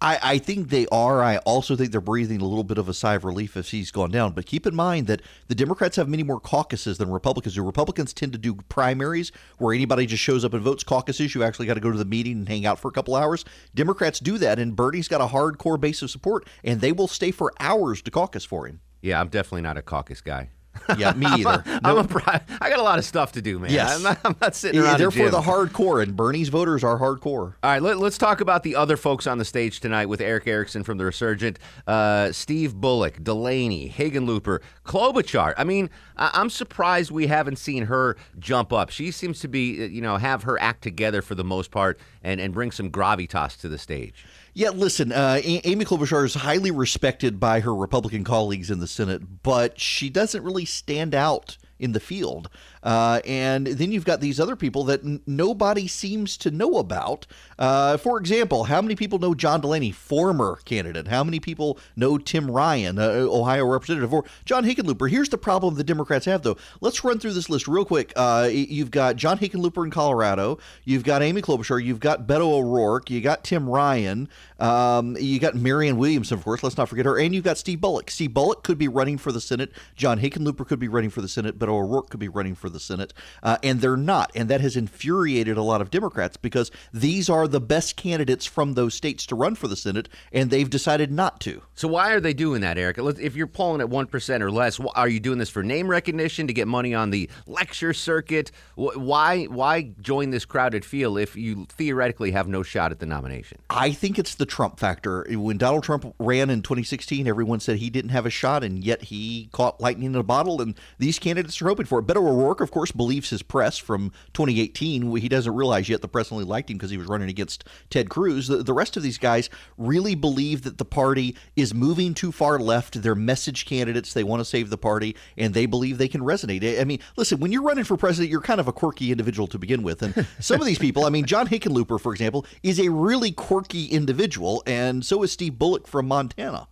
I, 0.06 0.20
I 0.22 0.38
think 0.38 0.70
they 0.70 0.86
are. 0.92 1.24
I 1.24 1.38
also 1.38 1.76
think 1.76 1.92
they're 1.92 2.00
breathing 2.00 2.40
a 2.40 2.46
little 2.46 2.64
bit 2.64 2.78
of 2.78 2.88
a 2.88 2.94
sigh 2.94 3.16
of 3.16 3.26
relief 3.26 3.58
if 3.58 3.72
he's 3.72 3.90
gone 3.90 4.12
down. 4.12 4.34
But 4.34 4.46
keep 4.46 4.68
in 4.68 4.76
mind 4.76 5.08
that 5.08 5.24
the 5.48 5.56
Democrats 5.56 5.96
have 5.96 6.08
many 6.08 6.22
more 6.22 6.40
caucuses 6.40 7.00
than 7.00 7.10
Republicans 7.10 7.56
do. 7.56 7.64
Republicans 7.64 8.14
tend 8.14 8.32
to 8.34 8.38
do 8.38 8.54
primaries 8.70 9.32
where 9.58 9.74
anybody 9.74 10.06
just 10.06 10.22
shows 10.22 10.46
up 10.46 10.54
and 10.54 10.62
votes. 10.62 10.84
Caucuses, 10.84 11.34
you 11.34 11.42
actually 11.42 11.66
got 11.66 11.74
to 11.74 11.80
go 11.80 11.92
to 11.92 11.98
the 11.98 12.06
meeting 12.06 12.34
and 12.34 12.48
hang 12.48 12.68
out 12.68 12.78
for 12.78 12.88
a 12.88 12.92
couple 12.92 13.16
hours. 13.16 13.46
Democrats 13.74 14.20
do 14.20 14.38
that, 14.38 14.60
and 14.60 14.76
Bernie's 14.76 15.08
got 15.08 15.22
a 15.22 15.34
hardcore 15.34 15.80
base 15.80 16.04
of 16.04 16.12
support, 16.12 16.48
and 16.64 16.82
they 16.82 16.92
will 16.92 17.08
stay 17.08 17.32
for 17.32 17.52
hours 17.60 18.04
to 18.04 18.12
caucus 18.12 18.46
for 18.46 18.68
him. 18.68 18.82
Yeah, 19.02 19.20
I'm 19.20 19.30
definitely 19.30 19.64
not 19.64 19.76
a 19.76 19.82
caucus 19.82 20.22
guy. 20.22 20.50
Yeah, 20.98 21.14
me 21.14 21.26
either. 21.30 21.64
I'm 21.84 21.98
a, 21.98 22.04
pri- 22.04 22.42
I 22.62 22.70
got 22.70 22.80
a 22.80 22.84
lot 22.84 23.00
of 23.00 23.06
stuff 23.06 23.32
to 23.34 23.42
do, 23.42 23.60
man. 23.60 23.72
Yes. 23.72 23.96
I'm 23.98 24.04
not, 24.04 24.20
I'm 24.26 24.36
not 24.42 24.56
sitting 24.56 24.80
Yeah, 24.80 24.88
around. 24.88 25.00
they're 25.00 25.12
for 25.12 25.30
the 25.30 25.42
hardcore, 25.42 26.02
and 26.04 26.16
Bernie's 26.16 26.50
voters 26.50 26.84
are 26.84 27.00
hardcore. 27.00 27.26
All 27.26 27.56
right, 27.64 27.82
let, 27.82 27.98
us 27.98 28.18
talk 28.18 28.42
about 28.42 28.64
the 28.64 28.76
other 28.76 28.98
folks 28.98 29.28
on 29.28 29.38
the 29.38 29.46
stage 29.46 29.80
tonight 29.80 30.06
with 30.08 30.22
Eric 30.22 30.48
Erickson 30.48 30.84
from 30.84 30.98
the 30.98 31.06
Resurgent, 31.06 31.60
uh, 31.88 32.32
Steve 32.32 32.76
Bullock, 32.76 33.24
Delaney, 33.24 33.90
Hickenlooper, 33.90 34.60
Klobuchar. 34.86 35.54
I 35.58 35.64
mean, 35.64 35.90
I- 36.18 36.32
I'm 36.34 36.50
surprised 36.50 37.12
we 37.12 37.28
haven't 37.28 37.58
seen 37.58 37.86
her 37.86 38.16
jump 38.40 38.72
up. 38.72 38.90
She 38.90 39.12
seems 39.12 39.40
to 39.42 39.48
be, 39.48 39.84
uh, 39.84 39.88
you 39.88 40.02
know, 40.02 40.18
have 40.18 40.44
her 40.44 40.60
act 40.62 40.82
together 40.84 41.22
for 41.22 41.36
the 41.36 41.44
most 41.44 41.72
part 41.72 42.00
and, 42.24 42.40
and 42.40 42.54
bring 42.54 42.72
some 42.72 42.90
gravitas 42.92 43.60
to 43.62 43.70
the 43.70 43.78
stage. 43.78 44.26
Yeah, 44.58 44.70
listen, 44.70 45.12
uh, 45.12 45.42
A- 45.44 45.68
Amy 45.68 45.84
Klobuchar 45.84 46.24
is 46.24 46.34
highly 46.34 46.72
respected 46.72 47.42
by 47.42 47.60
her 47.60 47.76
Republican 47.76 48.24
colleagues 48.24 48.72
in 48.72 48.80
the 48.80 48.88
Senate, 48.88 49.44
but 49.44 49.82
she 49.82 50.10
doesn't 50.10 50.44
really 50.44 50.64
stand 50.64 51.14
out 51.14 51.58
in 51.80 51.92
the 51.92 52.00
field. 52.00 52.50
Uh, 52.84 53.20
and 53.26 53.68
then 53.68 53.92
you've 53.92 54.06
got 54.06 54.22
these 54.22 54.40
other 54.40 54.56
people 54.56 54.84
that 54.86 55.04
n- 55.04 55.22
nobody 55.26 55.88
seems 55.88 56.38
to 56.38 56.52
know 56.52 56.78
about. 56.78 57.26
Uh, 57.58 57.98
for 57.98 58.20
example, 58.20 58.66
how 58.66 58.82
many 58.82 58.96
people 58.96 59.20
know 59.20 59.34
John 59.34 59.62
Delaney, 59.62 59.92
former 59.92 60.60
candidate? 60.66 61.08
How 61.08 61.24
many 61.24 61.40
people 61.40 61.80
know 61.96 62.18
Tim 62.18 62.50
Ryan, 62.50 63.00
uh, 63.00 63.10
Ohio 63.30 63.66
representative, 63.66 64.14
or 64.14 64.24
John 64.46 64.64
Hickenlooper? 64.64 65.10
Here's 65.10 65.30
the 65.30 65.38
problem 65.38 65.76
the 65.76 65.84
Democrats 65.84 66.26
have, 66.26 66.44
though. 66.44 66.58
Let's 66.82 67.04
run 67.04 67.20
through 67.20 67.34
this 67.34 67.50
list 67.50 67.68
real 67.68 67.86
quick. 67.86 68.14
Uh, 68.16 68.50
you've 68.52 68.92
got 68.92 69.16
John 69.16 69.38
Hickenlooper 69.38 69.84
in 69.84 69.92
Colorado. 69.92 70.60
You've 70.84 71.04
got 71.04 71.22
Amy 71.22 71.42
Klobuchar. 71.42 71.84
You've 71.84 72.00
got 72.00 72.28
Beto 72.28 72.52
O'Rourke. 72.52 73.10
You 73.10 73.22
got 73.22 73.44
Tim 73.44 73.70
Ryan. 73.70 74.30
Um, 74.60 75.18
you 75.20 75.40
got 75.40 75.56
Marianne 75.56 75.98
Williamson, 75.98 76.38
of 76.38 76.44
course. 76.44 76.64
Let's 76.64 76.78
not 76.78 76.88
forget 76.90 77.06
her. 77.06 77.18
And 77.18 77.34
you've 77.34 77.44
got 77.44 77.58
Steve 77.58 77.82
Bullock. 77.82 78.10
Steve 78.12 78.34
Bullock 78.34 78.64
could 78.64 78.78
be 78.78 78.88
running 78.88 79.18
for 79.18 79.32
the 79.32 79.42
Senate. 79.42 79.72
John 79.96 80.20
Hickenlooper 80.20 80.68
could 80.68 80.80
be 80.80 80.88
running 80.88 81.10
for 81.10 81.22
the 81.22 81.28
Senate. 81.28 81.58
O'Rourke 81.70 82.10
could 82.10 82.20
be 82.20 82.28
running 82.28 82.56
for 82.56 82.70
the 82.70 82.80
Senate. 82.80 83.14
Uh, 83.44 83.58
and 83.64 83.82
they're 83.82 83.98
not. 83.98 84.32
And 84.36 84.50
that 84.50 84.62
has 84.62 84.76
infuriated 84.76 85.58
a 85.58 85.62
lot 85.62 85.82
of 85.82 85.92
Democrats 85.92 86.38
because 86.38 86.72
these 86.94 87.30
are 87.30 87.48
the 87.48 87.62
best 87.62 87.96
candidates 87.96 88.46
from 88.46 88.74
those 88.74 88.94
states 88.94 89.26
to 89.28 89.36
run 89.36 89.56
for 89.56 89.68
the 89.68 89.76
Senate, 89.76 90.10
and 90.32 90.50
they've 90.50 90.70
decided 90.70 91.12
not 91.12 91.40
to. 91.42 91.62
So 91.74 91.88
why 91.88 92.12
are 92.12 92.20
they 92.20 92.34
doing 92.34 92.62
that, 92.62 92.78
Erick? 92.78 92.98
If 92.98 93.36
you're 93.36 93.48
polling 93.48 93.82
at 93.82 93.90
one 93.90 94.08
percent 94.08 94.44
or 94.44 94.52
less, 94.52 94.80
are 94.96 95.08
you 95.08 95.20
doing 95.20 95.40
this 95.40 95.50
for 95.50 95.64
name 95.64 95.88
recognition 95.88 96.48
to 96.48 96.54
get 96.54 96.68
money 96.68 96.94
on 96.94 97.10
the 97.10 97.30
lecture 97.48 97.94
circuit? 97.94 98.52
Why 98.76 99.46
why 99.46 99.92
join 100.02 100.32
this 100.32 100.46
crowded 100.46 100.86
field 100.86 101.20
if 101.20 101.36
you 101.36 101.66
theoretically 101.70 102.32
have 102.32 102.48
no 102.48 102.64
shot 102.64 102.92
at 102.92 103.00
the 103.00 103.06
nomination? 103.06 103.60
I 103.70 103.92
think 103.92 104.20
it's 104.20 104.36
the 104.36 104.46
Trump 104.46 104.80
factor. 104.80 105.26
When 105.30 105.58
Donald 105.58 105.84
Trump 105.84 106.14
ran 106.20 106.50
in 106.50 106.62
2016, 106.62 107.28
everyone 107.28 107.60
said 107.60 107.78
he 107.78 107.90
didn't 107.90 108.12
have 108.12 108.26
a 108.26 108.30
shot, 108.30 108.64
and 108.64 108.84
yet 108.84 109.04
he 109.04 109.50
caught 109.52 109.82
lightning 109.82 110.08
in 110.08 110.16
a 110.16 110.24
bottle, 110.24 110.62
and 110.62 110.76
these 110.98 111.20
candidates 111.20 111.55
are 111.62 111.68
hoping 111.68 111.86
for 111.86 112.00
it. 112.00 112.08
Beto 112.08 112.18
O'Rourke, 112.18 112.62
of 112.62 112.72
course, 112.72 112.92
believes 112.92 113.30
his 113.30 113.42
press 113.42 113.78
from 113.78 114.12
2018. 114.34 115.16
He 115.16 115.30
doesn't 115.30 115.54
realize 115.54 115.90
yet 115.90 116.02
the 116.02 116.08
press 116.08 116.32
only 116.32 116.46
liked 116.46 116.70
him 116.70 116.78
because 116.78 116.92
he 116.92 116.98
was 116.98 117.08
running 117.08 117.30
against 117.30 117.64
Ted 117.90 118.10
Cruz. 118.10 118.48
The, 118.48 118.64
the 118.64 118.74
rest 118.74 118.98
of 118.98 119.04
these 119.04 119.18
guys 119.18 119.50
really 119.78 120.16
believe 120.16 120.64
that 120.64 120.78
the 120.78 120.86
party 120.86 121.36
is 121.56 121.74
moving 121.74 122.14
too 122.14 122.32
far 122.32 122.60
left. 122.60 123.02
They're 123.02 123.16
message 123.16 123.66
candidates. 123.66 124.14
They 124.14 124.24
want 124.24 124.40
to 124.42 124.46
save 124.46 124.70
the 124.70 124.78
party, 124.78 125.16
and 125.38 125.54
they 125.54 125.66
believe 125.66 125.98
they 125.98 126.08
can 126.08 126.22
resonate. 126.22 126.80
I 126.80 126.84
mean, 126.84 127.00
listen, 127.18 127.40
when 127.40 127.52
you're 127.52 127.64
running 127.64 127.84
for 127.84 127.98
president, 127.98 128.32
you're 128.32 128.42
kind 128.42 128.60
of 128.60 128.68
a 128.68 128.74
quirky 128.74 129.12
individual 129.12 129.48
to 129.48 129.60
begin 129.60 129.84
with. 129.84 130.02
And 130.02 130.28
some 130.40 130.60
of 130.60 130.68
these 130.68 130.80
people, 130.80 131.06
I 131.06 131.10
mean, 131.10 131.26
John 131.26 131.48
Hickenlooper, 131.48 132.00
for 132.00 132.14
example, 132.14 132.46
is 132.64 132.80
a 132.80 132.90
really 132.90 133.32
quirky 133.32 133.86
individual, 133.86 134.64
and 134.66 135.06
so 135.06 135.24
is 135.24 135.32
Steve 135.32 135.58
Bullock 135.58 135.88
from 135.88 136.08
Montana. 136.08 136.68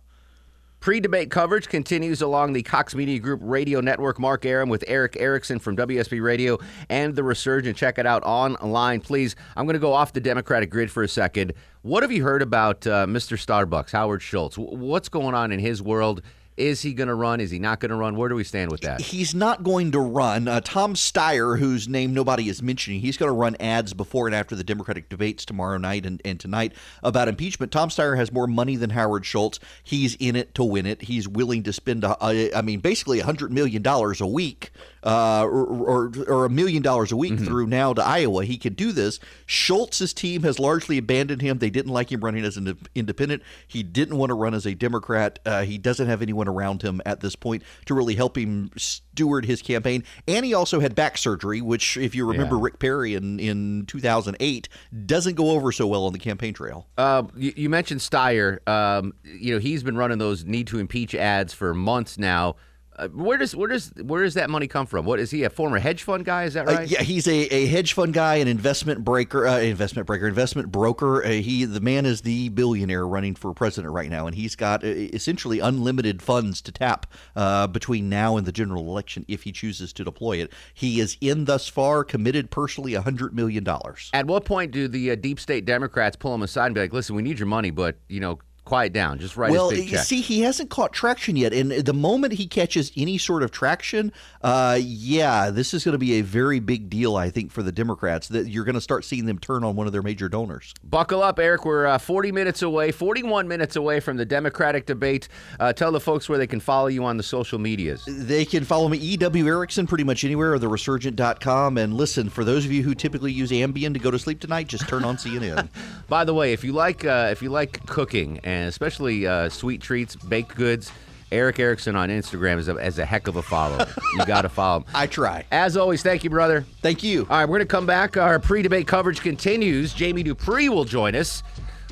Pre 0.84 1.00
debate 1.00 1.30
coverage 1.30 1.68
continues 1.70 2.20
along 2.20 2.52
the 2.52 2.62
Cox 2.62 2.94
Media 2.94 3.18
Group 3.18 3.40
radio 3.42 3.80
network. 3.80 4.18
Mark 4.20 4.44
Arum 4.44 4.68
with 4.68 4.84
Erick 4.86 5.16
Erickson 5.18 5.58
from 5.58 5.78
WSB 5.78 6.22
Radio 6.22 6.58
and 6.90 7.16
The 7.16 7.22
Resurgent. 7.22 7.74
Check 7.74 7.96
it 7.96 8.04
out 8.04 8.22
online, 8.22 9.00
please. 9.00 9.34
I'm 9.56 9.64
going 9.64 9.72
to 9.76 9.80
go 9.80 9.94
off 9.94 10.12
the 10.12 10.20
Democratic 10.20 10.68
grid 10.68 10.90
for 10.90 11.02
a 11.02 11.08
second. 11.08 11.54
What 11.80 12.02
have 12.02 12.12
you 12.12 12.22
heard 12.22 12.42
about 12.42 12.86
uh, 12.86 13.06
Mr. 13.06 13.38
Starbucks, 13.42 13.92
Howard 13.92 14.20
Schultz? 14.20 14.56
W- 14.56 14.76
What's 14.76 15.08
going 15.08 15.34
on 15.34 15.52
in 15.52 15.58
his 15.58 15.80
world? 15.80 16.20
Is 16.56 16.82
he 16.82 16.94
going 16.94 17.08
to 17.08 17.14
run? 17.14 17.40
Is 17.40 17.50
he 17.50 17.58
not 17.58 17.80
going 17.80 17.90
to 17.90 17.96
run? 17.96 18.16
Where 18.16 18.28
do 18.28 18.36
we 18.36 18.44
stand 18.44 18.70
with 18.70 18.82
that? 18.82 19.00
He's 19.00 19.34
not 19.34 19.64
going 19.64 19.90
to 19.92 19.98
run. 20.00 20.46
Uh, 20.46 20.60
Tom 20.60 20.94
Steyer, 20.94 21.58
whose 21.58 21.88
name 21.88 22.14
nobody 22.14 22.48
is 22.48 22.62
mentioning, 22.62 23.00
he's 23.00 23.16
going 23.16 23.28
to 23.28 23.34
run 23.34 23.56
ads 23.58 23.92
before 23.92 24.26
and 24.26 24.34
after 24.34 24.54
the 24.54 24.62
Democratic 24.62 25.08
debates 25.08 25.44
tomorrow 25.44 25.78
night 25.78 26.06
and, 26.06 26.22
and 26.24 26.38
tonight 26.38 26.72
about 27.02 27.26
impeachment. 27.26 27.72
Tom 27.72 27.88
Steyer 27.88 28.16
has 28.16 28.30
more 28.30 28.46
money 28.46 28.76
than 28.76 28.90
Howard 28.90 29.26
Schultz. 29.26 29.58
He's 29.82 30.14
in 30.16 30.36
it 30.36 30.54
to 30.54 30.62
win 30.62 30.86
it. 30.86 31.02
He's 31.02 31.26
willing 31.26 31.64
to 31.64 31.72
spend, 31.72 32.04
a, 32.04 32.16
a, 32.24 32.54
I 32.54 32.62
mean, 32.62 32.78
basically 32.80 33.20
$100 33.20 33.50
million 33.50 33.84
a 33.86 34.26
week 34.26 34.70
uh, 35.04 35.44
or, 35.44 35.66
or, 35.66 36.12
or 36.26 36.44
a 36.44 36.50
million 36.50 36.82
dollars 36.82 37.12
a 37.12 37.16
week 37.16 37.38
through 37.38 37.66
now 37.66 37.92
to 37.92 38.02
Iowa. 38.02 38.44
He 38.44 38.56
could 38.56 38.76
do 38.76 38.92
this. 38.92 39.20
Schultz's 39.44 40.14
team 40.14 40.42
has 40.44 40.58
largely 40.58 40.98
abandoned 40.98 41.42
him. 41.42 41.58
They 41.58 41.70
didn't 41.70 41.92
like 41.92 42.10
him 42.10 42.20
running 42.20 42.44
as 42.44 42.56
an 42.56 42.78
independent. 42.94 43.42
He 43.66 43.82
didn't 43.82 44.16
want 44.16 44.30
to 44.30 44.34
run 44.34 44.54
as 44.54 44.66
a 44.66 44.74
Democrat. 44.74 45.38
Uh, 45.44 45.62
he 45.62 45.78
doesn't 45.78 46.06
have 46.06 46.22
anyone 46.22 46.43
around 46.48 46.82
him 46.82 47.00
at 47.06 47.20
this 47.20 47.36
point 47.36 47.62
to 47.86 47.94
really 47.94 48.14
help 48.14 48.36
him 48.36 48.70
steward 48.76 49.44
his 49.44 49.62
campaign. 49.62 50.04
And 50.26 50.44
he 50.44 50.54
also 50.54 50.80
had 50.80 50.94
back 50.94 51.18
surgery, 51.18 51.60
which, 51.60 51.96
if 51.96 52.14
you 52.14 52.26
remember 52.26 52.56
Yeah. 52.56 52.62
Rick 52.64 52.78
Perry 52.78 53.14
in, 53.14 53.38
in 53.40 53.86
2008, 53.86 54.68
doesn't 55.06 55.34
go 55.34 55.50
over 55.50 55.72
so 55.72 55.86
well 55.86 56.04
on 56.06 56.12
the 56.12 56.18
campaign 56.18 56.54
trail. 56.54 56.86
Uh, 56.96 57.24
you, 57.36 57.52
you 57.56 57.68
mentioned 57.68 58.00
Steyer. 58.00 58.66
Um, 58.68 59.14
you 59.24 59.52
know 59.54 59.58
he's 59.60 59.82
been 59.82 59.96
running 59.96 60.18
those 60.18 60.44
need 60.44 60.66
to 60.68 60.78
impeach 60.78 61.14
ads 61.14 61.52
for 61.52 61.74
months 61.74 62.18
now. 62.18 62.56
Uh, 62.96 63.08
where 63.08 63.36
does 63.36 63.56
where 63.56 63.68
does 63.68 63.92
where 64.02 64.22
does 64.22 64.34
that 64.34 64.48
money 64.48 64.68
come 64.68 64.86
from? 64.86 65.04
What 65.04 65.18
is 65.18 65.30
he 65.30 65.42
a 65.42 65.50
former 65.50 65.78
hedge 65.78 66.04
fund 66.04 66.24
guy? 66.24 66.44
Is 66.44 66.54
that 66.54 66.68
Uh, 66.68 66.72
right? 66.72 66.88
yeah, 66.88 67.02
he's 67.02 67.26
a, 67.26 67.52
a 67.52 67.66
hedge 67.66 67.92
fund 67.92 68.14
guy, 68.14 68.36
an 68.36 68.46
investment 68.46 69.04
breaker, 69.04 69.46
uh, 69.48 69.58
investment 69.58 70.06
breaker, 70.06 70.28
investment 70.28 70.70
broker. 70.70 71.24
Uh, 71.24 71.30
he 71.30 71.64
the 71.64 71.80
man 71.80 72.06
is 72.06 72.20
the 72.20 72.50
billionaire 72.50 73.06
running 73.06 73.34
for 73.34 73.52
president 73.52 73.92
right 73.92 74.08
now, 74.10 74.26
and 74.26 74.36
he's 74.36 74.54
got 74.54 74.84
uh, 74.84 74.86
essentially 74.86 75.58
unlimited 75.58 76.22
funds 76.22 76.62
to 76.62 76.70
tap 76.70 77.06
uh, 77.34 77.66
between 77.66 78.08
now 78.08 78.36
and 78.36 78.46
the 78.46 78.52
general 78.52 78.84
election 78.84 79.24
if 79.26 79.42
he 79.42 79.50
chooses 79.50 79.92
to 79.92 80.04
deploy 80.04 80.36
it. 80.36 80.52
He 80.72 81.00
is 81.00 81.16
in 81.20 81.46
thus 81.46 81.66
far 81.66 82.04
committed 82.04 82.50
personally 82.50 82.94
a 82.94 83.02
hundred 83.02 83.34
million 83.34 83.64
dollars. 83.64 84.10
At 84.12 84.26
what 84.26 84.44
point 84.44 84.70
do 84.70 84.86
the 84.86 85.10
uh, 85.10 85.14
deep 85.16 85.40
state 85.40 85.64
Democrats 85.64 86.14
pull 86.16 86.32
him 86.34 86.42
aside 86.42 86.66
and 86.66 86.74
be 86.76 86.82
like, 86.82 86.92
"Listen, 86.92 87.16
we 87.16 87.22
need 87.22 87.40
your 87.40 87.48
money, 87.48 87.70
but 87.70 87.96
you 88.08 88.20
know, 88.20 88.38
quiet 88.64 88.92
down. 88.92 89.18
Just 89.18 89.36
write 89.36 89.50
well, 89.50 89.72
you 89.72 89.90
check." 89.90 90.04
see, 90.04 90.20
he 90.20 90.40
hasn't 90.40 90.70
caught 90.70 90.92
traction 90.92 91.36
yet, 91.36 91.52
and 91.52 91.70
the 91.70 91.94
moment 91.94 92.34
he 92.34 92.46
catches 92.46 92.92
any 92.96 93.18
sort 93.18 93.42
of 93.42 93.50
traction, 93.50 94.12
uh, 94.42 94.78
yeah, 94.80 95.50
this 95.50 95.74
is 95.74 95.84
going 95.84 95.92
to 95.92 95.98
be 95.98 96.14
a 96.14 96.22
very 96.22 96.60
big 96.60 96.88
deal, 96.88 97.16
I 97.16 97.30
think, 97.30 97.52
for 97.52 97.62
the 97.62 97.72
Democrats. 97.72 98.28
That 98.28 98.48
you're 98.48 98.64
going 98.64 98.74
to 98.74 98.80
start 98.80 99.04
seeing 99.04 99.26
them 99.26 99.38
turn 99.38 99.64
on 99.64 99.76
one 99.76 99.86
of 99.86 99.92
their 99.92 100.02
major 100.02 100.28
donors. 100.28 100.74
Buckle 100.82 101.22
up, 101.22 101.38
Erick. 101.38 101.64
We're 101.64 101.86
uh, 101.86 101.98
40 101.98 102.32
minutes 102.32 102.62
away, 102.62 102.92
41 102.92 103.48
minutes 103.48 103.76
away 103.76 104.00
from 104.00 104.16
the 104.16 104.24
Democratic 104.24 104.86
debate. 104.86 105.28
Uh, 105.60 105.72
tell 105.72 105.92
the 105.92 106.00
folks 106.00 106.28
where 106.28 106.38
they 106.38 106.46
can 106.46 106.60
follow 106.60 106.86
you 106.86 107.04
on 107.04 107.16
the 107.16 107.22
social 107.22 107.58
medias. 107.58 108.04
They 108.06 108.44
can 108.44 108.64
follow 108.64 108.88
me, 108.88 108.98
E.W. 108.98 109.46
Erickson, 109.46 109.86
pretty 109.86 110.04
much 110.04 110.24
anywhere, 110.24 110.54
or 110.54 110.58
theresurgent.com. 110.58 111.78
And 111.78 111.94
listen, 111.94 112.30
for 112.30 112.44
those 112.44 112.64
of 112.64 112.72
you 112.72 112.82
who 112.82 112.94
typically 112.94 113.32
use 113.32 113.50
Ambien 113.50 113.92
to 113.92 113.98
go 113.98 114.10
to 114.10 114.18
sleep 114.18 114.40
tonight, 114.40 114.68
just 114.68 114.88
turn 114.88 115.04
on 115.04 115.16
CNN. 115.16 115.68
By 116.08 116.24
the 116.24 116.34
way, 116.34 116.52
if 116.52 116.64
you 116.64 116.72
like 116.72 117.04
uh, 117.04 117.28
if 117.30 117.42
you 117.42 117.50
like 117.50 117.84
cooking 117.86 118.40
and 118.44 118.53
especially 118.54 119.26
uh, 119.26 119.48
sweet 119.48 119.80
treats, 119.80 120.16
baked 120.16 120.54
goods, 120.54 120.92
Erick 121.32 121.58
Erickson 121.58 121.96
on 121.96 122.10
Instagram 122.10 122.58
is 122.58 122.68
a, 122.68 122.76
is 122.76 122.98
a 122.98 123.04
heck 123.04 123.26
of 123.26 123.36
a 123.36 123.42
follow. 123.42 123.84
you 124.16 124.24
got 124.26 124.42
to 124.42 124.48
follow 124.48 124.80
him. 124.80 124.86
I 124.94 125.06
try. 125.06 125.44
As 125.50 125.76
always, 125.76 126.02
thank 126.02 126.22
you, 126.22 126.30
brother. 126.30 126.64
Thank 126.80 127.02
you. 127.02 127.22
All 127.22 127.38
right, 127.38 127.44
we're 127.44 127.58
going 127.58 127.60
to 127.60 127.66
come 127.66 127.86
back. 127.86 128.16
Our 128.16 128.38
pre-debate 128.38 128.86
coverage 128.86 129.20
continues. 129.20 129.92
Jamie 129.92 130.22
Dupree 130.22 130.68
will 130.68 130.84
join 130.84 131.14
us. 131.14 131.42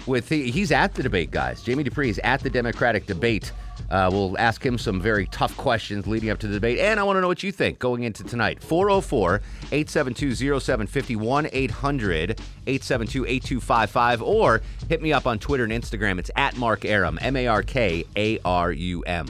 With 0.06 0.28
the, 0.28 0.50
he's 0.50 0.72
at 0.72 0.94
the 0.94 1.02
debate, 1.02 1.30
guys. 1.30 1.62
Jamie 1.62 1.84
Dupree 1.84 2.10
is 2.10 2.18
at 2.24 2.40
the 2.40 2.50
Democratic 2.50 3.06
debate. 3.06 3.52
Uh, 3.90 4.08
we'll 4.10 4.38
ask 4.38 4.64
him 4.64 4.78
some 4.78 5.00
very 5.00 5.26
tough 5.26 5.56
questions 5.56 6.06
leading 6.06 6.30
up 6.30 6.38
to 6.38 6.46
the 6.46 6.54
debate, 6.54 6.78
and 6.78 6.98
I 6.98 7.02
want 7.02 7.16
to 7.16 7.20
know 7.20 7.28
what 7.28 7.42
you 7.42 7.52
think 7.52 7.78
going 7.78 8.04
into 8.04 8.24
tonight. 8.24 8.62
404 8.62 9.42
872 9.70 10.34
0751 10.60 11.48
800 11.52 12.30
872 12.66 13.24
8255, 13.26 14.22
or 14.22 14.62
hit 14.88 15.02
me 15.02 15.12
up 15.12 15.26
on 15.26 15.38
Twitter 15.38 15.64
and 15.64 15.72
Instagram. 15.72 16.18
It's 16.18 16.30
at 16.36 16.56
Mark 16.56 16.84
Arum, 16.84 17.18
M 17.20 17.36
A 17.36 17.46
R 17.46 17.62
K 17.62 18.04
A 18.16 18.38
R 18.44 18.72
U 18.72 19.02
M. 19.02 19.26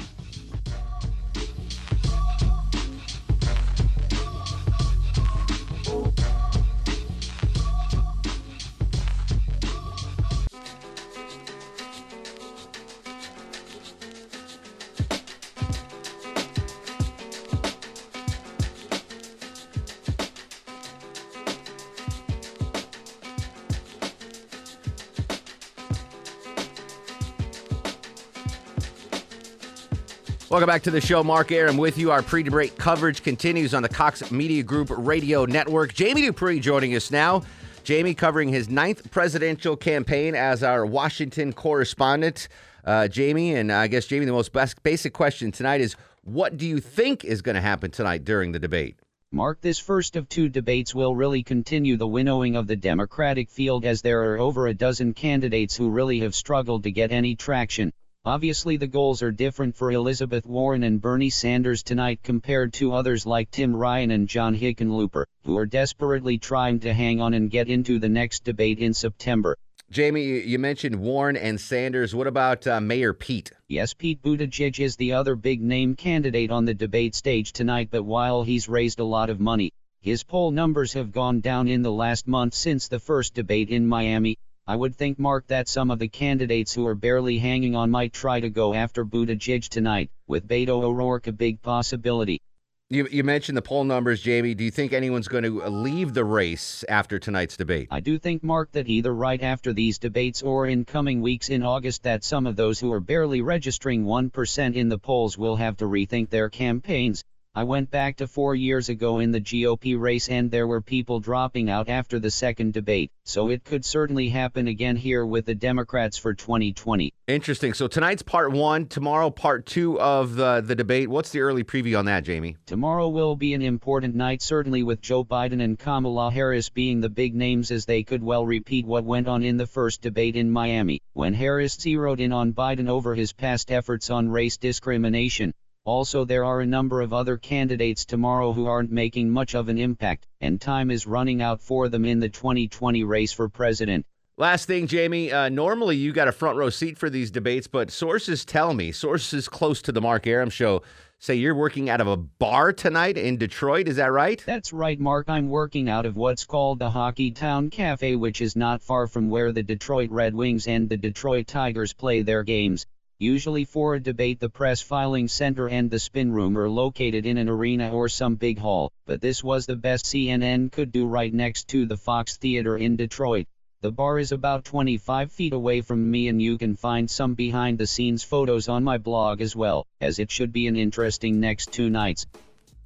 Welcome 30.53 30.67
back 30.67 30.83
to 30.83 30.91
the 30.91 31.01
show. 31.01 31.25
Mark 31.25 31.51
Arum 31.51 31.79
with 31.79 31.97
you. 31.97 32.11
Our 32.11 32.21
pre-debate 32.21 32.77
coverage 32.77 33.23
continues 33.23 33.73
on 33.73 33.83
the 33.83 33.89
Cox 33.89 34.31
Media 34.31 34.63
Group 34.63 34.91
Radio 34.91 35.47
Network. 35.47 35.95
Jamie 35.95 36.21
Dupree 36.21 36.61
joining 36.61 36.95
us 36.95 37.11
now. 37.11 37.43
Jamie 37.85 38.13
covering 38.13 38.51
his 38.51 38.69
ninth 38.69 39.11
presidential 39.11 39.79
campaign 39.79 40.35
as 40.35 40.63
our 40.63 40.85
Washington 40.85 41.55
correspondent. 41.55 42.49
Uh, 42.85 43.09
Jamie, 43.09 43.55
and 43.55 43.73
I 43.73 43.87
guess 43.87 44.05
Jamie, 44.05 44.27
the 44.27 44.33
most 44.33 44.53
basic 44.83 45.15
question 45.15 45.53
tonight 45.53 45.81
is: 45.81 45.97
What 46.23 46.59
do 46.59 46.67
you 46.67 46.81
think 46.81 47.25
is 47.25 47.41
going 47.41 47.55
to 47.55 47.63
happen 47.63 47.91
tonight 47.91 48.23
during 48.23 48.53
the 48.53 48.59
debate? 48.59 48.97
Mark, 49.31 49.63
this 49.63 49.79
first 49.79 50.17
of 50.17 50.29
two 50.29 50.51
debates 50.51 50.95
will 50.95 51.17
really 51.17 51.43
continue 51.43 51.97
the 51.97 52.07
winnowing 52.07 52.57
of 52.57 52.67
the 52.67 52.77
Democratic 52.77 53.49
field 53.49 53.87
as 53.87 54.03
there 54.03 54.35
are 54.35 54.39
over 54.39 54.67
a 54.67 54.75
dozen 54.75 55.15
candidates 55.15 55.75
who 55.75 55.89
really 55.89 56.21
have 56.21 56.35
struggled 56.35 56.83
to 56.83 56.91
get 56.91 57.11
any 57.11 57.37
traction. 57.37 57.91
Obviously, 58.25 58.77
the 58.77 58.87
goals 58.87 59.21
are 59.21 59.33
different 59.33 59.75
for 59.75 59.91
Elizabeth 59.91 60.47
Warren 60.47 60.85
and 60.85 61.01
Bernie 61.01 61.29
Sanders 61.29 61.83
tonight 61.83 62.21
compared 62.23 62.73
to 62.75 62.93
others 62.93 63.27
like 63.27 63.51
Tim 63.51 63.75
Ryan 63.75 64.13
and 64.13 64.29
John 64.29 64.55
Hickenlooper, 64.57 65.25
who 65.45 65.59
are 65.59 65.67
desperately 65.67 66.39
trying 66.39 66.79
to 66.81 66.95
hang 66.95 67.21
on 67.21 67.35
and 67.35 67.51
get 67.51 67.67
into 67.67 67.99
the 67.99 68.09
next 68.09 68.45
debate 68.45 68.79
in 68.79 68.95
September. 68.95 69.57
Jamie, 69.91 70.41
you 70.43 70.61
mentioned 70.61 70.95
Warren 70.95 71.37
and 71.37 71.61
Sanders. 71.61 72.15
What 72.15 72.29
about 72.29 72.65
uh, 72.65 72.81
Mayor 72.81 73.13
Pete? 73.13 73.51
Yes, 73.67 73.93
Pete 73.93 74.23
Buttigieg 74.23 74.79
is 74.79 74.95
the 74.95 75.15
other 75.15 75.35
big 75.35 75.61
name 75.61 75.97
candidate 75.97 76.53
on 76.53 76.65
the 76.65 76.75
debate 76.75 77.17
stage 77.17 77.53
tonight, 77.53 77.89
but 77.91 78.05
while 78.05 78.45
he's 78.45 78.69
raised 78.69 79.01
a 79.01 79.05
lot 79.05 79.31
of 79.31 79.41
money, 79.41 79.73
his 80.01 80.23
poll 80.23 80.53
numbers 80.53 80.93
have 80.93 81.11
gone 81.11 81.41
down 81.41 81.67
in 81.67 81.83
the 81.83 81.91
last 81.91 82.29
month 82.29 82.55
since 82.55 82.87
the 82.87 83.01
first 83.01 83.35
debate 83.35 83.69
in 83.69 83.85
Miami. 83.85 84.39
I 84.65 84.77
would 84.77 84.95
think, 84.95 85.19
Mark, 85.19 85.49
that 85.49 85.67
some 85.67 85.91
of 85.91 85.99
the 85.99 86.07
candidates 86.07 86.73
who 86.73 86.87
are 86.87 86.95
barely 86.95 87.37
hanging 87.39 87.75
on 87.75 87.91
might 87.91 88.13
try 88.13 88.39
to 88.39 88.49
go 88.49 88.75
after 88.75 89.05
Buttigieg 89.05 89.69
tonight, 89.69 90.09
with 90.29 90.47
Beto 90.47 90.85
O'Rourke 90.85 91.27
a 91.27 91.33
big 91.33 91.61
possibility. 91.63 92.41
You, 92.89 93.09
you 93.11 93.25
mentioned 93.25 93.57
the 93.57 93.63
poll 93.63 93.83
numbers, 93.83 94.23
Jamie. 94.23 94.55
Do 94.55 94.63
you 94.63 94.71
think 94.71 94.93
anyone's 94.93 95.27
going 95.27 95.43
to 95.43 95.65
uh, 95.65 95.69
leave 95.69 96.15
the 96.15 96.25
race 96.25 96.85
after 96.89 97.19
tonight's 97.19 97.57
debate? 97.57 97.89
I 97.91 97.99
do 97.99 98.21
think, 98.21 98.45
Mark, 98.45 98.71
that 98.73 98.87
either 98.87 99.13
right 99.13 99.43
after 99.43 99.73
these 99.73 99.99
debates 99.99 100.43
or 100.43 100.69
in 100.69 100.85
coming 100.85 101.23
weeks 101.23 101.49
in 101.49 101.65
August, 101.65 102.05
that 102.05 102.23
some 102.23 102.47
of 102.47 102.55
those 102.55 102.79
who 102.79 102.93
are 102.93 103.01
barely 103.01 103.41
registering 103.41 104.05
1% 104.05 104.75
in 104.75 104.89
the 104.89 104.99
polls 104.99 105.37
will 105.37 105.57
have 105.57 105.79
to 105.79 105.87
rethink 105.87 106.31
their 106.31 106.49
campaigns. 106.49 107.25
I 107.55 107.65
went 107.65 107.91
back 107.91 108.17
to 108.17 108.27
four 108.27 108.55
years 108.55 108.89
ago 108.89 109.19
in 109.19 109.31
the 109.31 109.41
GOP 109.41 110.01
race 110.01 110.31
and 110.31 110.51
there 110.51 110.67
were 110.67 110.81
people 110.81 111.21
dropping 111.21 111.69
out 111.69 111.91
after 111.91 112.19
the 112.19 112.31
second 112.31 112.73
debate, 112.73 113.13
so 113.27 113.51
it 113.51 113.63
could 113.63 113.85
certainly 113.85 114.31
happen 114.31 114.69
again 114.69 114.97
here 114.97 115.27
with 115.27 115.45
the 115.45 115.55
Democrats 115.55 116.17
for 116.17 116.33
2020. 116.33 117.13
Interesting. 117.27 117.75
So 117.75 117.89
tonight's 117.89 118.23
part 118.23 118.53
one, 118.53 118.87
tomorrow 118.87 119.29
part 119.29 119.67
two 119.67 120.01
of 120.01 120.35
the, 120.35 120.63
the 120.63 120.75
debate. 120.75 121.11
What's 121.11 121.29
the 121.29 121.41
early 121.41 121.63
preview 121.63 121.99
on 121.99 122.07
that, 122.07 122.25
Jamie? 122.25 122.57
Tomorrow 122.65 123.11
will 123.11 123.37
be 123.37 123.53
an 123.53 123.61
important 123.61 124.15
night, 124.15 124.41
certainly 124.41 124.83
with 124.83 125.03
Joe 125.03 125.23
Biden 125.23 125.63
and 125.63 125.79
Kamala 125.79 126.31
Harris 126.31 126.71
being 126.71 127.03
the 127.03 127.11
big 127.11 127.35
names 127.35 127.71
as 127.71 127.85
they 127.85 128.03
could 128.03 128.23
well 128.23 128.47
repeat 128.47 128.87
what 128.87 129.05
went 129.05 129.29
on 129.29 129.43
in 129.43 129.59
the 129.59 129.67
first 129.67 130.01
debate 130.01 130.37
in 130.37 130.51
Miami, 130.51 131.03
when 131.13 131.35
Harris 131.35 131.77
zeroed 131.79 132.21
in 132.21 132.33
on 132.33 132.55
Biden 132.55 132.89
over 132.89 133.15
his 133.15 133.35
past 133.35 133.71
efforts 133.71 134.09
on 134.09 134.31
race 134.31 134.57
discrimination. 134.57 135.53
Also, 135.85 136.25
there 136.25 136.45
are 136.45 136.61
a 136.61 136.67
number 136.67 137.01
of 137.01 137.13
other 137.13 137.37
candidates 137.37 138.05
tomorrow 138.05 138.53
who 138.53 138.67
aren't 138.67 138.93
making 138.93 139.29
much 139.29 139.57
of 139.57 139.69
an 139.69 139.79
impact, 139.79 140.29
and 140.41 140.61
time 140.61 140.93
is 140.93 141.09
running 141.09 141.43
out 141.43 141.61
for 141.61 141.89
them 141.89 142.05
in 142.05 142.21
the 142.21 142.29
2020 142.29 143.03
race 143.03 143.33
for 143.33 143.49
president. 143.49 144.07
Last 144.37 144.67
thing, 144.67 144.87
Jamie. 144.87 145.33
Uh, 145.33 145.49
normally, 145.49 145.97
you 145.97 146.13
got 146.13 146.29
a 146.29 146.33
front 146.33 146.57
row 146.57 146.71
seat 146.71 146.99
for 146.99 147.11
these 147.11 147.33
debates, 147.33 147.67
but 147.67 147.91
sources 147.91 148.45
tell 148.45 148.75
me, 148.75 148.93
sources 148.93 149.49
close 149.49 149.83
to 149.83 149.91
the 149.91 150.01
Mark 150.01 150.25
Arum 150.29 150.51
show, 150.51 150.83
say 151.19 151.35
you're 151.35 151.53
working 151.53 151.91
out 151.91 152.01
of 152.01 152.07
a 152.07 152.17
bar 152.17 152.73
tonight 152.73 153.19
in 153.19 153.37
Detroit. 153.37 153.89
Is 153.89 153.97
that 153.97 154.13
right? 154.13 154.41
That's 154.47 154.73
right, 154.73 155.01
Mark. 155.01 155.29
I'm 155.29 155.49
working 155.49 155.89
out 155.89 156.07
of 156.07 156.15
what's 156.15 156.45
called 156.45 156.79
the 156.79 156.91
Hockeytown 156.91 157.73
Cafe, 157.73 158.15
which 158.15 158.41
is 158.41 158.55
not 158.55 158.83
far 158.83 159.09
from 159.09 159.31
where 159.31 159.51
the 159.51 159.65
Detroit 159.65 160.11
Red 160.11 160.33
Wings 160.33 160.69
and 160.69 160.89
the 160.89 160.97
Detroit 160.97 161.49
Tigers 161.49 161.93
play 161.93 162.23
their 162.23 162.45
games. 162.45 162.87
Usually 163.23 163.65
for 163.65 163.95
a 163.95 164.01
debate 164.01 164.41
the 164.41 164.49
press 164.49 164.83
filing 164.83 165.29
center 165.29 165.69
and 165.69 165.89
the 165.89 166.01
spin 166.01 166.33
room 166.33 166.59
are 166.59 166.69
located 166.69 167.25
in 167.25 167.39
an 167.39 167.49
arena 167.49 167.93
or 167.93 168.09
some 168.09 168.35
big 168.35 168.59
hall, 168.59 168.91
but 169.07 169.21
this 169.21 169.45
was 169.45 169.65
the 169.65 169.77
best 169.77 170.07
CNN 170.07 170.73
could 170.73 170.91
do 170.91 171.07
right 171.07 171.33
next 171.33 171.69
to 171.69 171.87
the 171.87 171.97
Fox 171.97 172.37
Theater 172.37 172.77
in 172.77 172.97
Detroit. 172.97 173.47
The 173.81 173.93
bar 173.93 174.19
is 174.19 174.33
about 174.33 174.65
25 174.65 175.31
feet 175.31 175.53
away 175.53 175.83
from 175.83 176.11
me 176.11 176.27
and 176.27 176.43
you 176.43 176.59
can 176.59 176.75
find 176.75 177.09
some 177.09 177.35
behind 177.35 177.79
the 177.79 177.87
scenes 177.87 178.25
photos 178.25 178.69
on 178.69 178.83
my 178.83 178.99
blog 178.99 179.41
as 179.41 179.55
well, 179.55 179.87
as 180.01 180.19
it 180.19 180.33
should 180.33 180.53
be 180.53 180.67
an 180.67 180.75
interesting 180.75 181.39
next 181.39 181.73
two 181.73 181.91
nights. 181.91 182.27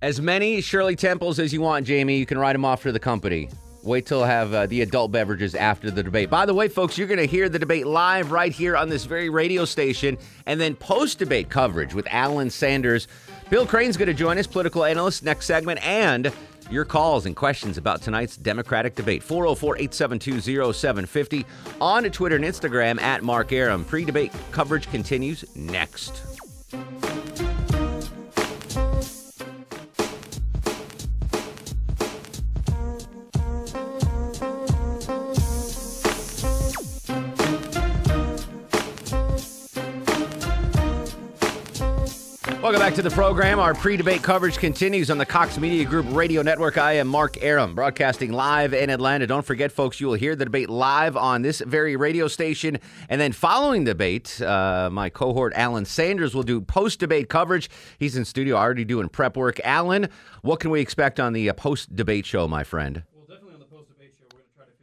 As 0.03 0.21
many 0.21 0.61
Shirley 0.61 0.97
Temples 0.97 1.39
as 1.39 1.55
you 1.55 1.63
want, 1.63 1.87
Jamie. 1.87 2.19
You 2.19 2.27
can 2.27 2.37
write 2.37 2.53
them 2.53 2.67
off 2.67 2.83
for 2.83 2.93
the 2.93 3.01
company. 3.01 3.49
Wait 3.87 4.05
till 4.05 4.25
I 4.25 4.27
have 4.27 4.53
uh, 4.53 4.67
the 4.67 4.83
adult 4.83 5.13
beverages 5.13 5.55
after 5.55 5.93
the 5.93 6.03
debate. 6.03 6.29
By 6.29 6.45
the 6.45 6.53
way, 6.53 6.67
folks, 6.67 6.99
you're 6.99 7.07
going 7.07 7.21
to 7.21 7.27
hear 7.27 7.49
the 7.49 7.61
debate 7.61 7.87
live 7.87 8.33
right 8.33 8.51
here 8.51 8.77
on 8.77 8.89
this 8.89 9.05
very 9.05 9.29
radio 9.29 9.65
station, 9.65 10.19
and 10.45 10.61
then 10.61 10.75
post 10.75 11.21
debate 11.21 11.51
coverage 11.51 11.95
with 11.95 12.09
Alan 12.11 12.51
Sanders. 12.51 13.07
Bill 13.49 13.65
Crane's 13.65 13.97
going 13.97 14.09
to 14.09 14.15
join 14.15 14.39
us, 14.39 14.47
political 14.49 14.85
analyst, 14.85 15.23
next 15.23 15.47
segment, 15.47 15.87
and 15.87 16.33
your 16.69 16.85
calls 16.85 17.27
and 17.27 17.37
questions 17.37 17.79
about 17.79 18.03
tonight's 18.03 18.37
Democratic 18.37 18.97
debate. 18.97 19.23
404 19.23 19.77
872 19.77 20.73
0750 20.73 21.47
on 21.81 22.03
Twitter 22.11 22.35
and 22.35 22.45
Instagram 22.45 23.01
at 23.01 23.23
Mark 23.23 23.53
Arum. 23.53 23.85
Pre 23.85 24.05
debate 24.05 24.33
coverage 24.51 24.91
continues 24.91 25.45
next. 25.55 26.36
Back 42.87 42.95
to 42.95 43.03
the 43.03 43.11
program. 43.11 43.59
Our 43.59 43.75
pre 43.75 43.97
debate 43.97 44.23
coverage 44.23 44.59
continues 44.59 45.11
on 45.11 45.19
the 45.19 45.27
Cox 45.27 45.59
Media 45.59 45.85
Group 45.85 46.07
Radio 46.11 46.41
Network. 46.43 46.79
I 46.79 46.93
am 46.93 47.09
Mark 47.09 47.43
Arum, 47.43 47.75
broadcasting 47.75 48.31
live 48.31 48.73
in 48.73 48.91
Atlanta. 48.91 49.27
Don't 49.27 49.45
forget, 49.45 49.73
folks, 49.73 50.01
you 50.01 50.07
will 50.07 50.15
hear 50.15 50.37
the 50.37 50.45
debate 50.45 50.71
live 50.71 51.17
on 51.17 51.43
this 51.43 51.61
very 51.63 51.97
radio 51.97 52.29
station. 52.29 52.79
And 53.09 53.21
then 53.21 53.33
following 53.33 53.83
the 53.83 53.91
debate, 53.91 54.41
uh, 54.41 54.89
my 54.93 55.11
cohort 55.11 55.53
Alan 55.57 55.85
Sanders 55.85 56.33
will 56.33 56.45
do 56.45 56.61
post 56.61 57.01
debate 57.01 57.29
coverage. 57.29 57.69
He's 57.99 58.17
in 58.17 58.25
studio 58.25 58.55
already 58.55 58.85
doing 58.85 59.09
prep 59.09 59.37
work. 59.37 59.59
Alan, 59.65 60.09
what 60.43 60.61
can 60.61 60.71
we 60.71 60.81
expect 60.81 61.19
on 61.19 61.33
the 61.33 61.51
uh, 61.51 61.55
post 61.55 61.97
debate 61.97 62.25
show, 62.25 62.47
my 62.47 62.63
friend? 62.63 63.03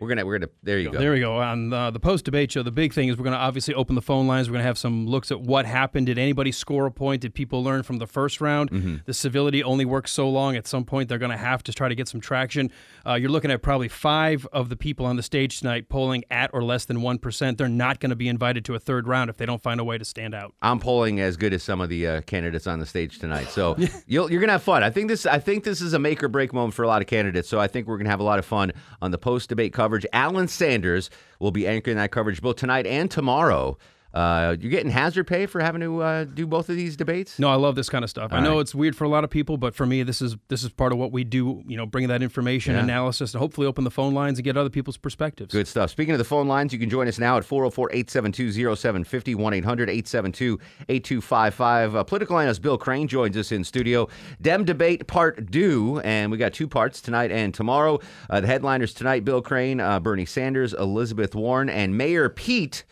We're 0.04 0.10
gonna, 0.10 0.26
we're 0.26 0.38
gonna. 0.38 0.52
There 0.64 0.80
you 0.80 0.92
go. 0.92 1.00
There 1.00 1.14
we 1.14 1.22
go. 1.22 1.38
On 1.38 1.72
uh, 1.72 1.90
the 1.90 2.00
post 2.00 2.26
debate 2.26 2.52
show, 2.52 2.62
the 2.62 2.72
big 2.72 2.92
thing 2.92 3.08
is 3.08 3.18
we're 3.18 3.24
gonna 3.24 3.38
obviously 3.38 3.74
open 3.74 3.96
the 3.96 4.02
phone 4.02 4.28
lines. 4.28 4.50
We're 4.50 4.56
gonna 4.56 4.66
have 4.66 4.78
some 4.78 5.08
looks 5.08 5.32
at 5.32 5.40
what 5.40 5.66
happened. 5.66 6.08
Did 6.08 6.18
anybody 6.18 6.52
score 6.52 6.86
a 6.86 6.92
point? 6.92 7.22
Did 7.22 7.34
people 7.34 7.64
learn 7.64 7.84
from 7.84 8.00
the 8.00 8.06
first 8.06 8.42
round? 8.42 8.70
Mm-hmm. 8.72 8.96
The 9.06 9.14
civility 9.14 9.64
only 9.64 9.86
works 9.86 10.12
so 10.12 10.30
long. 10.30 10.58
At 10.58 10.68
some 10.68 10.84
point, 10.84 11.08
they're 11.08 11.18
gonna 11.18 11.38
have 11.38 11.64
to 11.64 11.74
try 11.74 11.88
to 11.88 11.96
get 11.96 12.10
some 12.10 12.20
traction. 12.20 12.70
Uh, 13.06 13.14
you're 13.14 13.30
looking 13.30 13.50
at 13.52 13.62
probably 13.62 13.88
five 13.88 14.46
of 14.52 14.68
the 14.68 14.76
people 14.76 15.06
on 15.06 15.16
the 15.16 15.24
stage 15.24 15.60
tonight 15.60 15.88
polling 15.88 16.26
at 16.30 16.50
or 16.54 16.62
less 16.62 16.84
than 16.84 17.02
one 17.02 17.18
percent. 17.18 17.58
They're 17.58 17.70
not 17.70 18.00
going 18.00 18.10
to 18.10 18.16
be 18.16 18.28
invited 18.28 18.66
to 18.66 18.76
a 18.76 18.80
third 18.80 19.08
round 19.08 19.30
if 19.30 19.38
they 19.38 19.46
don't 19.46 19.62
find 19.62 19.80
a 19.80 19.84
way 19.84 19.98
to 19.98 20.06
stand 20.06 20.36
out. 20.36 20.54
I'm 20.62 20.80
polling 20.80 21.22
as 21.22 21.38
good 21.38 21.54
as 21.54 21.64
some 21.64 21.80
of 21.80 21.90
the 21.90 22.08
uh, 22.08 22.22
candidates 22.22 22.68
on 22.68 22.80
the 22.80 22.86
stage 22.86 23.20
tonight, 23.20 23.50
so 23.50 23.78
you'll, 24.08 24.32
you're 24.32 24.42
gonna 24.42 24.54
have 24.54 24.64
fun. 24.64 24.84
I 24.84 24.90
think 24.90 25.08
this 25.08 25.26
I 25.26 25.40
think 25.40 25.64
this 25.64 25.82
is 25.82 25.94
a 25.94 26.00
make 26.00 26.22
or 26.24 26.28
break 26.28 26.54
moment 26.54 26.74
for 26.74 26.84
a 26.84 26.88
lot 26.88 27.02
of 27.02 27.08
candidates. 27.08 27.48
So 27.48 27.60
I 27.60 27.68
think 27.68 27.88
we're 27.88 27.98
gonna 27.98 28.10
have 28.10 28.20
a 28.20 28.24
lot 28.24 28.40
of 28.40 28.46
fun 28.46 28.74
on 29.02 29.12
the 29.12 29.18
post 29.18 29.50
debate 29.50 29.74
coverage. 29.94 30.08
Alan 30.12 30.48
Sanders 30.48 31.10
will 31.40 31.52
be 31.52 31.68
anchoring 31.68 31.98
that 31.98 32.12
coverage 32.12 32.42
both 32.42 32.56
tonight 32.56 32.88
and 32.88 33.12
tomorrow. 33.12 33.78
Uh, 34.14 34.56
you're 34.60 34.70
getting 34.70 34.92
hazard 34.92 35.26
pay 35.26 35.46
for 35.48 35.60
having 35.60 35.82
to 35.82 36.02
uh, 36.04 36.24
do 36.24 36.46
both 36.46 36.70
of 36.70 36.76
these 36.76 36.96
debates. 36.96 37.40
No, 37.40 37.50
I 37.50 37.56
love 37.56 37.76
this 37.76 37.90
kind 37.90 38.04
of 38.04 38.10
stuff. 38.12 38.32
All 38.32 38.38
I 38.38 38.42
know 38.44 38.54
right. 38.56 38.60
it's 38.62 38.76
weird 38.76 38.96
for 38.96 39.06
a 39.06 39.10
lot 39.10 39.24
of 39.24 39.32
people, 39.32 39.58
but 39.58 39.74
for 39.74 39.86
me, 39.88 40.04
this 40.04 40.22
is 40.22 40.36
this 40.50 40.64
is 40.64 40.70
part 40.70 40.92
of 40.92 41.00
what 41.00 41.12
we 41.12 41.24
do. 41.24 41.64
You 41.68 41.78
know, 41.78 41.86
bring 41.88 42.08
that 42.10 42.22
information, 42.22 42.76
Yeah. 42.76 42.84
analysis, 42.84 43.34
and 43.34 43.40
hopefully 43.40 43.66
open 43.66 43.84
the 43.84 43.92
phone 43.92 44.14
lines 44.14 44.38
and 44.38 44.44
get 44.44 44.56
other 44.56 44.70
people's 44.70 44.98
perspectives. 44.98 45.52
Good 45.52 45.68
stuff. 45.68 45.90
Speaking 45.90 46.14
of 46.14 46.20
the 46.20 46.24
phone 46.26 46.48
lines, 46.48 46.72
you 46.74 46.80
can 46.80 46.90
join 46.92 47.08
us 47.08 47.18
now 47.18 47.38
at 47.38 47.44
404 47.46 47.90
872 47.92 48.52
0750 48.76 49.34
1 49.36 49.54
800 49.54 49.90
872 49.90 50.60
8255. 50.90 51.96
Uh, 51.96 52.04
Political 52.04 52.40
analyst 52.40 52.62
Bill 52.62 52.78
Crane 52.78 53.08
joins 53.08 53.36
us 53.36 53.52
in 53.52 53.64
studio. 53.64 54.08
Dem 54.42 54.64
debate 54.64 55.08
part 55.08 55.50
due, 55.52 56.00
and 56.02 56.32
we 56.32 56.38
got 56.38 56.54
two 56.54 56.68
parts 56.68 57.02
tonight 57.02 57.32
and 57.32 57.54
tomorrow. 57.54 58.00
Uh, 58.30 58.40
the 58.42 58.48
headliners 58.48 58.94
tonight 58.94 59.26
Bill 59.26 59.42
Crane, 59.42 59.80
uh, 59.80 60.00
Bernie 60.00 60.26
Sanders, 60.26 60.74
Elizabeth 60.74 61.34
Warren, 61.36 61.70
and 61.70 61.98
Mayor 61.98 62.30
Pete. 62.30 62.84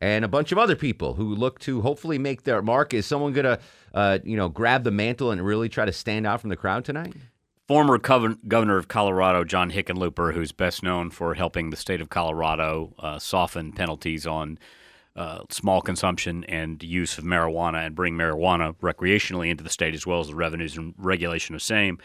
And 0.00 0.24
a 0.24 0.28
bunch 0.28 0.50
of 0.50 0.58
other 0.58 0.76
people 0.76 1.14
who 1.14 1.34
look 1.34 1.58
to 1.60 1.82
hopefully 1.82 2.18
make 2.18 2.44
their 2.44 2.62
mark. 2.62 2.94
Is 2.94 3.04
someone 3.04 3.32
going 3.32 3.44
to, 3.44 3.58
uh, 3.92 4.18
you 4.24 4.36
know, 4.36 4.48
grab 4.48 4.84
the 4.84 4.90
mantle 4.90 5.30
and 5.30 5.44
really 5.44 5.68
try 5.68 5.84
to 5.84 5.92
stand 5.92 6.26
out 6.26 6.40
from 6.40 6.48
the 6.48 6.56
crowd 6.56 6.84
tonight? 6.84 7.14
Former 7.68 7.98
governor 7.98 8.78
of 8.78 8.88
Colorado, 8.88 9.44
John 9.44 9.70
Hickenlooper, 9.70 10.34
who's 10.34 10.52
best 10.52 10.82
known 10.82 11.10
for 11.10 11.34
helping 11.34 11.70
the 11.70 11.76
state 11.76 12.00
of 12.00 12.08
Colorado 12.08 12.94
uh, 12.98 13.18
soften 13.18 13.72
penalties 13.72 14.26
on 14.26 14.58
uh, 15.14 15.40
small 15.50 15.80
consumption 15.80 16.44
and 16.44 16.82
use 16.82 17.18
of 17.18 17.24
marijuana 17.24 17.86
and 17.86 17.94
bring 17.94 18.14
marijuana 18.14 18.74
recreationally 18.76 19.50
into 19.50 19.62
the 19.62 19.70
state 19.70 19.94
as 19.94 20.06
well 20.06 20.20
as 20.20 20.28
the 20.28 20.34
revenues 20.34 20.76
and 20.76 20.94
regulation 20.96 21.54
of 21.54 21.62
same 21.62 21.98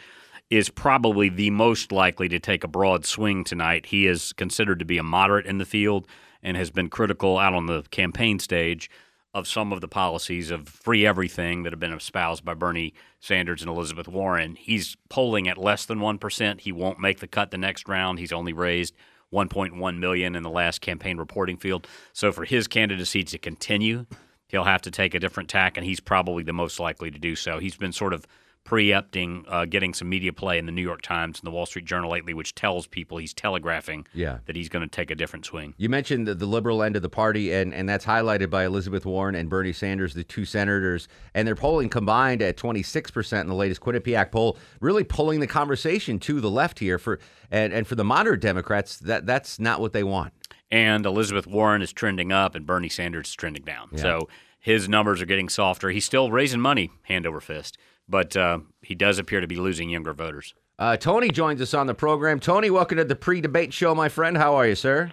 is 0.49 0.69
probably 0.69 1.29
the 1.29 1.49
most 1.49 1.91
likely 1.91 2.27
to 2.27 2.39
take 2.39 2.63
a 2.63 2.67
broad 2.67 3.05
swing 3.05 3.43
tonight. 3.43 3.87
He 3.87 4.05
is 4.05 4.33
considered 4.33 4.79
to 4.79 4.85
be 4.85 4.97
a 4.97 5.03
moderate 5.03 5.45
in 5.45 5.57
the 5.57 5.65
field 5.65 6.07
and 6.45 6.55
has 6.55 6.69
been 6.69 6.89
critical 6.89 7.39
out 7.39 7.53
on 7.53 7.65
the 7.65 7.81
campaign 7.89 8.37
stage 8.39 8.89
of 9.33 9.47
some 9.47 9.73
of 9.73 9.81
the 9.81 9.87
policies 9.87 10.51
of 10.51 10.69
free 10.69 11.05
everything 11.05 11.63
that 11.63 11.73
have 11.73 11.79
been 11.79 11.91
espoused 11.91 12.45
by 12.45 12.53
Bernie 12.53 12.93
Sanders 13.19 13.61
and 13.61 13.69
Elizabeth 13.69 14.07
Warren. 14.07 14.55
He's 14.55 14.95
polling 15.09 15.49
at 15.49 15.57
less 15.57 15.85
than 15.85 15.99
1%. 15.99 16.61
He 16.61 16.71
won't 16.71 16.99
make 16.99 17.19
the 17.19 17.27
cut 17.27 17.51
the 17.51 17.57
next 17.57 17.89
round. 17.89 18.19
He's 18.19 18.31
only 18.31 18.53
raised 18.53 18.95
1.1 19.33 19.97
million 19.97 20.35
in 20.35 20.43
the 20.43 20.49
last 20.49 20.79
campaign 20.79 21.17
reporting 21.17 21.57
field. 21.57 21.87
So 22.13 22.31
for 22.31 22.45
his 22.45 22.67
candidacy 22.67 23.23
to 23.23 23.37
continue, 23.37 24.05
he'll 24.47 24.63
have 24.63 24.83
to 24.83 24.91
take 24.91 25.15
a 25.15 25.19
different 25.19 25.49
tack 25.49 25.75
and 25.75 25.85
he's 25.85 25.99
probably 25.99 26.43
the 26.43 26.53
most 26.53 26.79
likely 26.79 27.09
to 27.11 27.19
do 27.19 27.35
so. 27.35 27.57
He's 27.57 27.75
been 27.75 27.91
sort 27.91 28.13
of 28.13 28.25
preempting 28.65 29.45
uh, 29.47 29.63
getting 29.63 29.93
some 29.93 30.09
media 30.09 30.33
play 30.33 30.57
in 30.57 30.65
the 30.65 30.71
New 30.71 30.81
York 30.81 31.01
Times 31.03 31.39
and 31.39 31.47
the 31.47 31.51
Wall 31.51 31.65
Street 31.67 31.85
Journal 31.85 32.09
lately, 32.11 32.33
which 32.33 32.55
tells 32.55 32.87
people 32.87 33.19
he's 33.19 33.33
telegraphing 33.33 34.05
Yeah. 34.13 34.39
that 34.47 34.55
he's 34.55 34.67
going 34.69 34.81
to 34.83 34.89
take 34.93 35.11
a 35.11 35.15
different 35.15 35.45
swing. 35.45 35.75
You 35.77 35.87
mentioned 35.87 36.27
the, 36.27 36.33
the 36.35 36.47
liberal 36.47 36.81
end 36.83 36.95
of 36.95 37.03
the 37.03 37.09
party, 37.09 37.53
and, 37.53 37.73
and 37.73 37.87
that's 37.87 38.05
highlighted 38.05 38.49
by 38.49 38.65
Elizabeth 38.65 39.05
Warren 39.05 39.35
and 39.35 39.49
Bernie 39.49 39.71
Sanders, 39.71 40.15
the 40.15 40.23
two 40.23 40.45
senators, 40.45 41.07
and 41.35 41.47
they're 41.47 41.55
polling 41.55 41.89
combined 41.89 42.41
at 42.41 42.57
26% 42.57 43.39
in 43.41 43.47
the 43.47 43.55
latest 43.55 43.81
Quinnipiac 43.81 44.31
poll, 44.31 44.57
really 44.81 45.03
pulling 45.03 45.39
the 45.39 45.47
conversation 45.47 46.19
to 46.19 46.41
the 46.41 46.49
left 46.49 46.79
here. 46.79 46.97
For 46.97 47.19
and, 47.51 47.71
and 47.71 47.85
for 47.87 47.93
the 47.95 48.03
moderate 48.03 48.41
Democrats, 48.41 48.97
that 48.97 49.27
that's 49.27 49.59
not 49.59 49.79
what 49.79 49.93
they 49.93 50.03
want. 50.03 50.33
And 50.71 51.05
Elizabeth 51.05 51.45
Warren 51.45 51.83
is 51.83 51.93
trending 51.93 52.31
up, 52.31 52.55
and 52.55 52.65
Bernie 52.65 52.89
Sanders 52.89 53.27
is 53.27 53.35
trending 53.35 53.63
down. 53.63 53.89
Yeah. 53.91 54.01
So 54.01 54.29
his 54.59 54.89
numbers 54.89 55.21
are 55.21 55.27
getting 55.27 55.47
softer. 55.49 55.91
He's 55.91 56.05
still 56.05 56.31
raising 56.31 56.59
money 56.59 56.89
hand 57.03 57.27
over 57.27 57.39
fist, 57.39 57.77
but 58.07 58.35
uh, 58.35 58.59
he 58.81 58.95
does 58.95 59.19
appear 59.19 59.41
to 59.41 59.47
be 59.47 59.55
losing 59.55 59.89
younger 59.89 60.13
voters. 60.13 60.53
Uh, 60.77 60.97
Tony 60.97 61.29
joins 61.29 61.61
us 61.61 61.73
on 61.73 61.87
the 61.87 61.93
program. 61.93 62.39
Tony, 62.39 62.69
welcome 62.69 62.97
to 62.97 63.05
the 63.05 63.15
pre-debate 63.15 63.73
show, 63.73 63.95
my 63.95 64.09
friend. 64.09 64.37
How 64.37 64.55
are 64.55 64.67
you, 64.67 64.75
sir? 64.75 65.11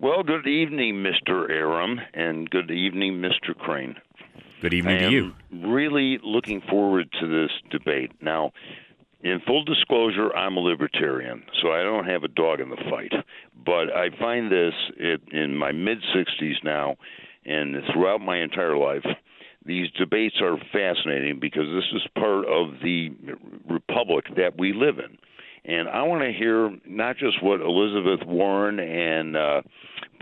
Well, 0.00 0.22
good 0.22 0.46
evening, 0.46 1.04
Mr. 1.04 1.48
Arum, 1.50 2.00
and 2.14 2.48
good 2.50 2.70
evening, 2.70 3.22
Mr. 3.22 3.56
Crane. 3.56 3.96
Good 4.60 4.74
evening 4.74 4.96
I 4.96 4.98
to 5.00 5.06
am 5.06 5.12
you. 5.12 5.32
Really 5.52 6.18
looking 6.22 6.62
forward 6.70 7.08
to 7.20 7.26
this 7.26 7.50
debate. 7.70 8.12
Now, 8.22 8.52
in 9.22 9.40
full 9.46 9.64
disclosure, 9.64 10.34
I'm 10.34 10.56
a 10.56 10.60
libertarian, 10.60 11.44
so 11.62 11.72
I 11.72 11.82
don't 11.82 12.06
have 12.06 12.24
a 12.24 12.28
dog 12.28 12.60
in 12.60 12.70
the 12.70 12.82
fight. 12.90 13.12
But 13.64 13.94
I 13.94 14.08
find 14.18 14.50
this 14.50 14.74
it, 14.96 15.20
in 15.32 15.56
my 15.56 15.72
mid 15.72 15.98
60s 16.14 16.64
now, 16.64 16.96
and 17.44 17.76
throughout 17.92 18.20
my 18.20 18.38
entire 18.42 18.76
life. 18.76 19.04
These 19.66 19.90
debates 19.92 20.36
are 20.40 20.56
fascinating 20.72 21.38
because 21.40 21.64
this 21.74 21.84
is 21.94 22.02
part 22.18 22.46
of 22.46 22.80
the 22.82 23.10
republic 23.68 24.26
that 24.36 24.58
we 24.58 24.72
live 24.72 24.98
in. 24.98 25.16
And 25.66 25.88
I 25.88 26.02
want 26.02 26.22
to 26.22 26.32
hear 26.32 26.76
not 26.86 27.16
just 27.16 27.42
what 27.42 27.60
Elizabeth 27.62 28.26
Warren 28.26 28.78
and 28.78 29.36
uh, 29.36 29.62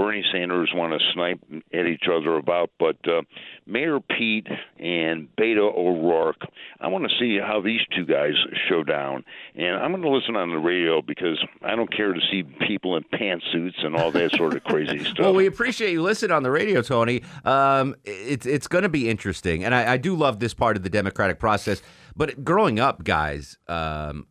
Bernie 0.02 0.24
Sanders 0.32 0.72
want 0.74 0.92
to 0.92 0.98
snipe 1.14 1.38
at 1.72 1.86
each 1.86 2.06
other 2.12 2.36
about, 2.36 2.70
but 2.76 2.96
uh, 3.06 3.22
Mayor 3.66 4.00
Pete 4.00 4.48
and 4.80 5.28
Beto 5.36 5.72
O'Rourke. 5.72 6.42
I 6.80 6.88
want 6.88 7.04
to 7.04 7.10
see 7.20 7.38
how 7.38 7.60
these 7.60 7.82
two 7.94 8.04
guys 8.04 8.32
show 8.68 8.82
down. 8.82 9.24
And 9.54 9.76
I'm 9.76 9.92
going 9.92 10.02
to 10.02 10.10
listen 10.10 10.34
on 10.34 10.50
the 10.50 10.58
radio 10.58 11.02
because 11.02 11.38
I 11.62 11.76
don't 11.76 11.90
care 11.94 12.12
to 12.12 12.20
see 12.32 12.42
people 12.66 12.96
in 12.96 13.04
pantsuits 13.14 13.84
and 13.84 13.94
all 13.94 14.10
that 14.10 14.32
sort 14.32 14.56
of 14.56 14.64
crazy 14.64 14.98
stuff. 15.04 15.20
Well, 15.20 15.34
we 15.34 15.46
appreciate 15.46 15.92
you 15.92 16.02
listening 16.02 16.32
on 16.32 16.42
the 16.42 16.50
radio, 16.50 16.82
Tony. 16.82 17.22
Um, 17.44 17.94
it's 18.04 18.44
it's 18.44 18.66
going 18.66 18.82
to 18.82 18.88
be 18.88 19.08
interesting, 19.08 19.62
and 19.62 19.72
I, 19.72 19.92
I 19.92 19.96
do 19.98 20.16
love 20.16 20.40
this 20.40 20.52
part 20.52 20.76
of 20.76 20.82
the 20.82 20.90
democratic 20.90 21.38
process. 21.38 21.80
But 22.16 22.42
growing 22.44 22.80
up, 22.80 23.04
guys, 23.04 23.56
um, 23.68 24.26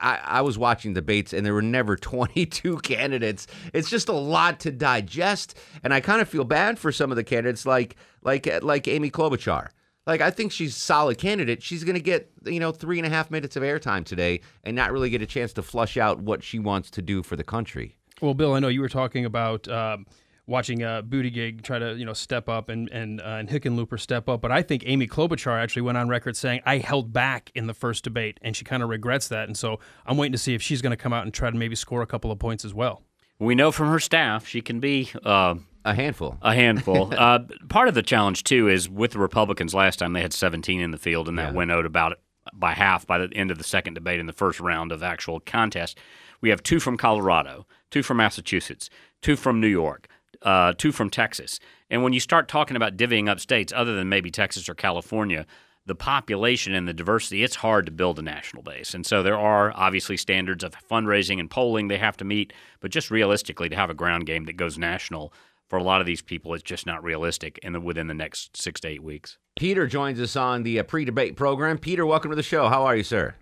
I, 0.00 0.20
I 0.24 0.40
was 0.42 0.58
watching 0.58 0.94
debates, 0.94 1.32
and 1.32 1.44
there 1.44 1.54
were 1.54 1.62
never 1.62 1.96
22 2.08 2.78
candidates. 2.78 3.46
It's 3.72 3.90
just 3.90 4.08
a 4.08 4.12
lot 4.12 4.60
to 4.60 4.70
digest, 4.70 5.56
and 5.82 5.94
I 5.94 6.00
kind 6.00 6.20
of 6.20 6.28
feel 6.28 6.44
bad 6.44 6.78
for 6.78 6.92
some 6.92 7.10
of 7.10 7.16
the 7.16 7.24
candidates, 7.24 7.66
like 7.66 7.96
like 8.22 8.48
like 8.62 8.88
Amy 8.88 9.10
Klobuchar. 9.10 9.68
Like 10.06 10.20
I 10.20 10.30
think 10.30 10.52
she's 10.52 10.74
a 10.74 10.78
solid 10.78 11.18
candidate. 11.18 11.62
She's 11.62 11.84
going 11.84 11.94
to 11.94 12.00
get 12.00 12.30
you 12.44 12.60
know 12.60 12.72
three 12.72 12.98
and 12.98 13.06
a 13.06 13.10
half 13.10 13.30
minutes 13.30 13.56
of 13.56 13.62
airtime 13.62 14.04
today, 14.04 14.40
and 14.64 14.74
not 14.76 14.92
really 14.92 15.10
get 15.10 15.22
a 15.22 15.26
chance 15.26 15.52
to 15.54 15.62
flush 15.62 15.96
out 15.96 16.20
what 16.20 16.42
she 16.42 16.58
wants 16.58 16.90
to 16.92 17.02
do 17.02 17.22
for 17.22 17.36
the 17.36 17.44
country. 17.44 17.96
Well, 18.20 18.34
Bill, 18.34 18.54
I 18.54 18.58
know 18.58 18.68
you 18.68 18.80
were 18.80 18.88
talking 18.88 19.24
about 19.24 19.68
um, 19.68 20.06
watching 20.48 20.82
uh, 20.82 21.02
Buttigieg 21.02 21.62
try 21.62 21.78
to 21.78 21.94
you 21.94 22.04
know 22.04 22.14
step 22.14 22.48
up 22.48 22.68
and 22.68 22.88
and 22.88 23.20
uh, 23.20 23.36
and 23.38 23.48
Hickenlooper 23.48 24.00
step 24.00 24.28
up, 24.28 24.40
but 24.40 24.50
I 24.50 24.62
think 24.62 24.82
Amy 24.86 25.06
Klobuchar 25.06 25.60
actually 25.60 25.82
went 25.82 25.98
on 25.98 26.08
record 26.08 26.36
saying 26.36 26.62
I 26.66 26.78
held 26.78 27.12
back 27.12 27.52
in 27.54 27.66
the 27.66 27.74
first 27.74 28.02
debate, 28.02 28.38
and 28.42 28.56
she 28.56 28.64
kind 28.64 28.82
of 28.82 28.88
regrets 28.88 29.28
that. 29.28 29.46
And 29.46 29.56
so 29.56 29.78
I'm 30.06 30.16
waiting 30.16 30.32
to 30.32 30.38
see 30.38 30.54
if 30.54 30.62
she's 30.62 30.82
going 30.82 30.90
to 30.90 30.96
come 30.96 31.12
out 31.12 31.24
and 31.24 31.32
try 31.32 31.50
to 31.50 31.56
maybe 31.56 31.76
score 31.76 32.02
a 32.02 32.06
couple 32.06 32.32
of 32.32 32.38
points 32.38 32.64
as 32.64 32.74
well. 32.74 33.02
We 33.38 33.54
know 33.54 33.70
from 33.70 33.88
her 33.88 34.00
staff 34.00 34.48
she 34.48 34.60
can 34.60 34.80
be 34.80 35.10
uh, 35.24 35.54
a 35.84 35.94
handful. 35.94 36.38
A 36.42 36.54
handful. 36.54 37.12
uh, 37.16 37.40
part 37.68 37.88
of 37.88 37.94
the 37.94 38.02
challenge 38.02 38.44
too 38.44 38.68
is 38.68 38.88
with 38.88 39.12
the 39.12 39.20
Republicans 39.20 39.74
last 39.74 40.00
time 40.00 40.12
they 40.14 40.22
had 40.22 40.32
17 40.32 40.80
in 40.80 40.90
the 40.90 40.98
field, 40.98 41.28
and 41.28 41.38
that 41.38 41.54
winnowed 41.54 41.86
about 41.86 42.18
by 42.54 42.72
half 42.72 43.06
by 43.06 43.18
the 43.18 43.28
end 43.34 43.50
of 43.50 43.58
the 43.58 43.64
second 43.64 43.94
debate 43.94 44.18
in 44.18 44.26
the 44.26 44.32
first 44.32 44.58
round 44.58 44.90
of 44.90 45.02
actual 45.02 45.38
contest. 45.40 45.98
We 46.40 46.50
have 46.50 46.62
two 46.62 46.80
from 46.80 46.96
Colorado, 46.96 47.66
two 47.90 48.02
from 48.02 48.18
Massachusetts, 48.18 48.90
two 49.22 49.36
from 49.36 49.60
New 49.60 49.68
York, 49.68 50.08
uh, 50.42 50.72
two 50.76 50.92
from 50.92 51.10
Texas. 51.10 51.60
And 51.90 52.02
when 52.02 52.12
you 52.12 52.20
start 52.20 52.48
talking 52.48 52.76
about 52.76 52.96
divvying 52.96 53.28
up 53.28 53.40
states, 53.40 53.72
other 53.74 53.94
than 53.94 54.08
maybe 54.08 54.30
Texas 54.30 54.68
or 54.68 54.74
California, 54.74 55.46
the 55.86 55.94
population 55.94 56.74
and 56.74 56.86
the 56.86 56.92
diversity, 56.92 57.42
it's 57.42 57.56
hard 57.56 57.86
to 57.86 57.92
build 57.92 58.18
a 58.18 58.22
national 58.22 58.62
base. 58.62 58.92
And 58.92 59.06
so 59.06 59.22
there 59.22 59.38
are 59.38 59.72
obviously 59.74 60.16
standards 60.18 60.62
of 60.62 60.74
fundraising 60.88 61.40
and 61.40 61.50
polling 61.50 61.88
they 61.88 61.96
have 61.98 62.16
to 62.18 62.24
meet, 62.24 62.52
but 62.80 62.90
just 62.90 63.10
realistically, 63.10 63.68
to 63.70 63.76
have 63.76 63.90
a 63.90 63.94
ground 63.94 64.26
game 64.26 64.44
that 64.44 64.56
goes 64.56 64.76
national 64.76 65.32
for 65.68 65.78
a 65.78 65.82
lot 65.82 66.00
of 66.00 66.06
these 66.06 66.22
people, 66.22 66.54
it's 66.54 66.62
just 66.62 66.86
not 66.86 67.02
realistic 67.02 67.58
in 67.62 67.72
the, 67.72 67.80
within 67.80 68.06
the 68.06 68.14
next 68.14 68.56
six 68.56 68.80
to 68.80 68.88
eight 68.88 69.02
weeks. 69.02 69.38
Peter 69.58 69.86
joins 69.86 70.20
us 70.20 70.36
on 70.36 70.62
the 70.62 70.78
uh, 70.78 70.82
pre-debate 70.82 71.36
program. 71.36 71.78
Peter, 71.78 72.06
welcome 72.06 72.30
to 72.30 72.36
the 72.36 72.42
show. 72.42 72.68
How 72.68 72.84
are 72.84 72.96
you, 72.96 73.02
sir? 73.02 73.34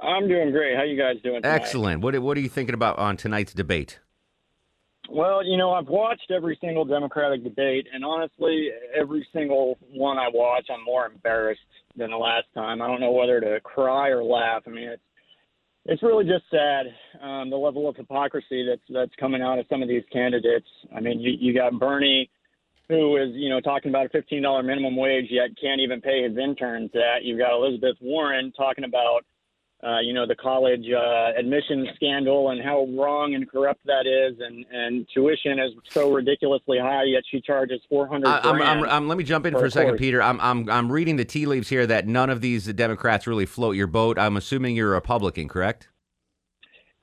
I'm 0.00 0.28
doing 0.28 0.50
great. 0.50 0.76
How 0.76 0.82
you 0.82 0.96
guys 0.96 1.16
doing? 1.22 1.42
Tonight? 1.42 1.54
Excellent. 1.54 2.00
What 2.00 2.18
what 2.18 2.36
are 2.36 2.40
you 2.40 2.48
thinking 2.48 2.74
about 2.74 2.98
on 2.98 3.16
tonight's 3.16 3.54
debate? 3.54 4.00
Well, 5.08 5.44
you 5.44 5.56
know, 5.56 5.72
I've 5.72 5.88
watched 5.88 6.30
every 6.30 6.56
single 6.60 6.84
Democratic 6.84 7.42
debate, 7.42 7.86
and 7.92 8.04
honestly, 8.04 8.70
every 8.98 9.26
single 9.32 9.76
one 9.90 10.16
I 10.16 10.28
watch, 10.32 10.66
I'm 10.72 10.84
more 10.84 11.06
embarrassed 11.06 11.60
than 11.96 12.10
the 12.10 12.16
last 12.16 12.46
time. 12.54 12.80
I 12.80 12.86
don't 12.86 13.00
know 13.00 13.12
whether 13.12 13.40
to 13.40 13.60
cry 13.60 14.08
or 14.08 14.22
laugh. 14.22 14.62
I 14.66 14.70
mean, 14.70 14.88
it's 14.88 15.02
it's 15.84 16.02
really 16.02 16.24
just 16.24 16.44
sad 16.50 16.86
um, 17.20 17.50
the 17.50 17.56
level 17.56 17.88
of 17.88 17.96
hypocrisy 17.96 18.64
that's 18.68 18.82
that's 18.88 19.14
coming 19.18 19.42
out 19.42 19.58
of 19.58 19.66
some 19.68 19.82
of 19.82 19.88
these 19.88 20.04
candidates. 20.12 20.68
I 20.94 21.00
mean, 21.00 21.20
you, 21.20 21.32
you 21.38 21.52
got 21.52 21.78
Bernie, 21.78 22.30
who 22.88 23.16
is 23.16 23.30
you 23.32 23.48
know 23.48 23.60
talking 23.60 23.90
about 23.90 24.06
a 24.06 24.10
fifteen 24.10 24.42
dollar 24.42 24.62
minimum 24.62 24.96
wage, 24.96 25.26
yet 25.30 25.50
can't 25.60 25.80
even 25.80 26.00
pay 26.00 26.22
his 26.22 26.38
interns 26.38 26.90
that. 26.92 27.24
You've 27.24 27.40
got 27.40 27.56
Elizabeth 27.56 27.96
Warren 28.00 28.52
talking 28.56 28.84
about 28.84 29.24
uh, 29.82 29.98
you 30.00 30.12
know 30.12 30.26
the 30.26 30.36
college 30.36 30.86
uh, 30.90 31.38
admissions 31.38 31.88
scandal 31.96 32.50
and 32.50 32.62
how 32.62 32.86
wrong 32.96 33.34
and 33.34 33.50
corrupt 33.50 33.84
that 33.86 34.06
is, 34.06 34.38
and 34.40 34.64
and 34.70 35.06
tuition 35.12 35.58
is 35.58 35.72
so 35.88 36.12
ridiculously 36.12 36.78
high, 36.78 37.04
yet 37.04 37.22
she 37.30 37.40
charges 37.40 37.80
four 37.88 38.06
hundred. 38.06 38.28
Let 38.28 39.16
me 39.16 39.24
jump 39.24 39.46
in 39.46 39.54
for 39.54 39.66
a 39.66 39.70
second, 39.70 39.92
course. 39.92 40.00
Peter. 40.00 40.22
I'm, 40.22 40.40
I'm 40.40 40.68
I'm 40.70 40.92
reading 40.92 41.16
the 41.16 41.24
tea 41.24 41.46
leaves 41.46 41.68
here 41.68 41.86
that 41.86 42.06
none 42.06 42.30
of 42.30 42.40
these 42.40 42.66
Democrats 42.66 43.26
really 43.26 43.46
float 43.46 43.76
your 43.76 43.86
boat. 43.88 44.18
I'm 44.18 44.36
assuming 44.36 44.76
you're 44.76 44.92
a 44.92 44.94
Republican, 44.94 45.48
correct? 45.48 45.88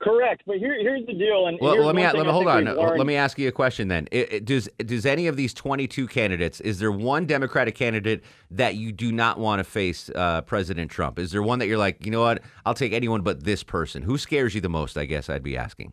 Correct, 0.02 0.44
but 0.48 0.58
here 0.60 0.78
here's 0.80 1.06
the 1.08 1.14
deal. 1.14 1.48
And 1.48 1.58
Well, 1.62 1.84
let 1.84 1.94
me 1.94 2.04
let 2.04 2.26
me 2.26 2.32
hold 2.32 2.48
on. 2.48 2.64
Let 2.64 3.06
me 3.06 3.16
ask 3.16 3.38
you 3.38 3.50
a 3.50 3.52
question 3.52 3.90
then. 3.90 4.08
It, 4.12 4.34
it- 4.34 4.46
does 4.46 4.70
does 4.78 5.06
any 5.06 5.28
of 5.28 5.36
these 5.36 5.54
22 5.54 6.08
candidates 6.08 6.62
is 6.62 6.80
there 6.80 6.92
one 6.92 7.26
Democratic 7.26 7.76
candidate 7.76 8.24
that 8.52 8.76
you 8.76 8.94
do 8.94 9.12
not 9.12 9.40
want 9.40 9.60
to 9.60 9.64
face 9.66 10.10
uh, 10.16 10.42
President 10.44 10.90
Trump? 10.90 11.20
Is 11.20 11.32
there 11.32 11.44
one 11.44 11.60
that 11.60 11.68
you're 11.68 11.78
like, 11.78 12.06
you 12.06 12.12
know 12.12 12.22
what? 12.22 12.42
I'll 12.66 12.74
take 12.74 12.94
anyone 12.94 13.22
but 13.22 13.44
this 13.44 13.62
person. 13.62 14.02
Who 14.04 14.18
scares 14.18 14.56
you 14.56 14.62
the 14.62 14.70
most? 14.70 14.98
I 14.98 15.04
guess 15.04 15.30
I'd 15.30 15.44
be 15.44 15.58
asking. 15.58 15.92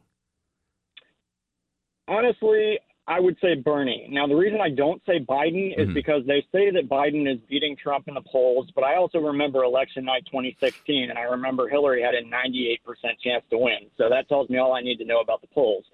Honestly, 2.07 2.79
I 3.09 3.21
would 3.21 3.37
say 3.41 3.55
Bernie. 3.55 4.09
Now, 4.11 4.27
the 4.27 4.35
reason 4.35 4.61
I 4.61 4.71
don't 4.71 5.01
say 5.07 5.21
Biden 5.21 5.79
is 5.79 5.89
Mhm. 5.89 5.95
because 5.95 6.27
they 6.27 6.43
say 6.51 6.71
that 6.71 6.89
Biden 6.89 7.33
is 7.33 7.39
beating 7.49 7.77
Trump 7.77 8.09
in 8.09 8.15
the 8.15 8.21
polls, 8.23 8.69
but 8.73 8.83
I 8.83 8.97
also 8.97 9.21
remember 9.21 9.63
election 9.63 10.05
night 10.05 10.27
2016, 10.27 11.11
and 11.11 11.19
I 11.19 11.23
remember 11.23 11.69
Hillary 11.69 12.03
had 12.03 12.15
a 12.15 12.23
98% 12.23 13.21
chance 13.21 13.45
to 13.51 13.59
win. 13.59 13.89
So 13.97 14.09
that 14.09 14.29
tells 14.29 14.51
me 14.51 14.59
all 14.59 14.73
I 14.73 14.81
need 14.81 14.99
to 14.99 15.05
know 15.05 15.21
about 15.21 15.41
the 15.41 15.47
polls. 15.49 15.85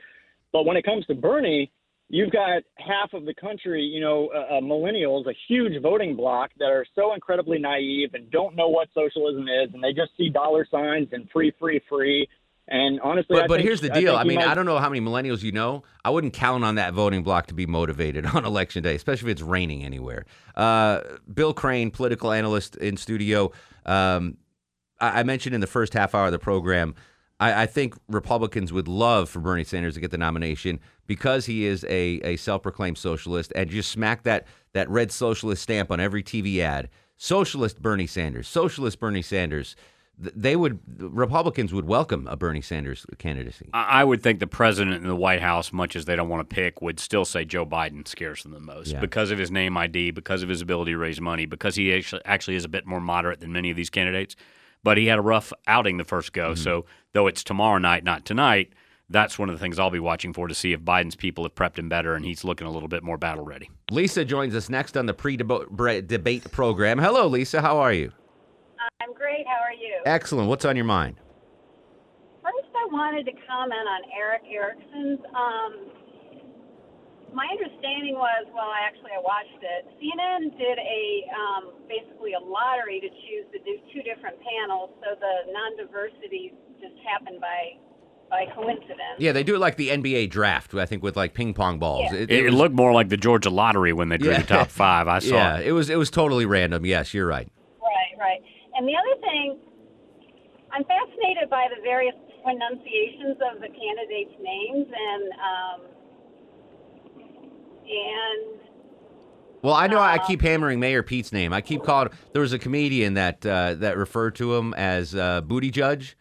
But 0.52 0.64
when 0.64 0.78
it 0.78 0.84
comes 0.84 1.04
to 1.06 1.14
Bernie, 1.14 1.70
you've 2.08 2.30
got 2.30 2.62
half 2.76 3.12
of 3.12 3.26
the 3.26 3.34
country, 3.34 3.82
you 3.82 4.00
know, 4.00 4.28
uh, 4.28 4.56
uh, 4.56 4.60
millennials, 4.60 5.26
a 5.26 5.34
huge 5.48 5.80
voting 5.82 6.14
bloc 6.14 6.50
that 6.58 6.70
are 6.70 6.86
so 6.94 7.12
incredibly 7.12 7.58
naive 7.58 8.14
and 8.14 8.30
don't 8.30 8.54
know 8.54 8.68
what 8.68 8.88
socialism 8.94 9.48
is, 9.48 9.72
and 9.74 9.82
they 9.82 9.92
just 9.92 10.16
see 10.16 10.30
dollar 10.30 10.66
signs 10.70 11.08
and 11.12 11.28
free, 11.30 11.50
free, 11.58 11.78
free. 11.88 12.26
And 12.68 13.00
honestly, 13.00 13.34
But, 13.36 13.44
I 13.44 13.46
but 13.48 13.54
think- 13.56 13.66
here's 13.66 13.80
the 13.80 13.88
deal. 13.90 14.12
think 14.12 14.20
I 14.20 14.24
mean, 14.24 14.36
might- 14.36 14.46
I 14.48 14.54
don't 14.54 14.66
know 14.66 14.78
how 14.78 14.88
many 14.88 15.00
millennials 15.04 15.42
you 15.42 15.52
know. 15.52 15.82
I 16.04 16.10
wouldn't 16.10 16.32
count 16.32 16.64
on 16.64 16.76
that 16.76 16.94
voting 16.94 17.22
block 17.22 17.46
to 17.48 17.54
be 17.54 17.66
motivated 17.66 18.24
on 18.34 18.44
election 18.44 18.82
day, 18.82 18.94
especially 18.94 19.30
if 19.30 19.36
it's 19.36 19.42
raining 19.42 19.84
anywhere. 19.84 20.24
Uh, 20.56 21.00
Bill 21.32 21.52
Crane, 21.54 21.90
political 21.90 22.30
analyst 22.32 22.76
in 22.76 22.96
studio. 22.96 23.50
Um, 23.84 24.36
I, 25.00 25.20
I 25.20 25.22
mentioned 25.24 25.54
in 25.54 25.60
the 25.60 25.66
first 25.66 25.92
half 25.92 26.14
hour 26.14 26.26
of 26.26 26.32
the 26.32 26.38
program, 26.38 26.94
I, 27.40 27.62
I 27.62 27.66
think 27.66 27.94
Republicans 28.08 28.72
would 28.72 28.86
love 28.86 29.28
for 29.28 29.40
Bernie 29.40 29.64
Sanders 29.64 29.94
to 29.94 30.00
get 30.00 30.12
the 30.12 30.18
nomination 30.18 30.78
because 31.08 31.46
he 31.46 31.64
is 31.64 31.84
a, 31.84 32.20
a 32.22 32.36
self 32.36 32.62
proclaimed 32.62 32.96
socialist 32.96 33.52
and 33.56 33.68
just 33.68 33.90
smack 33.90 34.22
that, 34.22 34.46
that 34.72 34.88
red 34.88 35.10
socialist 35.10 35.62
stamp 35.64 35.90
on 35.90 35.98
every 35.98 36.22
TV 36.22 36.60
ad. 36.60 36.88
Socialist 37.16 37.82
Bernie 37.82 38.06
Sanders, 38.06 38.46
socialist 38.48 38.98
Bernie 39.00 39.22
Sanders. 39.22 39.76
Th- 40.22 40.34
They 40.36 40.56
would 40.56 40.78
Republicans 40.98 41.72
would 41.72 41.86
welcome 41.86 42.26
a 42.28 42.36
Bernie 42.36 42.60
Sanders 42.60 43.04
candidacy. 43.18 43.68
I 43.74 44.04
would 44.04 44.22
think 44.22 44.38
the 44.40 44.46
president 44.46 44.96
and 44.96 45.06
the 45.10 45.16
White 45.16 45.42
House, 45.42 45.72
much 45.72 45.96
as 45.96 46.04
they 46.04 46.16
don't 46.16 46.28
want 46.28 46.48
to 46.48 46.54
pick, 46.54 46.80
would 46.80 47.00
still 47.00 47.24
say 47.24 47.44
Joe 47.44 47.66
Biden 47.66 48.06
scares 48.06 48.42
them 48.42 48.52
the 48.52 48.60
most 48.60 48.92
Yeah. 48.92 49.00
because 49.00 49.30
of 49.30 49.38
his 49.38 49.50
name 49.50 49.76
ID, 49.76 50.10
because 50.12 50.42
of 50.42 50.48
his 50.48 50.60
ability 50.60 50.92
to 50.92 50.98
raise 50.98 51.20
money, 51.20 51.46
because 51.46 51.74
he 51.76 51.92
actually, 51.94 52.22
actually 52.24 52.56
is 52.56 52.64
a 52.64 52.68
bit 52.68 52.86
more 52.86 53.00
moderate 53.00 53.40
than 53.40 53.52
many 53.52 53.70
of 53.70 53.76
these 53.76 53.90
candidates. 53.90 54.36
But 54.84 54.98
he 54.98 55.06
had 55.06 55.18
a 55.18 55.22
rough 55.22 55.52
outing 55.66 55.96
the 55.98 56.04
first 56.04 56.32
go. 56.32 56.50
Mm-hmm. 56.52 56.62
So, 56.62 56.86
though 57.12 57.26
it's 57.26 57.44
tomorrow 57.44 57.78
night, 57.78 58.02
not 58.02 58.24
tonight, 58.24 58.72
that's 59.08 59.38
one 59.38 59.48
of 59.48 59.54
the 59.54 59.60
things 59.60 59.78
I'll 59.78 59.90
be 59.90 60.00
watching 60.00 60.32
for 60.32 60.48
to 60.48 60.54
see 60.54 60.72
if 60.72 60.80
Biden's 60.80 61.14
people 61.16 61.44
have 61.44 61.54
prepped 61.54 61.78
him 61.78 61.88
better 61.88 62.14
and 62.14 62.24
he's 62.24 62.44
looking 62.44 62.66
a 62.66 62.70
little 62.70 62.88
bit 62.88 63.02
more 63.02 63.18
battle 63.18 63.44
ready. 63.44 63.70
Lisa 63.90 64.24
joins 64.24 64.54
us 64.54 64.68
next 64.70 64.96
on 64.96 65.06
the 65.06 65.14
pre-debate 65.14 66.50
program. 66.50 66.98
Hello, 66.98 67.26
Lisa. 67.26 67.60
How 67.60 67.78
are 67.78 67.92
you? 67.92 68.10
I'm 69.00 69.14
great. 69.14 69.46
How 69.46 69.60
are 69.62 69.72
you? 69.74 70.00
Excellent. 70.06 70.48
What's 70.48 70.64
on 70.64 70.76
your 70.76 70.84
mind? 70.84 71.16
First, 72.42 72.70
I 72.74 72.86
wanted 72.92 73.24
to 73.26 73.32
comment 73.46 73.86
on 73.86 74.00
Erick 74.18 74.42
Erickson's. 74.50 75.20
Um, 75.34 75.72
my 77.34 77.46
understanding 77.50 78.14
was, 78.14 78.44
well, 78.52 78.70
actually 78.76 79.12
I 79.16 79.20
watched 79.22 79.62
it. 79.62 79.88
CNN 80.02 80.52
did 80.58 80.78
a 80.78 81.24
um, 81.32 81.72
basically 81.88 82.34
a 82.34 82.40
lottery 82.40 83.00
to 83.00 83.08
choose 83.08 83.46
the 83.52 83.58
do- 83.64 83.80
two 83.94 84.02
different 84.02 84.36
panels, 84.42 84.90
so 85.00 85.14
the 85.18 85.52
non-diversity 85.52 86.52
just 86.80 86.94
happened 87.06 87.40
by 87.40 87.78
by 88.28 88.46
coincidence. 88.54 89.18
Yeah, 89.18 89.32
they 89.32 89.44
do 89.44 89.54
it 89.54 89.58
like 89.58 89.76
the 89.76 89.90
NBA 89.90 90.30
draft. 90.30 90.74
I 90.74 90.86
think 90.86 91.02
with 91.02 91.16
like 91.16 91.32
ping 91.34 91.52
pong 91.54 91.78
balls. 91.78 92.08
Yeah. 92.12 92.18
It, 92.20 92.30
it 92.30 92.44
was- 92.46 92.54
looked 92.54 92.74
more 92.74 92.92
like 92.92 93.08
the 93.08 93.16
Georgia 93.16 93.50
lottery 93.50 93.92
when 93.92 94.08
they 94.08 94.18
drew 94.18 94.34
the 94.34 94.42
top 94.42 94.68
five. 94.68 95.06
I 95.08 95.18
saw 95.20 95.34
Yeah, 95.34 95.58
it. 95.58 95.68
it 95.68 95.72
was 95.72 95.88
it 95.90 95.96
was 95.96 96.10
totally 96.10 96.44
random. 96.44 96.84
Yes, 96.84 97.14
you're 97.14 97.26
right. 97.26 97.48
Right, 97.80 98.18
right. 98.18 98.40
And 98.82 98.88
the 98.88 98.96
other 98.96 99.20
thing, 99.20 99.58
I'm 100.72 100.82
fascinated 100.82 101.48
by 101.48 101.68
the 101.72 101.80
various 101.84 102.16
pronunciations 102.42 103.36
of 103.54 103.60
the 103.60 103.68
candidates' 103.68 104.34
names, 104.42 104.88
and 104.92 105.32
um, 105.38 105.80
and 107.84 108.60
Well, 109.62 109.74
I 109.74 109.86
know 109.86 110.00
I 110.00 110.18
keep 110.18 110.42
hammering 110.42 110.80
Mayor 110.80 111.04
Pete's 111.04 111.32
name. 111.32 111.52
I 111.52 111.60
keep 111.60 111.84
calling. 111.84 112.10
There 112.32 112.42
was 112.42 112.52
a 112.52 112.58
comedian 112.58 113.14
that 113.14 113.46
uh, 113.46 113.74
that 113.74 113.96
referred 113.96 114.34
to 114.36 114.52
him 114.56 114.74
as 114.74 115.14
uh, 115.14 115.42
Booty 115.42 115.70
Judge, 115.70 116.16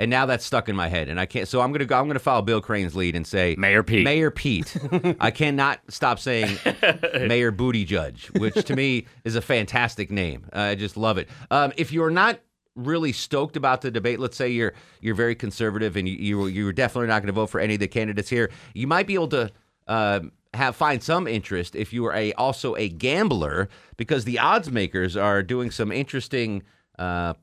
and 0.00 0.10
now 0.10 0.24
that's 0.24 0.46
stuck 0.46 0.70
in 0.70 0.74
my 0.74 0.88
head. 0.88 1.10
And 1.10 1.20
I 1.20 1.26
can't. 1.26 1.46
So 1.46 1.60
I'm 1.60 1.72
gonna 1.72 1.84
go. 1.84 2.00
I'm 2.00 2.08
gonna 2.08 2.18
follow 2.18 2.40
Bill 2.40 2.62
Crane's 2.62 2.96
lead 2.96 3.14
and 3.14 3.26
say 3.26 3.54
Mayor 3.58 3.82
Pete. 3.82 4.02
Mayor 4.02 4.30
Pete. 4.30 4.74
I 5.20 5.30
cannot 5.30 5.78
stop 5.88 6.18
saying 6.18 6.56
Mayor 7.14 7.50
Booty 7.50 7.84
Judge, 7.84 8.28
which 8.38 8.54
to 8.64 8.74
me 8.74 9.06
is 9.24 9.36
a 9.36 9.42
fantastic 9.42 10.10
name. 10.10 10.46
I 10.54 10.74
just 10.74 10.96
love 10.96 11.18
it. 11.18 11.28
Um, 11.50 11.72
if 11.76 11.92
you're 11.92 12.10
not 12.10 12.40
really 12.74 13.12
stoked 13.12 13.56
about 13.56 13.82
the 13.82 13.90
debate, 13.90 14.18
let's 14.18 14.38
say 14.38 14.48
you're 14.48 14.72
you're 15.02 15.14
very 15.14 15.34
conservative 15.34 15.96
and 15.96 16.08
you 16.08 16.16
you 16.16 16.46
you're 16.46 16.72
definitely 16.72 17.08
not 17.08 17.20
going 17.20 17.26
to 17.26 17.32
vote 17.32 17.50
for 17.50 17.60
any 17.60 17.74
of 17.74 17.80
the 17.80 17.88
candidates 17.88 18.30
here, 18.30 18.50
you 18.74 18.86
might 18.86 19.06
be 19.06 19.14
able 19.14 19.28
to. 19.28 19.50
Uh, 19.86 20.20
have 20.52 20.74
find 20.74 21.00
some 21.00 21.28
interest 21.28 21.76
if 21.76 21.92
you 21.92 22.04
are 22.06 22.14
a 22.14 22.32
also 22.32 22.74
a 22.74 22.88
gambler 22.88 23.68
because 23.96 24.24
the 24.24 24.36
odds 24.36 24.68
makers 24.68 25.16
are 25.16 25.44
doing 25.44 25.70
some 25.70 25.92
interesting 25.92 26.64
uh, 26.98 27.34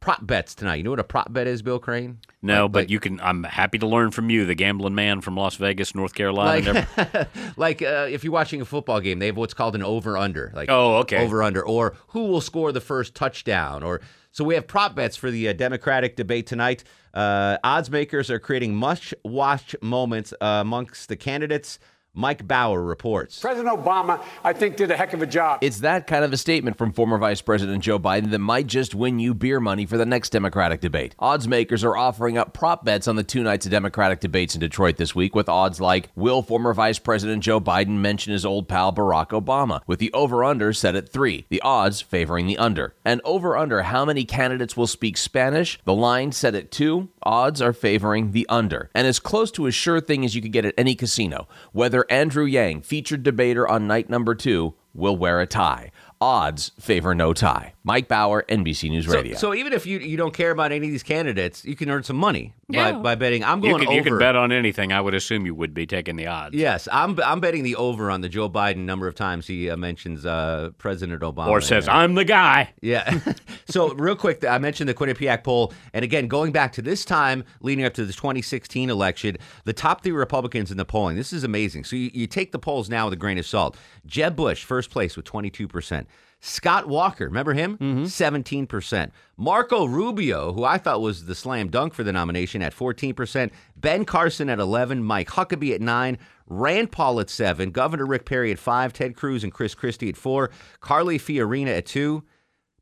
prop 0.00 0.26
bets 0.26 0.54
tonight. 0.54 0.76
You 0.76 0.84
know 0.84 0.90
what 0.90 1.00
a 1.00 1.04
prop 1.04 1.32
bet 1.32 1.46
is, 1.46 1.62
Bill 1.62 1.78
Crane? 1.78 2.18
No, 2.40 2.68
but 2.68 2.88
you 2.88 3.00
can. 3.00 3.20
I'm 3.20 3.42
happy 3.44 3.78
to 3.78 3.86
learn 3.86 4.10
from 4.10 4.30
you, 4.30 4.44
the 4.44 4.54
gambling 4.54 4.94
man 4.94 5.20
from 5.20 5.36
Las 5.36 5.56
Vegas, 5.56 5.94
North 5.94 6.14
Carolina. 6.14 6.86
Like, 6.96 7.28
like 7.56 7.82
uh, 7.82 8.06
if 8.10 8.22
you're 8.24 8.32
watching 8.32 8.60
a 8.60 8.64
football 8.64 9.00
game, 9.00 9.18
they 9.18 9.26
have 9.26 9.36
what's 9.36 9.54
called 9.54 9.74
an 9.74 9.82
over 9.82 10.16
under. 10.16 10.52
Like 10.54 10.70
Oh, 10.70 10.96
okay. 10.98 11.24
over 11.24 11.42
under, 11.42 11.64
or 11.64 11.96
who 12.08 12.26
will 12.26 12.40
score 12.40 12.70
the 12.72 12.80
first 12.80 13.14
touchdown, 13.14 13.82
or 13.82 14.00
so 14.30 14.44
we 14.44 14.54
have 14.54 14.66
prop 14.66 14.94
bets 14.94 15.16
for 15.16 15.30
the 15.30 15.48
uh, 15.48 15.52
Democratic 15.52 16.14
debate 16.16 16.46
tonight. 16.46 16.84
Uh, 17.12 17.58
odds 17.64 17.90
makers 17.90 18.30
are 18.30 18.38
creating 18.38 18.74
much 18.74 19.12
watch 19.24 19.74
moments 19.82 20.32
uh, 20.40 20.58
amongst 20.60 21.08
the 21.08 21.16
candidates. 21.16 21.78
Mike 22.14 22.48
Bauer 22.48 22.82
reports. 22.82 23.38
President 23.38 23.72
Obama, 23.72 24.20
I 24.42 24.52
think, 24.52 24.76
did 24.76 24.90
a 24.90 24.96
heck 24.96 25.12
of 25.12 25.22
a 25.22 25.26
job. 25.26 25.60
It's 25.62 25.80
that 25.80 26.08
kind 26.08 26.24
of 26.24 26.32
a 26.32 26.36
statement 26.36 26.76
from 26.76 26.92
former 26.92 27.16
Vice 27.16 27.40
President 27.40 27.82
Joe 27.82 27.98
Biden 27.98 28.30
that 28.30 28.40
might 28.40 28.66
just 28.66 28.94
win 28.94 29.20
you 29.20 29.34
beer 29.34 29.60
money 29.60 29.86
for 29.86 29.96
the 29.96 30.04
next 30.04 30.30
Democratic 30.30 30.80
debate. 30.80 31.14
Odds 31.20 31.46
makers 31.46 31.84
are 31.84 31.96
offering 31.96 32.36
up 32.36 32.52
prop 32.52 32.84
bets 32.84 33.06
on 33.06 33.14
the 33.14 33.22
two 33.22 33.44
nights 33.44 33.66
of 33.66 33.72
Democratic 33.72 34.18
debates 34.18 34.54
in 34.54 34.60
Detroit 34.60 34.96
this 34.96 35.14
week 35.14 35.36
with 35.36 35.48
odds 35.48 35.80
like 35.80 36.08
Will 36.16 36.42
former 36.42 36.74
Vice 36.74 36.98
President 36.98 37.42
Joe 37.42 37.60
Biden 37.60 37.98
mention 38.00 38.32
his 38.32 38.44
old 38.44 38.66
pal 38.66 38.92
Barack 38.92 39.28
Obama, 39.28 39.80
with 39.86 40.00
the 40.00 40.12
over 40.12 40.42
under 40.42 40.72
set 40.72 40.96
at 40.96 41.08
three, 41.08 41.46
the 41.50 41.62
odds 41.62 42.00
favoring 42.00 42.48
the 42.48 42.58
under. 42.58 42.94
And 43.04 43.20
over 43.24 43.56
under 43.56 43.82
how 43.82 44.04
many 44.04 44.24
candidates 44.24 44.76
will 44.76 44.88
speak 44.88 45.16
Spanish, 45.16 45.78
the 45.84 45.94
line 45.94 46.32
set 46.32 46.56
at 46.56 46.72
two, 46.72 47.10
odds 47.22 47.62
are 47.62 47.72
favoring 47.72 48.32
the 48.32 48.46
under. 48.48 48.90
And 48.92 49.06
as 49.06 49.20
close 49.20 49.52
to 49.52 49.66
a 49.66 49.70
sure 49.70 50.00
thing 50.00 50.24
as 50.24 50.34
you 50.34 50.42
could 50.42 50.52
get 50.52 50.64
at 50.64 50.74
any 50.76 50.94
casino, 50.96 51.46
whether 51.72 52.06
Andrew 52.10 52.44
Yang, 52.44 52.82
featured 52.82 53.22
debater 53.22 53.66
on 53.68 53.86
night 53.86 54.08
number 54.10 54.34
two, 54.34 54.74
will 54.94 55.16
wear 55.16 55.40
a 55.40 55.46
tie. 55.46 55.90
Odds 56.20 56.72
favor 56.80 57.14
no 57.14 57.32
tie. 57.32 57.74
Mike 57.84 58.08
Bauer, 58.08 58.44
NBC 58.48 58.90
News 58.90 59.06
So, 59.06 59.12
Radio. 59.12 59.36
so 59.36 59.54
even 59.54 59.72
if 59.72 59.86
you 59.86 59.98
you 59.98 60.16
don't 60.16 60.34
care 60.34 60.50
about 60.50 60.72
any 60.72 60.86
of 60.86 60.92
these 60.92 61.02
candidates, 61.04 61.64
you 61.64 61.76
can 61.76 61.88
earn 61.90 62.02
some 62.02 62.16
money 62.16 62.54
Yeah. 62.70 62.92
by, 62.92 62.98
by 62.98 63.14
betting. 63.14 63.42
I'm 63.42 63.62
you 63.64 63.70
going 63.70 63.80
can, 63.80 63.88
over. 63.88 63.96
you 63.96 64.02
can 64.02 64.18
bet 64.18 64.36
on 64.36 64.52
anything. 64.52 64.92
I 64.92 65.00
would 65.00 65.14
assume 65.14 65.46
you 65.46 65.54
would 65.54 65.72
be 65.72 65.86
taking 65.86 66.16
the 66.16 66.26
odds. 66.26 66.54
Yes, 66.54 66.86
I'm 66.92 67.18
I'm 67.20 67.40
betting 67.40 67.62
the 67.62 67.76
over 67.76 68.10
on 68.10 68.20
the 68.20 68.28
Joe 68.28 68.50
Biden 68.50 68.84
number 68.84 69.06
of 69.06 69.14
times 69.14 69.46
he 69.46 69.70
uh, 69.70 69.76
mentions 69.78 70.26
uh, 70.26 70.70
President 70.76 71.22
Obama. 71.22 71.48
Or 71.48 71.62
says, 71.62 71.86
there. 71.86 71.94
I'm 71.94 72.14
the 72.14 72.26
guy. 72.26 72.74
Yeah. 72.82 73.20
so 73.68 73.94
real 73.94 74.16
quick, 74.16 74.44
I 74.44 74.58
mentioned 74.58 74.86
the 74.88 74.94
Quinnipiac 74.94 75.44
poll, 75.44 75.72
and 75.94 76.04
again, 76.04 76.28
going 76.28 76.52
back 76.52 76.72
to 76.72 76.82
this 76.82 77.06
time 77.06 77.42
leading 77.62 77.86
up 77.86 77.94
to 77.94 78.04
the 78.04 78.12
2016 78.12 78.90
election, 78.90 79.38
the 79.64 79.72
top 79.72 80.02
three 80.02 80.12
Republicans 80.12 80.70
in 80.70 80.76
the 80.76 80.84
polling. 80.84 81.16
This 81.16 81.32
is 81.32 81.44
amazing. 81.44 81.84
So 81.84 81.96
you, 81.96 82.10
you 82.12 82.26
take 82.26 82.52
the 82.52 82.58
polls 82.58 82.90
now 82.90 83.06
with 83.06 83.14
a 83.14 83.16
grain 83.16 83.38
of 83.38 83.46
salt. 83.46 83.78
Jeb 84.04 84.36
Bush, 84.36 84.64
first 84.64 84.90
place 84.90 85.16
with 85.16 85.24
22 85.24 85.68
percent. 85.68 86.06
Scott 86.40 86.88
Walker, 86.88 87.24
remember 87.24 87.52
him? 87.52 87.76
Mm-hmm. 87.78 88.04
17%. 88.04 89.10
Marco 89.36 89.86
Rubio, 89.86 90.52
who 90.52 90.64
I 90.64 90.78
thought 90.78 91.00
was 91.00 91.26
the 91.26 91.34
slam 91.34 91.68
dunk 91.68 91.94
for 91.94 92.04
the 92.04 92.12
nomination 92.12 92.62
at 92.62 92.74
14%. 92.74 93.50
Ben 93.76 94.04
Carson 94.04 94.48
at 94.48 94.60
11, 94.60 95.02
Mike 95.02 95.28
Huckabee 95.30 95.74
at 95.74 95.80
9, 95.80 96.16
Rand 96.46 96.92
Paul 96.92 97.20
at 97.20 97.28
7, 97.28 97.70
Governor 97.70 98.06
Rick 98.06 98.24
Perry 98.24 98.52
at 98.52 98.58
5, 98.58 98.92
Ted 98.92 99.16
Cruz 99.16 99.42
and 99.42 99.52
Chris 99.52 99.74
Christie 99.74 100.08
at 100.08 100.16
4, 100.16 100.50
Carly 100.80 101.18
Fiorina 101.18 101.76
at 101.76 101.86
2, 101.86 102.22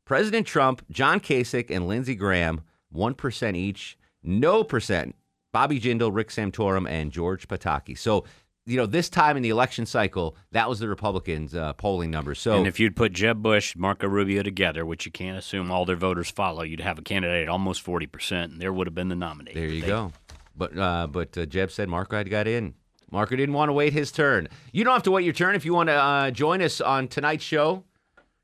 President 0.05 0.45
Trump, 0.45 0.85
John 0.91 1.19
Kasich, 1.19 1.69
and 1.69 1.87
Lindsey 1.87 2.15
Graham, 2.15 2.61
1% 2.95 3.55
each. 3.55 3.97
No 4.23 4.63
percent. 4.63 5.15
Bobby 5.51 5.79
Jindal, 5.79 6.13
Rick 6.13 6.29
Santorum, 6.29 6.87
and 6.87 7.11
George 7.11 7.47
Pataki. 7.47 7.97
So, 7.97 8.25
you 8.67 8.75
know, 8.75 8.85
this 8.85 9.09
time 9.09 9.37
in 9.37 9.43
the 9.43 9.49
election 9.49 9.85
cycle, 9.85 10.35
that 10.51 10.67
was 10.67 10.79
the 10.79 10.89
Republicans' 10.89 11.55
uh, 11.55 11.71
polling 11.73 12.11
numbers. 12.11 12.39
So, 12.39 12.57
and 12.57 12.67
if 12.67 12.79
you'd 12.79 12.97
put 12.97 13.13
Jeb 13.13 13.41
Bush, 13.41 13.75
Marco 13.77 14.07
Rubio 14.07 14.43
together, 14.43 14.85
which 14.85 15.05
you 15.05 15.11
can't 15.11 15.37
assume 15.37 15.71
all 15.71 15.85
their 15.85 15.95
voters 15.95 16.29
follow, 16.29 16.63
you'd 16.63 16.81
have 16.81 16.99
a 16.99 17.01
candidate 17.01 17.43
at 17.43 17.49
almost 17.49 17.83
40%, 17.83 18.43
and 18.43 18.61
there 18.61 18.73
would 18.73 18.85
have 18.85 18.93
been 18.93 19.07
the 19.07 19.15
nominee. 19.15 19.53
There 19.53 19.65
you 19.65 19.85
go. 19.85 20.11
But 20.55 20.77
uh, 20.77 21.07
but 21.07 21.37
uh, 21.37 21.45
Jeb 21.45 21.71
said 21.71 21.87
Marco 21.87 22.17
had 22.17 22.29
got 22.29 22.47
in. 22.47 22.73
Marco 23.09 23.35
didn't 23.37 23.53
want 23.55 23.69
to 23.69 23.73
wait 23.73 23.93
his 23.93 24.11
turn. 24.11 24.49
You 24.73 24.83
don't 24.83 24.93
have 24.93 25.03
to 25.03 25.11
wait 25.11 25.23
your 25.23 25.33
turn 25.33 25.55
if 25.55 25.63
you 25.63 25.73
want 25.73 25.87
to 25.87 25.93
uh, 25.93 26.31
join 26.31 26.61
us 26.61 26.81
on 26.81 27.07
tonight's 27.07 27.43
show. 27.43 27.85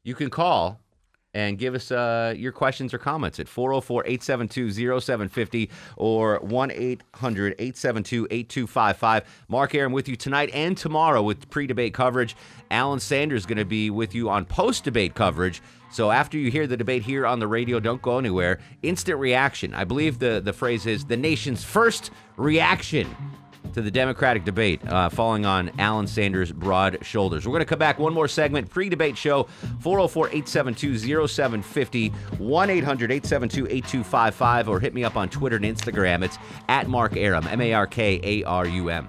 You 0.03 0.15
can 0.15 0.29
call 0.29 0.79
and 1.33 1.57
give 1.57 1.73
us 1.75 1.91
uh, 1.91 2.33
your 2.37 2.51
questions 2.51 2.93
or 2.93 2.97
comments 2.97 3.39
at 3.39 3.47
404-872-0750 3.47 5.69
or 5.97 6.39
1-800-872-8255. 6.41 9.23
Mark 9.47 9.73
Arum 9.75 9.91
with 9.91 10.07
you 10.07 10.15
tonight 10.15 10.49
and 10.53 10.77
tomorrow 10.77 11.23
with 11.23 11.49
pre-debate 11.49 11.93
coverage. 11.93 12.37
Alan 12.71 12.99
Sanders 12.99 13.41
is 13.41 13.45
going 13.45 13.57
to 13.57 13.65
be 13.65 13.89
with 13.89 14.15
you 14.15 14.29
on 14.29 14.45
post-debate 14.45 15.15
coverage. 15.15 15.61
So 15.91 16.11
after 16.11 16.37
you 16.37 16.49
hear 16.49 16.65
the 16.65 16.77
debate 16.77 17.03
here 17.03 17.25
on 17.25 17.39
the 17.39 17.47
radio, 17.47 17.79
don't 17.79 18.01
go 18.01 18.17
anywhere. 18.17 18.59
Instant 18.81 19.19
reaction. 19.19 19.73
I 19.73 19.83
believe 19.83 20.19
the, 20.19 20.41
the 20.43 20.53
phrase 20.53 20.85
is 20.85 21.05
the 21.05 21.17
nation's 21.17 21.63
first 21.63 22.11
reaction 22.35 23.15
to 23.73 23.81
the 23.81 23.91
Democratic 23.91 24.45
debate, 24.45 24.85
uh, 24.87 25.09
falling 25.09 25.45
on 25.45 25.71
Alan 25.79 26.07
Sanders' 26.07 26.51
broad 26.51 26.99
shoulders. 27.01 27.45
We're 27.45 27.53
going 27.53 27.61
to 27.61 27.65
come 27.65 27.79
back 27.79 27.99
one 27.99 28.13
more 28.13 28.27
segment, 28.27 28.69
pre 28.69 28.89
debate 28.89 29.17
show, 29.17 29.43
404 29.79 30.27
872 30.27 31.27
0750, 31.27 32.09
1 32.09 32.69
800 32.69 33.11
872 33.11 33.65
8255, 33.67 34.69
or 34.69 34.79
hit 34.79 34.93
me 34.93 35.03
up 35.03 35.15
on 35.15 35.29
Twitter 35.29 35.55
and 35.55 35.65
Instagram. 35.65 36.23
It's 36.23 36.37
at 36.67 36.87
Mark 36.87 37.17
Arum, 37.17 37.47
M 37.47 37.61
A 37.61 37.73
R 37.73 37.87
K 37.87 38.19
A 38.23 38.43
R 38.43 38.67
U 38.67 38.89
M. 38.89 39.07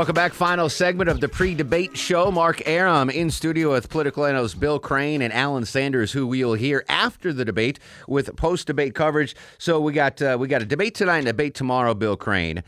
Welcome 0.00 0.14
back. 0.14 0.32
Final 0.32 0.70
segment 0.70 1.10
of 1.10 1.20
the 1.20 1.28
pre-debate 1.28 1.94
show. 1.94 2.30
Mark 2.30 2.66
Arum 2.66 3.10
in 3.10 3.30
studio 3.30 3.72
with 3.72 3.90
political 3.90 4.24
analyst 4.24 4.58
Bill 4.58 4.78
Crane 4.78 5.20
and 5.20 5.30
Alan 5.30 5.66
Sanders, 5.66 6.10
who 6.10 6.26
we 6.26 6.42
will 6.42 6.54
hear 6.54 6.86
after 6.88 7.34
the 7.34 7.44
debate 7.44 7.78
with 8.08 8.34
post-debate 8.34 8.94
coverage. 8.94 9.36
So 9.58 9.78
we 9.78 9.92
got 9.92 10.22
uh, 10.22 10.38
we 10.40 10.48
got 10.48 10.62
a 10.62 10.64
debate 10.64 10.94
tonight 10.94 11.18
and 11.18 11.28
a 11.28 11.32
debate 11.32 11.54
tomorrow. 11.54 11.92
Bill 11.92 12.16
Crane. 12.16 12.64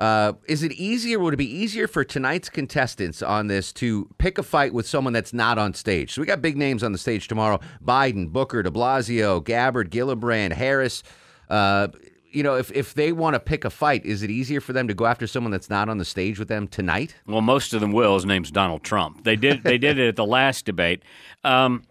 Uh, 0.00 0.32
is 0.48 0.64
it 0.64 0.72
easier? 0.72 1.20
Would 1.20 1.34
it 1.34 1.36
be 1.36 1.48
easier 1.48 1.86
for 1.86 2.02
tonight's 2.02 2.48
contestants 2.48 3.22
on 3.22 3.46
this 3.46 3.72
to 3.74 4.10
pick 4.18 4.38
a 4.38 4.42
fight 4.42 4.74
with 4.74 4.88
someone 4.88 5.12
that's 5.12 5.32
not 5.32 5.58
on 5.58 5.74
stage? 5.74 6.12
So 6.12 6.22
we 6.22 6.26
got 6.26 6.42
big 6.42 6.56
names 6.56 6.82
on 6.82 6.90
the 6.90 6.98
stage 6.98 7.28
tomorrow: 7.28 7.60
Biden, 7.84 8.32
Booker, 8.32 8.64
De 8.64 8.70
Blasio, 8.72 9.44
Gabbard, 9.44 9.92
Gillibrand, 9.92 10.54
Harris. 10.54 11.04
Uh, 11.48 11.86
you 12.34 12.42
know, 12.42 12.56
if, 12.56 12.72
if 12.72 12.94
they 12.94 13.12
want 13.12 13.34
to 13.34 13.40
pick 13.40 13.64
a 13.64 13.70
fight, 13.70 14.04
is 14.04 14.22
it 14.22 14.30
easier 14.30 14.60
for 14.60 14.72
them 14.72 14.88
to 14.88 14.94
go 14.94 15.06
after 15.06 15.26
someone 15.26 15.52
that's 15.52 15.70
not 15.70 15.88
on 15.88 15.98
the 15.98 16.04
stage 16.04 16.38
with 16.38 16.48
them 16.48 16.66
tonight? 16.66 17.14
Well, 17.26 17.40
most 17.40 17.72
of 17.72 17.80
them 17.80 17.92
will. 17.92 18.14
His 18.14 18.26
name's 18.26 18.50
Donald 18.50 18.82
Trump. 18.82 19.24
They 19.24 19.36
did 19.36 19.62
they 19.62 19.78
did 19.78 19.98
it 19.98 20.08
at 20.08 20.16
the 20.16 20.26
last 20.26 20.64
debate. 20.64 21.02
Um, 21.44 21.84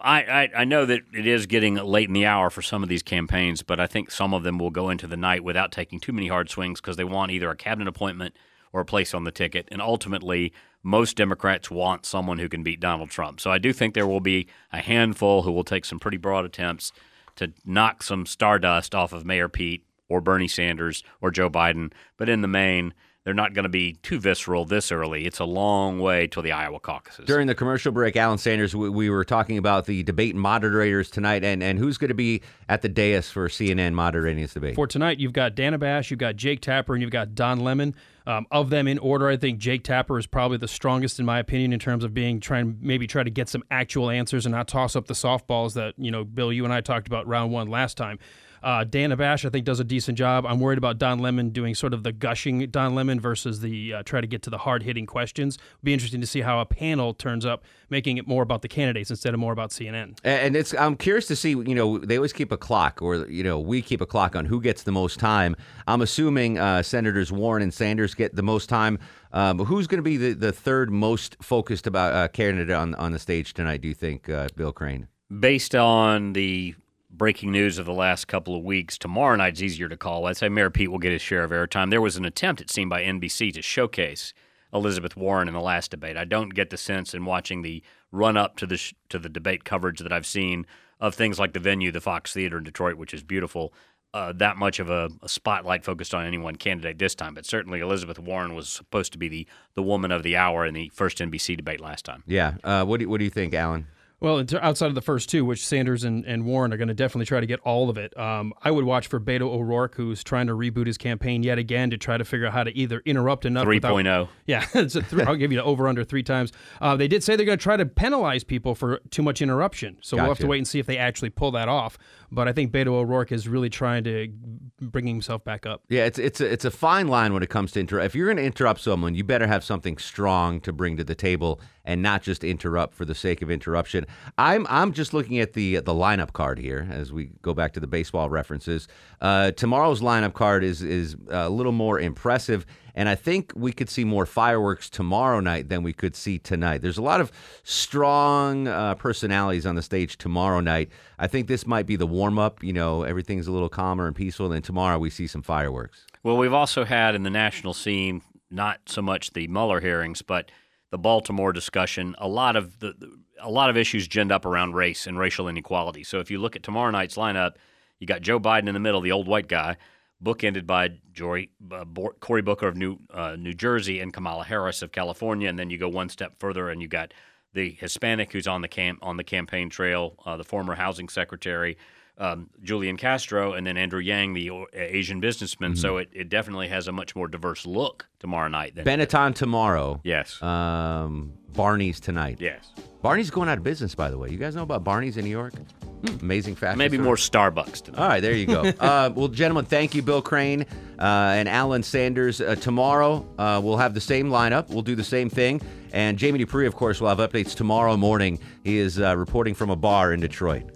I, 0.00 0.22
I 0.22 0.50
I 0.56 0.64
know 0.64 0.84
that 0.86 1.02
it 1.12 1.26
is 1.26 1.46
getting 1.46 1.76
late 1.76 2.08
in 2.08 2.14
the 2.14 2.26
hour 2.26 2.50
for 2.50 2.62
some 2.62 2.82
of 2.82 2.88
these 2.88 3.02
campaigns, 3.02 3.62
but 3.62 3.78
I 3.78 3.86
think 3.86 4.10
some 4.10 4.34
of 4.34 4.42
them 4.42 4.58
will 4.58 4.70
go 4.70 4.90
into 4.90 5.06
the 5.06 5.16
night 5.16 5.44
without 5.44 5.70
taking 5.70 6.00
too 6.00 6.12
many 6.12 6.28
hard 6.28 6.50
swings 6.50 6.80
because 6.80 6.96
they 6.96 7.04
want 7.04 7.30
either 7.30 7.50
a 7.50 7.56
cabinet 7.56 7.88
appointment 7.88 8.34
or 8.72 8.80
a 8.80 8.84
place 8.84 9.14
on 9.14 9.22
the 9.22 9.30
ticket. 9.30 9.68
And 9.70 9.80
ultimately, 9.80 10.52
most 10.82 11.16
Democrats 11.16 11.70
want 11.70 12.04
someone 12.04 12.38
who 12.38 12.48
can 12.48 12.64
beat 12.64 12.80
Donald 12.80 13.10
Trump. 13.10 13.40
So 13.40 13.50
I 13.50 13.58
do 13.58 13.72
think 13.72 13.94
there 13.94 14.06
will 14.06 14.20
be 14.20 14.48
a 14.72 14.78
handful 14.78 15.42
who 15.42 15.52
will 15.52 15.64
take 15.64 15.84
some 15.84 16.00
pretty 16.00 16.16
broad 16.16 16.44
attempts 16.44 16.92
to 17.36 17.52
knock 17.64 18.02
some 18.02 18.26
stardust 18.26 18.94
off 18.94 19.12
of 19.12 19.24
Mayor 19.24 19.48
Pete 19.48 19.84
or 20.08 20.20
Bernie 20.20 20.48
Sanders 20.48 21.02
or 21.20 21.30
Joe 21.30 21.50
Biden. 21.50 21.92
But 22.16 22.28
in 22.28 22.42
the 22.42 22.48
main, 22.48 22.94
they're 23.24 23.32
not 23.32 23.54
going 23.54 23.62
to 23.62 23.70
be 23.70 23.94
too 24.02 24.20
visceral 24.20 24.66
this 24.66 24.92
early. 24.92 25.24
It's 25.24 25.38
a 25.38 25.46
long 25.46 25.98
way 25.98 26.26
till 26.26 26.42
the 26.42 26.52
Iowa 26.52 26.78
caucuses. 26.78 27.24
During 27.24 27.46
the 27.46 27.54
commercial 27.54 27.90
break, 27.90 28.16
Alan 28.16 28.36
Sanders, 28.36 28.76
we, 28.76 28.90
we 28.90 29.08
were 29.08 29.24
talking 29.24 29.56
about 29.56 29.86
the 29.86 30.02
debate 30.02 30.36
moderators 30.36 31.10
tonight 31.10 31.42
and, 31.42 31.62
and 31.62 31.78
who's 31.78 31.96
going 31.96 32.08
to 32.08 32.14
be 32.14 32.42
at 32.68 32.82
the 32.82 32.88
dais 32.88 33.30
for 33.30 33.48
CNN 33.48 33.94
moderating 33.94 34.42
this 34.42 34.52
debate. 34.52 34.74
For 34.74 34.86
tonight, 34.86 35.18
you've 35.18 35.32
got 35.32 35.54
Dana 35.54 35.78
Bash, 35.78 36.10
you've 36.10 36.20
got 36.20 36.36
Jake 36.36 36.60
Tapper, 36.60 36.94
and 36.94 37.00
you've 37.00 37.10
got 37.10 37.34
Don 37.34 37.60
Lemon. 37.60 37.94
Um, 38.26 38.46
of 38.50 38.70
them 38.70 38.88
in 38.88 38.98
order, 38.98 39.28
I 39.28 39.36
think 39.36 39.58
Jake 39.58 39.84
Tapper 39.84 40.18
is 40.18 40.26
probably 40.26 40.56
the 40.56 40.68
strongest 40.68 41.20
in 41.20 41.26
my 41.26 41.38
opinion 41.38 41.72
in 41.74 41.78
terms 41.78 42.04
of 42.04 42.14
being 42.14 42.40
trying 42.40 42.78
maybe 42.80 43.06
try 43.06 43.22
to 43.22 43.30
get 43.30 43.48
some 43.48 43.62
actual 43.70 44.08
answers 44.08 44.46
and 44.46 44.54
not 44.54 44.66
toss 44.66 44.96
up 44.96 45.06
the 45.06 45.14
softballs 45.14 45.74
that 45.74 45.94
you 45.98 46.10
know 46.10 46.24
Bill, 46.24 46.52
you 46.52 46.64
and 46.64 46.72
I 46.72 46.80
talked 46.80 47.06
about 47.06 47.26
round 47.26 47.52
one 47.52 47.68
last 47.68 47.96
time. 47.96 48.18
Uh, 48.64 48.82
Dana 48.82 49.14
Bash, 49.14 49.44
I 49.44 49.50
think, 49.50 49.66
does 49.66 49.78
a 49.78 49.84
decent 49.84 50.16
job. 50.16 50.46
I'm 50.46 50.58
worried 50.58 50.78
about 50.78 50.96
Don 50.96 51.18
Lemon 51.18 51.50
doing 51.50 51.74
sort 51.74 51.92
of 51.92 52.02
the 52.02 52.12
gushing 52.12 52.66
Don 52.70 52.94
Lemon 52.94 53.20
versus 53.20 53.60
the 53.60 53.92
uh, 53.92 54.02
try 54.04 54.22
to 54.22 54.26
get 54.26 54.40
to 54.44 54.50
the 54.50 54.56
hard 54.56 54.82
hitting 54.82 55.04
questions. 55.04 55.58
Be 55.82 55.92
interesting 55.92 56.22
to 56.22 56.26
see 56.26 56.40
how 56.40 56.60
a 56.60 56.64
panel 56.64 57.12
turns 57.12 57.44
up, 57.44 57.62
making 57.90 58.16
it 58.16 58.26
more 58.26 58.42
about 58.42 58.62
the 58.62 58.68
candidates 58.68 59.10
instead 59.10 59.34
of 59.34 59.40
more 59.40 59.52
about 59.52 59.68
CNN. 59.68 60.18
And 60.24 60.56
it's 60.56 60.72
I'm 60.74 60.96
curious 60.96 61.26
to 61.26 61.36
see. 61.36 61.50
You 61.50 61.74
know, 61.74 61.98
they 61.98 62.16
always 62.16 62.32
keep 62.32 62.50
a 62.52 62.56
clock, 62.56 63.02
or 63.02 63.26
you 63.26 63.44
know, 63.44 63.60
we 63.60 63.82
keep 63.82 64.00
a 64.00 64.06
clock 64.06 64.34
on 64.34 64.46
who 64.46 64.62
gets 64.62 64.82
the 64.82 64.92
most 64.92 65.18
time. 65.18 65.56
I'm 65.86 66.00
assuming 66.00 66.58
uh, 66.58 66.82
Senators 66.82 67.30
Warren 67.30 67.62
and 67.62 67.72
Sanders 67.72 68.14
get 68.14 68.34
the 68.34 68.42
most 68.42 68.70
time. 68.70 68.98
Um, 69.32 69.58
who's 69.58 69.86
going 69.86 69.98
to 69.98 70.02
be 70.02 70.16
the, 70.16 70.32
the 70.32 70.52
third 70.52 70.90
most 70.90 71.36
focused 71.42 71.86
about 71.86 72.14
uh, 72.14 72.28
candidate 72.28 72.74
on 72.74 72.94
on 72.94 73.12
the 73.12 73.18
stage 73.18 73.52
tonight? 73.52 73.82
Do 73.82 73.88
you 73.88 73.94
think, 73.94 74.30
uh, 74.30 74.48
Bill 74.56 74.72
Crane? 74.72 75.08
Based 75.38 75.74
on 75.74 76.32
the 76.32 76.74
breaking 77.16 77.52
news 77.52 77.78
of 77.78 77.86
the 77.86 77.92
last 77.92 78.26
couple 78.26 78.56
of 78.56 78.62
weeks. 78.62 78.98
Tomorrow 78.98 79.36
night's 79.36 79.62
easier 79.62 79.88
to 79.88 79.96
call. 79.96 80.26
I'd 80.26 80.36
say 80.36 80.48
Mayor 80.48 80.70
Pete 80.70 80.90
will 80.90 80.98
get 80.98 81.12
his 81.12 81.22
share 81.22 81.44
of 81.44 81.50
airtime. 81.50 81.90
There 81.90 82.00
was 82.00 82.16
an 82.16 82.24
attempt, 82.24 82.60
it 82.60 82.70
seemed, 82.70 82.90
by 82.90 83.02
NBC 83.02 83.52
to 83.54 83.62
showcase 83.62 84.34
Elizabeth 84.72 85.16
Warren 85.16 85.48
in 85.48 85.54
the 85.54 85.60
last 85.60 85.92
debate. 85.92 86.16
I 86.16 86.24
don't 86.24 86.54
get 86.54 86.70
the 86.70 86.76
sense 86.76 87.14
in 87.14 87.24
watching 87.24 87.62
the 87.62 87.82
run 88.10 88.36
up 88.36 88.56
to 88.56 88.66
the 88.66 88.76
sh- 88.76 88.94
to 89.08 89.18
the 89.18 89.28
debate 89.28 89.64
coverage 89.64 90.00
that 90.00 90.12
I've 90.12 90.26
seen 90.26 90.66
of 91.00 91.14
things 91.14 91.38
like 91.38 91.52
the 91.52 91.60
venue, 91.60 91.92
the 91.92 92.00
Fox 92.00 92.32
Theater 92.32 92.58
in 92.58 92.64
Detroit, 92.64 92.96
which 92.96 93.14
is 93.14 93.22
beautiful. 93.22 93.72
Uh, 94.12 94.32
that 94.32 94.56
much 94.56 94.78
of 94.78 94.90
a, 94.90 95.08
a, 95.22 95.28
spotlight 95.28 95.84
focused 95.84 96.14
on 96.14 96.24
any 96.24 96.38
one 96.38 96.54
candidate 96.54 97.00
this 97.00 97.16
time, 97.16 97.34
but 97.34 97.44
certainly 97.44 97.80
Elizabeth 97.80 98.16
Warren 98.16 98.54
was 98.54 98.68
supposed 98.68 99.10
to 99.10 99.18
be 99.18 99.28
the 99.28 99.46
the 99.74 99.82
woman 99.82 100.12
of 100.12 100.22
the 100.22 100.36
hour 100.36 100.64
in 100.64 100.72
the 100.72 100.88
first 100.94 101.18
NBC 101.18 101.56
debate 101.56 101.80
last 101.80 102.04
time. 102.04 102.22
Yeah. 102.26 102.54
Uh, 102.62 102.84
what 102.84 103.00
do 103.00 103.08
what 103.08 103.18
do 103.18 103.24
you 103.24 103.30
think, 103.30 103.54
Alan? 103.54 103.88
Well, 104.24 104.42
outside 104.62 104.86
of 104.86 104.94
the 104.94 105.02
first 105.02 105.28
two, 105.28 105.44
which 105.44 105.66
Sanders 105.66 106.02
and, 106.02 106.24
and 106.24 106.46
Warren 106.46 106.72
are 106.72 106.78
going 106.78 106.88
to 106.88 106.94
definitely 106.94 107.26
try 107.26 107.40
to 107.40 107.46
get 107.46 107.60
all 107.60 107.90
of 107.90 107.98
it, 107.98 108.18
um, 108.18 108.54
I 108.62 108.70
would 108.70 108.86
watch 108.86 109.06
for 109.06 109.20
Beto 109.20 109.42
O'Rourke, 109.42 109.96
who's 109.96 110.24
trying 110.24 110.46
to 110.46 110.54
reboot 110.54 110.86
his 110.86 110.96
campaign 110.96 111.42
yet 111.42 111.58
again 111.58 111.90
to 111.90 111.98
try 111.98 112.16
to 112.16 112.24
figure 112.24 112.46
out 112.46 112.54
how 112.54 112.64
to 112.64 112.74
either 112.74 113.02
interrupt 113.04 113.44
enough. 113.44 113.66
3.0. 113.66 114.28
Yeah, 114.46 114.64
I'll 115.28 115.36
give 115.36 115.52
you 115.52 115.58
the 115.58 115.64
over 115.64 115.88
under 115.88 116.04
three 116.04 116.22
times. 116.22 116.52
Uh, 116.80 116.96
they 116.96 117.06
did 117.06 117.22
say 117.22 117.36
they're 117.36 117.44
going 117.44 117.58
to 117.58 117.62
try 117.62 117.76
to 117.76 117.84
penalize 117.84 118.44
people 118.44 118.74
for 118.74 119.00
too 119.10 119.22
much 119.22 119.42
interruption. 119.42 119.98
So 120.00 120.16
gotcha. 120.16 120.24
we'll 120.24 120.34
have 120.34 120.40
to 120.40 120.46
wait 120.46 120.56
and 120.56 120.66
see 120.66 120.78
if 120.78 120.86
they 120.86 120.96
actually 120.96 121.28
pull 121.28 121.50
that 121.50 121.68
off. 121.68 121.98
But 122.32 122.48
I 122.48 122.54
think 122.54 122.72
Beto 122.72 122.94
O'Rourke 122.94 123.30
is 123.30 123.46
really 123.46 123.68
trying 123.68 124.04
to 124.04 124.32
bring 124.80 125.06
himself 125.06 125.44
back 125.44 125.66
up. 125.66 125.82
Yeah, 125.90 126.06
it's 126.06 126.18
it's 126.18 126.40
a, 126.40 126.50
it's 126.50 126.64
a 126.64 126.70
fine 126.70 127.08
line 127.08 127.34
when 127.34 127.42
it 127.42 127.50
comes 127.50 127.72
to 127.72 127.80
interrupt. 127.80 128.06
If 128.06 128.14
you're 128.14 128.26
going 128.26 128.38
to 128.38 128.44
interrupt 128.44 128.80
someone, 128.80 129.14
you 129.14 129.22
better 129.22 129.46
have 129.46 129.62
something 129.62 129.98
strong 129.98 130.62
to 130.62 130.72
bring 130.72 130.96
to 130.96 131.04
the 131.04 131.14
table 131.14 131.60
and 131.84 132.02
not 132.02 132.22
just 132.22 132.44
interrupt 132.44 132.94
for 132.94 133.04
the 133.04 133.14
sake 133.14 133.42
of 133.42 133.50
interruption. 133.50 134.06
I'm 134.38 134.66
I'm 134.68 134.92
just 134.92 135.14
looking 135.14 135.38
at 135.38 135.52
the 135.52 135.76
the 135.76 135.94
lineup 135.94 136.32
card 136.32 136.58
here 136.58 136.88
as 136.90 137.12
we 137.12 137.30
go 137.42 137.54
back 137.54 137.72
to 137.74 137.80
the 137.80 137.86
baseball 137.86 138.30
references. 138.30 138.88
Uh, 139.20 139.50
tomorrow's 139.52 140.00
lineup 140.00 140.34
card 140.34 140.64
is 140.64 140.82
is 140.82 141.16
a 141.28 141.48
little 141.48 141.72
more 141.72 142.00
impressive. 142.00 142.66
And 142.96 143.08
I 143.08 143.16
think 143.16 143.52
we 143.56 143.72
could 143.72 143.90
see 143.90 144.04
more 144.04 144.24
fireworks 144.24 144.88
tomorrow 144.88 145.40
night 145.40 145.68
than 145.68 145.82
we 145.82 145.92
could 145.92 146.14
see 146.14 146.38
tonight. 146.38 146.80
There's 146.80 146.98
a 146.98 147.02
lot 147.02 147.20
of 147.20 147.32
strong 147.64 148.68
uh, 148.68 148.94
personalities 148.94 149.66
on 149.66 149.74
the 149.74 149.82
stage 149.82 150.16
tomorrow 150.16 150.60
night. 150.60 150.90
I 151.18 151.26
think 151.26 151.48
this 151.48 151.66
might 151.66 151.86
be 151.86 151.96
the 151.96 152.06
warm 152.06 152.38
up. 152.38 152.62
You 152.62 152.72
know, 152.72 153.02
everything's 153.02 153.48
a 153.48 153.52
little 153.52 153.68
calmer 153.68 154.06
and 154.06 154.14
peaceful. 154.14 154.46
And 154.46 154.54
then 154.54 154.62
tomorrow 154.62 154.98
we 154.98 155.10
see 155.10 155.26
some 155.26 155.42
fireworks. 155.42 156.06
Well, 156.22 156.36
we've 156.36 156.52
also 156.52 156.84
had 156.84 157.16
in 157.16 157.24
the 157.24 157.30
national 157.30 157.74
scene 157.74 158.22
not 158.48 158.78
so 158.86 159.02
much 159.02 159.32
the 159.32 159.48
Mueller 159.48 159.80
hearings, 159.80 160.22
but 160.22 160.52
the 160.94 160.98
Baltimore 160.98 161.52
discussion. 161.52 162.14
A 162.18 162.28
lot 162.28 162.54
of 162.54 162.78
the 162.78 162.94
a 163.42 163.50
lot 163.50 163.68
of 163.68 163.76
issues 163.76 164.06
ginned 164.06 164.30
up 164.30 164.46
around 164.46 164.74
race 164.74 165.08
and 165.08 165.18
racial 165.18 165.48
inequality. 165.48 166.04
So 166.04 166.20
if 166.20 166.30
you 166.30 166.38
look 166.38 166.54
at 166.54 166.62
tomorrow 166.62 166.92
night's 166.92 167.16
lineup, 167.16 167.56
you 167.98 168.06
got 168.06 168.22
Joe 168.22 168.38
Biden 168.38 168.68
in 168.68 168.74
the 168.74 168.80
middle, 168.80 169.00
the 169.00 169.10
old 169.10 169.26
white 169.26 169.48
guy 169.48 169.76
bookended 170.22 170.68
by 170.68 170.90
Jory, 171.12 171.50
uh, 171.72 171.84
Cory 172.20 172.42
Booker 172.42 172.68
of 172.68 172.76
New 172.76 173.00
uh, 173.12 173.34
New 173.36 173.54
Jersey 173.54 173.98
and 173.98 174.12
Kamala 174.12 174.44
Harris 174.44 174.82
of 174.82 174.92
California, 174.92 175.48
and 175.48 175.58
then 175.58 175.68
you 175.68 175.78
go 175.78 175.88
one 175.88 176.08
step 176.08 176.38
further 176.38 176.70
and 176.70 176.80
you 176.80 176.86
got 176.86 177.12
the 177.54 177.72
Hispanic 177.72 178.30
who's 178.30 178.46
on 178.46 178.62
the 178.62 178.68
camp 178.68 179.00
on 179.02 179.16
the 179.16 179.24
campaign 179.24 179.70
trail, 179.70 180.14
uh, 180.24 180.36
the 180.36 180.44
former 180.44 180.76
housing 180.76 181.08
secretary 181.08 181.76
um, 182.18 182.50
Julian 182.62 182.96
Castro, 182.96 183.52
and 183.52 183.66
then 183.66 183.76
Andrew 183.76 184.00
Yang, 184.00 184.34
the 184.34 184.50
Asian 184.72 185.20
businessman. 185.20 185.72
Mm-hmm. 185.72 185.80
So 185.80 185.96
it, 185.98 186.08
it 186.12 186.28
definitely 186.28 186.68
has 186.68 186.88
a 186.88 186.92
much 186.92 187.16
more 187.16 187.28
diverse 187.28 187.66
look 187.66 188.06
tomorrow 188.18 188.48
night. 188.48 188.74
Than 188.74 188.84
Benetton 188.84 189.34
tomorrow. 189.34 190.00
Yes. 190.04 190.40
Um, 190.42 191.32
Barney's 191.52 192.00
tonight. 192.00 192.38
Yes. 192.40 192.72
Barney's 193.02 193.30
going 193.30 193.48
out 193.48 193.58
of 193.58 193.64
business, 193.64 193.94
by 193.94 194.10
the 194.10 194.18
way. 194.18 194.30
You 194.30 194.38
guys 194.38 194.56
know 194.56 194.62
about 194.62 194.82
Barney's 194.82 195.16
in 195.16 195.24
New 195.24 195.30
York? 195.30 195.54
Hmm. 195.54 196.18
Amazing 196.22 196.56
fashion. 196.56 196.78
Maybe 196.78 196.96
store. 196.96 197.04
more 197.04 197.16
Starbucks 197.16 197.82
tonight. 197.82 198.00
All 198.00 198.08
right, 198.08 198.20
there 198.20 198.32
you 198.32 198.46
go. 198.46 198.62
uh, 198.80 199.10
well, 199.14 199.28
gentlemen, 199.28 199.66
thank 199.66 199.94
you, 199.94 200.02
Bill 200.02 200.22
Crane 200.22 200.62
uh, 200.98 201.34
and 201.36 201.48
Alan 201.48 201.82
Sanders. 201.82 202.40
Uh, 202.40 202.54
tomorrow, 202.54 203.26
uh, 203.38 203.60
we'll 203.62 203.76
have 203.76 203.94
the 203.94 204.00
same 204.00 204.30
lineup. 204.30 204.68
We'll 204.68 204.82
do 204.82 204.94
the 204.94 205.04
same 205.04 205.28
thing. 205.28 205.60
And 205.92 206.18
Jamie 206.18 206.38
Dupree, 206.38 206.66
of 206.66 206.74
course, 206.74 207.00
will 207.00 207.08
have 207.08 207.18
updates 207.18 207.54
tomorrow 207.54 207.96
morning. 207.96 208.40
He 208.64 208.78
is 208.78 208.98
uh, 208.98 209.16
reporting 209.16 209.54
from 209.54 209.70
a 209.70 209.76
bar 209.76 210.12
in 210.12 210.20
Detroit. 210.20 210.73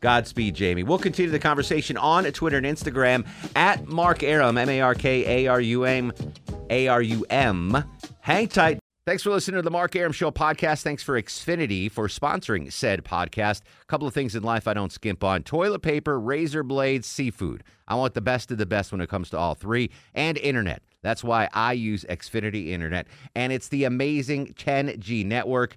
Godspeed, 0.00 0.54
Jamie. 0.54 0.82
We'll 0.82 0.98
continue 0.98 1.30
the 1.30 1.38
conversation 1.38 1.96
on 1.96 2.24
Twitter 2.24 2.56
and 2.56 2.66
Instagram 2.66 3.26
at 3.56 3.86
Mark 3.86 4.22
Arum, 4.22 4.56
M 4.56 4.68
A 4.68 4.80
R 4.80 4.94
K 4.94 5.44
A 5.44 5.48
R 5.48 5.60
U 5.60 5.84
M, 5.84 6.12
A 6.70 6.88
R 6.88 7.02
U 7.02 7.26
M. 7.30 7.84
Hang 8.20 8.48
tight. 8.48 8.78
Thanks 9.08 9.22
for 9.22 9.30
listening 9.30 9.56
to 9.56 9.62
the 9.62 9.70
Mark 9.70 9.96
Arum 9.96 10.12
Show 10.12 10.30
podcast. 10.30 10.82
Thanks 10.82 11.02
for 11.02 11.20
Xfinity 11.20 11.90
for 11.90 12.08
sponsoring 12.08 12.70
said 12.70 13.04
podcast. 13.04 13.62
A 13.80 13.86
couple 13.86 14.06
of 14.06 14.12
things 14.12 14.36
in 14.36 14.42
life 14.42 14.68
I 14.68 14.74
don't 14.74 14.92
skimp 14.92 15.24
on 15.24 15.44
toilet 15.44 15.80
paper, 15.80 16.20
razor 16.20 16.62
blades, 16.62 17.06
seafood. 17.06 17.64
I 17.88 17.94
want 17.94 18.12
the 18.12 18.20
best 18.20 18.50
of 18.50 18.58
the 18.58 18.66
best 18.66 18.92
when 18.92 19.00
it 19.00 19.08
comes 19.08 19.30
to 19.30 19.38
all 19.38 19.54
three, 19.54 19.90
and 20.14 20.36
internet. 20.36 20.82
That's 21.02 21.24
why 21.24 21.48
I 21.54 21.72
use 21.72 22.04
Xfinity 22.04 22.68
Internet, 22.68 23.06
and 23.34 23.50
it's 23.50 23.68
the 23.68 23.84
amazing 23.84 24.48
10G 24.58 25.24
network. 25.24 25.76